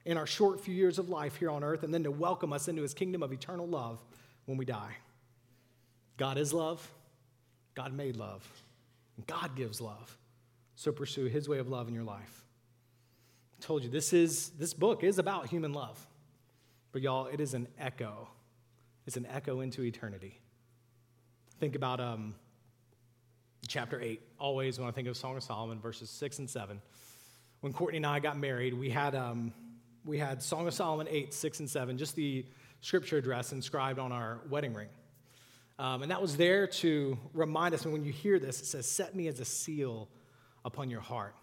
in 0.04 0.16
our 0.16 0.26
short 0.26 0.60
few 0.60 0.74
years 0.74 0.98
of 0.98 1.08
life 1.08 1.36
here 1.36 1.52
on 1.52 1.62
earth, 1.62 1.84
and 1.84 1.94
then 1.94 2.02
to 2.02 2.10
welcome 2.10 2.52
us 2.52 2.66
into 2.66 2.82
his 2.82 2.94
kingdom 2.94 3.22
of 3.22 3.32
eternal 3.32 3.68
love 3.68 4.02
when 4.46 4.58
we 4.58 4.64
die. 4.64 4.96
God 6.16 6.36
is 6.36 6.52
love, 6.52 6.84
God 7.76 7.92
made 7.92 8.16
love. 8.16 8.44
God 9.28 9.54
gives 9.54 9.80
love. 9.80 10.18
So 10.74 10.90
pursue 10.90 11.26
his 11.26 11.48
way 11.48 11.58
of 11.58 11.68
love 11.68 11.86
in 11.86 11.94
your 11.94 12.02
life. 12.02 12.44
I 13.56 13.62
told 13.62 13.84
you 13.84 13.88
this 13.88 14.12
is 14.12 14.48
this 14.58 14.74
book 14.74 15.04
is 15.04 15.20
about 15.20 15.46
human 15.46 15.72
love. 15.72 16.04
But 16.94 17.02
y'all, 17.02 17.26
it 17.26 17.40
is 17.40 17.54
an 17.54 17.66
echo. 17.76 18.28
It's 19.04 19.16
an 19.16 19.26
echo 19.26 19.62
into 19.62 19.82
eternity. 19.82 20.38
Think 21.58 21.74
about 21.74 21.98
um, 21.98 22.36
chapter 23.66 24.00
8. 24.00 24.22
Always 24.38 24.78
when 24.78 24.86
I 24.86 24.92
think 24.92 25.08
of 25.08 25.16
Song 25.16 25.36
of 25.36 25.42
Solomon, 25.42 25.80
verses 25.80 26.08
6 26.08 26.38
and 26.38 26.48
7. 26.48 26.80
When 27.62 27.72
Courtney 27.72 27.96
and 27.96 28.06
I 28.06 28.20
got 28.20 28.38
married, 28.38 28.74
we 28.74 28.90
had, 28.90 29.16
um, 29.16 29.52
we 30.04 30.18
had 30.18 30.40
Song 30.40 30.68
of 30.68 30.72
Solomon 30.72 31.08
8, 31.10 31.34
6, 31.34 31.58
and 31.58 31.68
7, 31.68 31.98
just 31.98 32.14
the 32.14 32.46
scripture 32.80 33.16
address 33.16 33.50
inscribed 33.50 33.98
on 33.98 34.12
our 34.12 34.38
wedding 34.48 34.72
ring. 34.72 34.88
Um, 35.80 36.02
and 36.02 36.12
that 36.12 36.22
was 36.22 36.36
there 36.36 36.68
to 36.68 37.18
remind 37.32 37.74
us, 37.74 37.82
and 37.82 37.92
when 37.92 38.04
you 38.04 38.12
hear 38.12 38.38
this, 38.38 38.60
it 38.60 38.66
says, 38.66 38.88
Set 38.88 39.16
me 39.16 39.26
as 39.26 39.40
a 39.40 39.44
seal 39.44 40.08
upon 40.64 40.90
your 40.90 41.00
heart, 41.00 41.34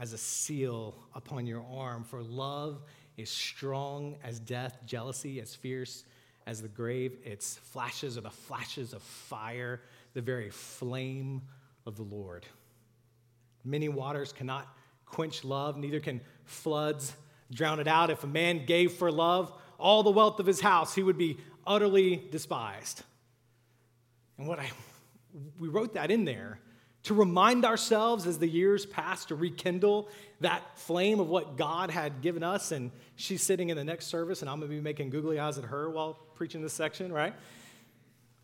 as 0.00 0.14
a 0.14 0.18
seal 0.18 0.94
upon 1.14 1.46
your 1.46 1.62
arm. 1.76 2.04
For 2.04 2.22
love 2.22 2.80
is 3.18 3.28
strong 3.28 4.16
as 4.24 4.40
death, 4.40 4.78
jealousy 4.86 5.40
as 5.40 5.54
fierce 5.54 6.04
as 6.46 6.62
the 6.62 6.68
grave. 6.68 7.18
Its 7.24 7.56
flashes 7.56 8.16
are 8.16 8.22
the 8.22 8.30
flashes 8.30 8.94
of 8.94 9.02
fire, 9.02 9.82
the 10.14 10.22
very 10.22 10.48
flame 10.48 11.42
of 11.84 11.96
the 11.96 12.02
Lord. 12.02 12.46
Many 13.64 13.88
waters 13.88 14.32
cannot 14.32 14.66
quench 15.04 15.44
love, 15.44 15.76
neither 15.76 16.00
can 16.00 16.20
floods 16.44 17.12
drown 17.52 17.80
it 17.80 17.88
out. 17.88 18.08
If 18.10 18.24
a 18.24 18.28
man 18.28 18.64
gave 18.64 18.92
for 18.92 19.10
love 19.10 19.52
all 19.78 20.02
the 20.02 20.10
wealth 20.10 20.38
of 20.38 20.46
his 20.46 20.60
house, 20.60 20.94
he 20.94 21.02
would 21.02 21.18
be 21.18 21.38
utterly 21.66 22.16
despised. 22.30 23.02
And 24.38 24.46
what 24.46 24.58
I 24.58 24.70
we 25.58 25.68
wrote 25.68 25.94
that 25.94 26.10
in 26.10 26.24
there 26.24 26.58
to 27.04 27.14
remind 27.14 27.64
ourselves 27.64 28.26
as 28.26 28.38
the 28.38 28.48
years 28.48 28.84
pass 28.84 29.24
to 29.26 29.34
rekindle 29.34 30.08
that 30.40 30.78
flame 30.78 31.20
of 31.20 31.28
what 31.28 31.56
God 31.56 31.90
had 31.90 32.20
given 32.20 32.42
us. 32.42 32.72
And 32.72 32.90
she's 33.16 33.42
sitting 33.42 33.70
in 33.70 33.76
the 33.76 33.84
next 33.84 34.06
service, 34.06 34.42
and 34.42 34.50
I'm 34.50 34.58
going 34.58 34.70
to 34.70 34.76
be 34.76 34.82
making 34.82 35.10
googly 35.10 35.38
eyes 35.38 35.58
at 35.58 35.64
her 35.64 35.88
while 35.90 36.18
preaching 36.34 36.62
this 36.62 36.72
section, 36.72 37.12
right? 37.12 37.34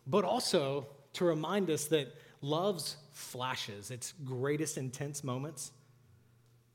But 0.07 0.23
also 0.23 0.87
to 1.13 1.25
remind 1.25 1.69
us 1.69 1.85
that 1.85 2.13
love's 2.41 2.97
flashes, 3.11 3.91
its 3.91 4.13
greatest 4.23 4.77
intense 4.77 5.23
moments, 5.23 5.71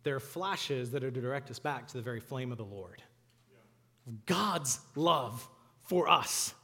they're 0.03 0.21
flashes 0.21 0.93
that 0.93 1.05
are 1.05 1.11
to 1.11 1.21
direct 1.21 1.51
us 1.51 1.59
back 1.59 1.87
to 1.88 1.95
the 1.95 2.03
very 2.03 2.21
flame 2.21 2.53
of 2.53 2.59
the 2.59 2.64
Lord. 2.64 3.03
God's 4.27 4.81
love 4.97 5.47
for 5.85 6.09
us 6.09 6.55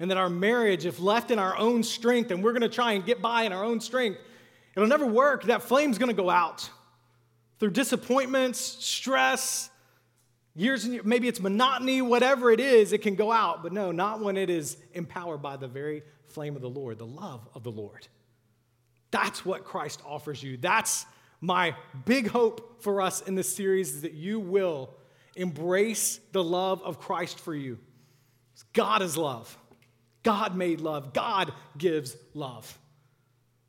and 0.00 0.10
that 0.10 0.16
our 0.16 0.30
marriage, 0.30 0.86
if 0.86 1.00
left 1.00 1.30
in 1.30 1.38
our 1.38 1.56
own 1.56 1.82
strength, 1.82 2.30
and 2.30 2.42
we're 2.42 2.52
going 2.52 2.62
to 2.62 2.68
try 2.68 2.92
and 2.92 3.04
get 3.04 3.20
by 3.20 3.42
in 3.42 3.52
our 3.52 3.64
own 3.64 3.80
strength, 3.80 4.18
it'll 4.78 4.88
never 4.88 5.06
work. 5.06 5.44
That 5.44 5.62
flame's 5.62 5.98
going 5.98 6.14
to 6.14 6.20
go 6.20 6.30
out 6.30 6.68
through 7.58 7.70
disappointments, 7.70 8.60
stress, 8.60 9.70
years 10.54 10.84
and 10.84 10.94
years, 10.94 11.04
maybe 11.04 11.28
it's 11.28 11.40
monotony, 11.40 12.02
whatever 12.02 12.50
it 12.50 12.60
is, 12.60 12.92
it 12.92 13.02
can 13.02 13.14
go 13.14 13.32
out. 13.32 13.62
But 13.62 13.72
no, 13.72 13.92
not 13.92 14.20
when 14.20 14.36
it 14.36 14.50
is 14.50 14.76
empowered 14.92 15.42
by 15.42 15.56
the 15.56 15.68
very 15.68 16.02
flame 16.26 16.56
of 16.56 16.62
the 16.62 16.70
Lord, 16.70 16.98
the 16.98 17.06
love 17.06 17.48
of 17.54 17.62
the 17.62 17.70
Lord. 17.70 18.06
That's 19.10 19.44
what 19.44 19.64
Christ 19.64 20.00
offers 20.06 20.42
you. 20.42 20.56
That's 20.56 21.06
my 21.40 21.74
big 22.04 22.28
hope 22.28 22.82
for 22.82 23.00
us 23.00 23.22
in 23.22 23.34
this 23.34 23.54
series 23.54 23.94
is 23.94 24.02
that 24.02 24.12
you 24.12 24.38
will 24.40 24.90
embrace 25.36 26.20
the 26.32 26.42
love 26.42 26.82
of 26.82 26.98
Christ 26.98 27.38
for 27.40 27.54
you. 27.54 27.78
God 28.72 29.02
is 29.02 29.16
love. 29.16 29.56
God 30.22 30.56
made 30.56 30.80
love. 30.80 31.12
God 31.12 31.52
gives 31.76 32.16
love. 32.34 32.78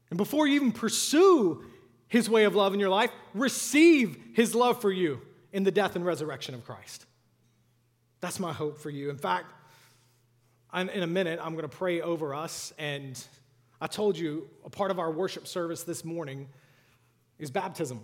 And 0.10 0.18
before 0.18 0.48
you 0.48 0.56
even 0.56 0.72
pursue 0.72 1.64
his 2.08 2.30
way 2.30 2.46
of 2.46 2.56
love 2.56 2.74
in 2.74 2.80
your 2.80 2.90
life, 2.90 3.12
receive 3.34 4.18
his 4.34 4.56
love 4.56 4.82
for 4.82 4.92
you 4.92 5.22
in 5.54 5.64
the 5.64 5.72
death 5.72 5.96
and 5.96 6.06
resurrection 6.06 6.56
of 6.56 6.66
Christ. 6.66 7.06
That's 8.22 8.40
my 8.40 8.52
hope 8.52 8.80
for 8.80 8.90
you. 8.90 9.10
In 9.10 9.18
fact, 9.18 9.46
in 10.74 11.04
a 11.04 11.08
minute, 11.08 11.40
I'm 11.42 11.54
going 11.54 11.70
to 11.70 11.78
pray 11.78 12.02
over 12.02 12.34
us. 12.34 12.74
And 12.78 13.22
I 13.80 13.88
told 13.88 14.18
you 14.18 14.50
a 14.66 14.70
part 14.70 14.92
of 14.92 15.00
our 15.00 15.12
worship 15.12 15.48
service 15.48 15.84
this 15.84 16.04
morning 16.04 16.48
is 17.38 17.52
baptism. 17.52 18.02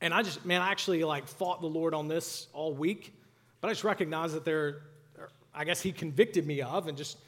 And 0.00 0.14
I 0.14 0.22
just, 0.22 0.44
man, 0.46 0.62
I 0.62 0.70
actually 0.70 1.04
like 1.04 1.26
fought 1.26 1.60
the 1.60 1.66
Lord 1.66 1.92
on 1.92 2.08
this 2.08 2.46
all 2.52 2.72
week, 2.72 3.14
but 3.60 3.68
I 3.68 3.72
just 3.72 3.84
recognize 3.84 4.32
that 4.32 4.44
there 4.44 4.82
I 5.58 5.64
guess 5.64 5.80
he 5.80 5.90
convicted 5.90 6.46
me 6.46 6.62
of 6.62 6.86
and 6.86 6.96
just 6.96 7.18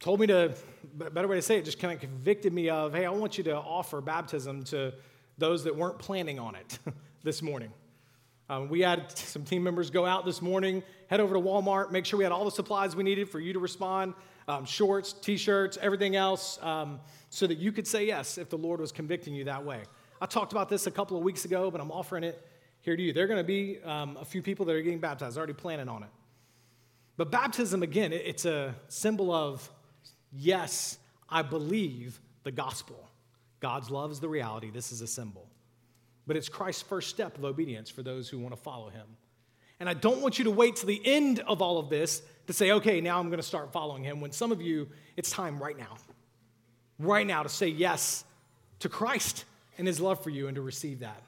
told 0.00 0.20
me 0.20 0.26
to, 0.28 0.54
better 0.94 1.28
way 1.28 1.36
to 1.36 1.42
say 1.42 1.58
it, 1.58 1.64
just 1.64 1.78
kind 1.78 1.94
of 1.94 2.00
convicted 2.00 2.52
me 2.52 2.68
of, 2.68 2.94
hey, 2.94 3.06
I 3.06 3.10
want 3.10 3.38
you 3.38 3.44
to 3.44 3.56
offer 3.56 4.00
baptism 4.00 4.64
to 4.64 4.94
those 5.38 5.64
that 5.64 5.76
weren't 5.76 5.98
planning 5.98 6.38
on 6.38 6.54
it 6.54 6.78
this 7.22 7.42
morning. 7.42 7.72
Um, 8.48 8.68
we 8.68 8.80
had 8.80 9.10
some 9.18 9.44
team 9.44 9.62
members 9.62 9.90
go 9.90 10.06
out 10.06 10.24
this 10.24 10.40
morning, 10.40 10.82
head 11.08 11.20
over 11.20 11.34
to 11.34 11.40
Walmart, 11.40 11.90
make 11.90 12.04
sure 12.04 12.18
we 12.18 12.24
had 12.24 12.32
all 12.32 12.44
the 12.44 12.50
supplies 12.50 12.94
we 12.94 13.04
needed 13.04 13.28
for 13.28 13.40
you 13.40 13.52
to 13.52 13.58
respond 13.58 14.14
um, 14.48 14.64
shorts, 14.64 15.12
t 15.12 15.36
shirts, 15.36 15.78
everything 15.80 16.16
else, 16.16 16.58
um, 16.62 17.00
so 17.30 17.46
that 17.46 17.58
you 17.58 17.72
could 17.72 17.86
say 17.86 18.06
yes 18.06 18.38
if 18.38 18.48
the 18.48 18.58
Lord 18.58 18.80
was 18.80 18.92
convicting 18.92 19.34
you 19.34 19.44
that 19.44 19.64
way. 19.64 19.82
I 20.20 20.26
talked 20.26 20.52
about 20.52 20.68
this 20.68 20.86
a 20.86 20.90
couple 20.90 21.16
of 21.16 21.24
weeks 21.24 21.44
ago, 21.44 21.70
but 21.70 21.80
I'm 21.80 21.90
offering 21.90 22.24
it 22.24 22.40
here 22.80 22.96
to 22.96 23.02
you. 23.02 23.12
There 23.12 23.24
are 23.24 23.26
going 23.26 23.38
to 23.38 23.44
be 23.44 23.78
um, 23.84 24.16
a 24.20 24.24
few 24.24 24.42
people 24.42 24.64
that 24.66 24.76
are 24.76 24.82
getting 24.82 25.00
baptized, 25.00 25.36
already 25.36 25.52
planning 25.52 25.88
on 25.88 26.04
it. 26.04 26.08
But 27.16 27.30
baptism, 27.30 27.82
again, 27.82 28.12
it's 28.12 28.44
a 28.44 28.74
symbol 28.88 29.32
of 29.32 29.68
yes, 30.38 30.98
I 31.28 31.42
believe 31.42 32.20
the 32.44 32.52
gospel. 32.52 33.08
God's 33.60 33.90
love 33.90 34.10
is 34.10 34.20
the 34.20 34.28
reality. 34.28 34.70
This 34.70 34.92
is 34.92 35.00
a 35.00 35.06
symbol. 35.06 35.48
But 36.26 36.36
it's 36.36 36.48
Christ's 36.48 36.82
first 36.82 37.10
step 37.10 37.38
of 37.38 37.44
obedience 37.44 37.90
for 37.90 38.02
those 38.02 38.28
who 38.28 38.38
want 38.38 38.54
to 38.54 38.60
follow 38.60 38.88
him. 38.88 39.06
And 39.78 39.88
I 39.88 39.94
don't 39.94 40.22
want 40.22 40.38
you 40.38 40.44
to 40.44 40.50
wait 40.50 40.76
to 40.76 40.86
the 40.86 41.00
end 41.04 41.40
of 41.40 41.60
all 41.60 41.78
of 41.78 41.90
this 41.90 42.22
to 42.46 42.52
say, 42.52 42.72
okay, 42.72 43.00
now 43.00 43.18
I'm 43.18 43.26
going 43.26 43.38
to 43.38 43.46
start 43.46 43.72
following 43.72 44.02
him. 44.02 44.20
When 44.20 44.32
some 44.32 44.52
of 44.52 44.62
you, 44.62 44.88
it's 45.16 45.30
time 45.30 45.62
right 45.62 45.76
now, 45.76 45.96
right 46.98 47.26
now 47.26 47.42
to 47.42 47.48
say 47.48 47.68
yes 47.68 48.24
to 48.80 48.88
Christ 48.88 49.44
and 49.78 49.86
his 49.86 50.00
love 50.00 50.22
for 50.22 50.30
you 50.30 50.48
and 50.48 50.54
to 50.54 50.62
receive 50.62 51.00
that. 51.00 51.22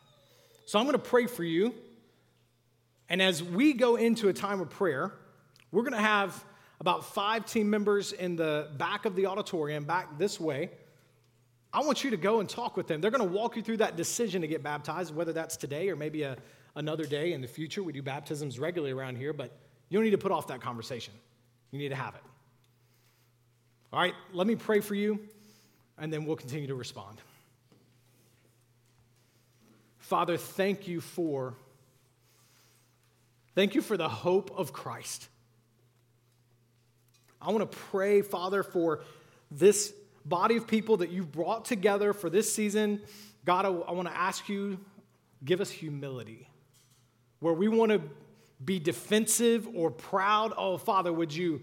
So 0.66 0.78
I'm 0.78 0.86
going 0.86 0.94
to 0.94 0.98
pray 0.98 1.26
for 1.26 1.44
you. 1.44 1.74
And 3.08 3.22
as 3.22 3.42
we 3.42 3.72
go 3.72 3.96
into 3.96 4.28
a 4.28 4.32
time 4.32 4.60
of 4.60 4.70
prayer, 4.70 5.12
we're 5.70 5.82
going 5.82 5.92
to 5.92 5.98
have 5.98 6.44
about 6.80 7.04
five 7.04 7.44
team 7.44 7.68
members 7.70 8.12
in 8.12 8.36
the 8.36 8.68
back 8.76 9.04
of 9.04 9.16
the 9.16 9.26
auditorium, 9.26 9.84
back 9.84 10.18
this 10.18 10.38
way. 10.38 10.70
I 11.72 11.80
want 11.80 12.02
you 12.02 12.10
to 12.10 12.16
go 12.16 12.40
and 12.40 12.48
talk 12.48 12.76
with 12.76 12.86
them. 12.86 13.00
They're 13.00 13.10
going 13.10 13.26
to 13.26 13.36
walk 13.36 13.56
you 13.56 13.62
through 13.62 13.78
that 13.78 13.96
decision 13.96 14.42
to 14.42 14.48
get 14.48 14.62
baptized, 14.62 15.14
whether 15.14 15.32
that's 15.32 15.56
today 15.56 15.90
or 15.90 15.96
maybe 15.96 16.22
a, 16.22 16.36
another 16.76 17.04
day 17.04 17.32
in 17.32 17.40
the 17.40 17.48
future. 17.48 17.82
We 17.82 17.92
do 17.92 18.02
baptisms 18.02 18.58
regularly 18.58 18.92
around 18.92 19.16
here, 19.16 19.32
but 19.32 19.52
you 19.88 19.98
don't 19.98 20.04
need 20.04 20.12
to 20.12 20.18
put 20.18 20.32
off 20.32 20.46
that 20.48 20.60
conversation. 20.60 21.12
You 21.70 21.78
need 21.78 21.90
to 21.90 21.94
have 21.94 22.14
it. 22.14 22.22
All 23.92 24.00
right, 24.00 24.14
let 24.32 24.46
me 24.46 24.54
pray 24.54 24.80
for 24.80 24.94
you, 24.94 25.18
and 25.98 26.12
then 26.12 26.24
we'll 26.24 26.36
continue 26.36 26.68
to 26.68 26.74
respond. 26.74 27.20
Father, 29.98 30.36
thank 30.36 30.88
you 30.88 31.00
for 31.00 31.54
thank 33.54 33.74
you 33.74 33.82
for 33.82 33.96
the 33.96 34.08
hope 34.08 34.50
of 34.56 34.72
Christ. 34.72 35.28
I 37.40 37.50
want 37.52 37.70
to 37.70 37.78
pray, 37.78 38.22
Father, 38.22 38.62
for 38.62 39.00
this 39.50 39.92
body 40.24 40.56
of 40.56 40.66
people 40.66 40.98
that 40.98 41.10
you've 41.10 41.32
brought 41.32 41.64
together 41.64 42.12
for 42.12 42.28
this 42.28 42.52
season. 42.52 43.00
God, 43.44 43.64
I, 43.64 43.92
want 43.92 44.08
to 44.08 44.16
ask 44.16 44.48
you, 44.48 44.78
give 45.44 45.60
us 45.60 45.70
humility. 45.70 46.48
Where 47.40 47.54
we 47.54 47.68
want 47.68 47.92
to 47.92 48.02
be 48.64 48.78
defensive 48.78 49.68
or 49.74 49.90
proud, 49.90 50.52
oh, 50.56 50.76
Father, 50.76 51.12
would 51.12 51.34
you 51.34 51.62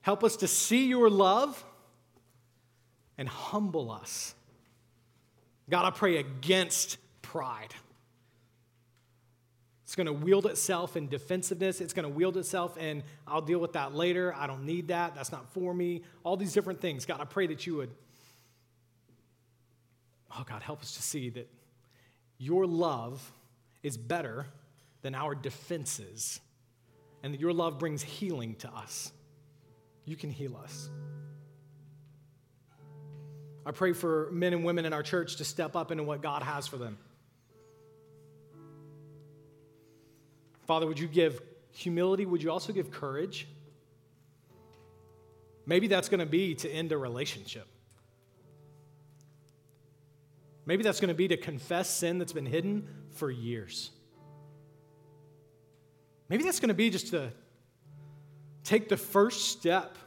help 0.00 0.22
us 0.22 0.36
to 0.36 0.48
see 0.48 0.86
your 0.86 1.10
love 1.10 1.62
and 3.18 3.28
humble 3.28 3.90
us? 3.90 4.34
God, 5.68 5.84
I 5.84 5.90
pray 5.90 6.18
against 6.18 6.98
pride. 7.22 7.74
It's 9.94 9.96
going 9.96 10.06
to 10.08 10.24
wield 10.24 10.46
itself 10.46 10.96
in 10.96 11.06
defensiveness. 11.06 11.80
It's 11.80 11.92
going 11.92 12.02
to 12.02 12.12
wield 12.12 12.36
itself 12.36 12.76
in, 12.76 13.04
I'll 13.28 13.40
deal 13.40 13.60
with 13.60 13.74
that 13.74 13.94
later. 13.94 14.34
I 14.36 14.48
don't 14.48 14.66
need 14.66 14.88
that. 14.88 15.14
That's 15.14 15.30
not 15.30 15.52
for 15.52 15.72
me. 15.72 16.02
All 16.24 16.36
these 16.36 16.52
different 16.52 16.80
things. 16.80 17.06
God, 17.06 17.20
I 17.20 17.24
pray 17.26 17.46
that 17.46 17.64
you 17.64 17.76
would, 17.76 17.90
oh 20.36 20.42
God, 20.48 20.62
help 20.62 20.82
us 20.82 20.96
to 20.96 21.02
see 21.02 21.30
that 21.30 21.48
your 22.38 22.66
love 22.66 23.22
is 23.84 23.96
better 23.96 24.48
than 25.02 25.14
our 25.14 25.32
defenses, 25.32 26.40
and 27.22 27.32
that 27.32 27.40
your 27.40 27.52
love 27.52 27.78
brings 27.78 28.02
healing 28.02 28.56
to 28.56 28.68
us. 28.74 29.12
You 30.06 30.16
can 30.16 30.30
heal 30.30 30.56
us. 30.56 30.90
I 33.64 33.70
pray 33.70 33.92
for 33.92 34.28
men 34.32 34.54
and 34.54 34.64
women 34.64 34.86
in 34.86 34.92
our 34.92 35.04
church 35.04 35.36
to 35.36 35.44
step 35.44 35.76
up 35.76 35.92
into 35.92 36.02
what 36.02 36.20
God 36.20 36.42
has 36.42 36.66
for 36.66 36.78
them. 36.78 36.98
Father, 40.66 40.86
would 40.86 40.98
you 40.98 41.08
give 41.08 41.40
humility? 41.72 42.26
Would 42.26 42.42
you 42.42 42.50
also 42.50 42.72
give 42.72 42.90
courage? 42.90 43.46
Maybe 45.66 45.86
that's 45.86 46.08
going 46.08 46.20
to 46.20 46.26
be 46.26 46.54
to 46.56 46.70
end 46.70 46.92
a 46.92 46.98
relationship. 46.98 47.66
Maybe 50.66 50.82
that's 50.82 51.00
going 51.00 51.08
to 51.08 51.14
be 51.14 51.28
to 51.28 51.36
confess 51.36 51.90
sin 51.90 52.18
that's 52.18 52.32
been 52.32 52.46
hidden 52.46 52.88
for 53.10 53.30
years. 53.30 53.90
Maybe 56.28 56.42
that's 56.42 56.60
going 56.60 56.68
to 56.68 56.74
be 56.74 56.88
just 56.90 57.08
to 57.08 57.30
take 58.62 58.88
the 58.88 58.96
first 58.96 59.50
step 59.50 59.98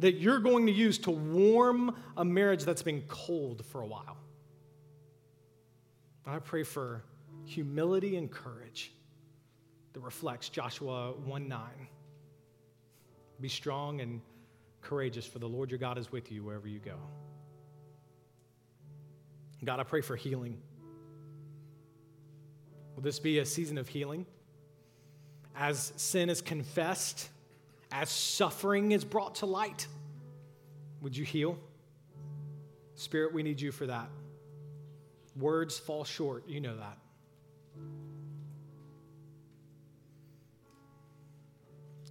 that 0.00 0.14
you're 0.14 0.40
going 0.40 0.66
to 0.66 0.72
use 0.72 0.98
to 0.98 1.10
warm 1.12 1.94
a 2.16 2.24
marriage 2.24 2.64
that's 2.64 2.82
been 2.82 3.02
cold 3.02 3.64
for 3.66 3.80
a 3.80 3.86
while. 3.86 4.16
I 6.26 6.40
pray 6.40 6.64
for 6.64 7.04
humility 7.44 8.16
and 8.16 8.30
courage 8.30 8.92
that 9.92 10.00
reflects 10.00 10.48
Joshua 10.48 11.12
1 11.12 11.48
9. 11.48 11.60
Be 13.40 13.48
strong 13.48 14.00
and 14.00 14.20
courageous, 14.80 15.26
for 15.26 15.38
the 15.38 15.48
Lord 15.48 15.70
your 15.70 15.78
God 15.78 15.98
is 15.98 16.12
with 16.12 16.30
you 16.30 16.44
wherever 16.44 16.68
you 16.68 16.78
go. 16.78 16.96
God, 19.64 19.80
I 19.80 19.82
pray 19.82 20.02
for 20.02 20.14
healing. 20.14 20.58
Will 22.94 23.02
this 23.02 23.18
be 23.18 23.38
a 23.38 23.46
season 23.46 23.78
of 23.78 23.88
healing? 23.88 24.26
As 25.56 25.92
sin 25.96 26.28
is 26.28 26.42
confessed, 26.42 27.28
as 27.90 28.10
suffering 28.10 28.92
is 28.92 29.04
brought 29.04 29.36
to 29.36 29.46
light, 29.46 29.86
would 31.00 31.16
you 31.16 31.24
heal? 31.24 31.58
Spirit, 32.94 33.32
we 33.32 33.42
need 33.42 33.60
you 33.60 33.72
for 33.72 33.86
that. 33.86 34.08
Words 35.36 35.78
fall 35.78 36.04
short, 36.04 36.48
you 36.48 36.60
know 36.60 36.76
that. 36.76 36.98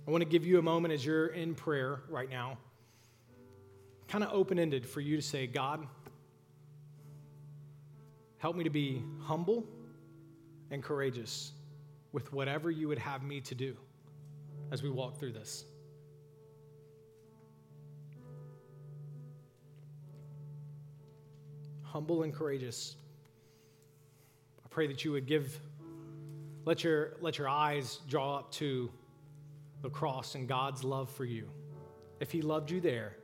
I 0.06 0.12
want 0.12 0.22
to 0.22 0.30
give 0.30 0.46
you 0.46 0.60
a 0.60 0.62
moment 0.62 0.94
as 0.94 1.06
you're 1.06 1.28
in 1.28 1.56
prayer 1.56 2.02
right 2.10 2.30
now, 2.30 2.58
kind 4.08 4.24
of 4.24 4.32
open 4.34 4.60
ended 4.60 4.86
for 4.86 5.00
you 5.00 5.16
to 5.16 5.22
say, 5.22 5.48
God, 5.48 5.88
help 8.38 8.56
me 8.56 8.66
to 8.66 8.70
be 8.70 9.02
humble 9.22 9.64
and 10.72 10.84
courageous 10.84 11.54
with 12.12 12.34
whatever 12.34 12.70
you 12.70 12.90
would 12.90 13.00
have 13.00 13.24
me 13.24 13.40
to 13.42 13.56
do 13.56 13.78
as 14.72 14.84
we 14.84 14.90
walk 14.90 15.18
through 15.18 15.32
this. 15.32 15.64
Humble 21.84 22.24
and 22.24 22.34
courageous 22.34 22.96
I 24.66 24.68
pray 24.70 24.88
that 24.88 25.06
you 25.06 25.12
would 25.12 25.28
give, 25.28 25.60
let 26.66 26.84
your, 26.84 27.14
let 27.22 27.38
your 27.38 27.48
eyes 27.48 28.00
draw 28.10 28.38
up 28.40 28.52
to 28.54 28.90
the 29.84 29.90
cross 29.90 30.34
and 30.34 30.48
God's 30.48 30.84
love 30.84 31.12
for 31.12 31.26
you. 31.26 31.48
If 32.20 32.32
He 32.32 32.42
loved 32.42 32.72
you 32.72 32.82
there 32.82 33.18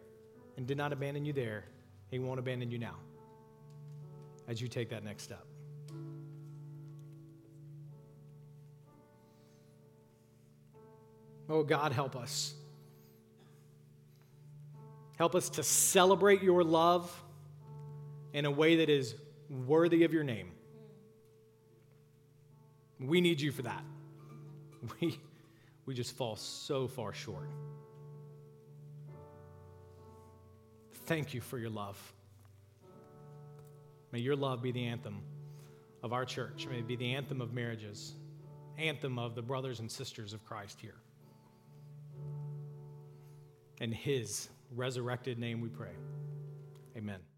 and 0.57 0.68
did 0.68 0.78
not 0.78 0.93
abandon 0.93 1.26
you 1.26 1.34
there, 1.34 1.64
He 2.12 2.20
won't 2.20 2.38
abandon 2.38 2.70
you 2.70 2.78
now 2.78 2.97
as 4.47 4.62
you 4.62 4.68
take 4.68 4.89
that 4.89 5.03
next 5.03 5.24
step. 5.24 5.45
Oh, 11.49 11.64
God, 11.64 11.93
help 11.93 12.16
us. 12.16 12.53
Help 15.18 15.34
us 15.34 15.49
to 15.51 15.64
celebrate 15.64 16.43
your 16.43 16.64
love 16.64 17.12
in 18.34 18.45
a 18.45 18.51
way 18.51 18.78
that 18.78 18.89
is 18.89 19.16
worthy 19.49 20.03
of 20.03 20.14
your 20.14 20.24
name. 20.24 20.51
We 22.99 23.22
need 23.22 23.39
you 23.39 23.51
for 23.51 23.64
that. 23.64 23.84
We, 25.01 25.20
we 25.90 25.96
just 25.96 26.16
fall 26.16 26.36
so 26.36 26.88
far 26.88 27.12
short. 27.14 27.50
Thank 31.08 31.34
you 31.34 31.42
for 31.42 31.58
your 31.58 31.72
love. 31.72 31.98
May 34.12 34.20
your 34.20 34.36
love 34.36 34.62
be 34.62 34.72
the 34.72 34.86
anthem 34.86 35.24
of 36.04 36.14
our 36.14 36.26
church. 36.26 36.68
May 36.70 36.78
it 36.78 36.88
be 36.88 36.96
the 36.96 37.16
anthem 37.16 37.42
of 37.42 37.56
marriages, 37.56 38.14
anthem 38.78 39.18
of 39.18 39.34
the 39.34 39.42
brothers 39.42 39.80
and 39.80 39.90
sisters 39.90 40.32
of 40.32 40.46
Christ 40.46 40.80
here. 40.80 40.94
In 43.82 43.92
his 43.92 44.48
resurrected 44.76 45.40
name 45.40 45.60
we 45.60 45.70
pray. 45.70 45.96
Amen. 46.96 47.29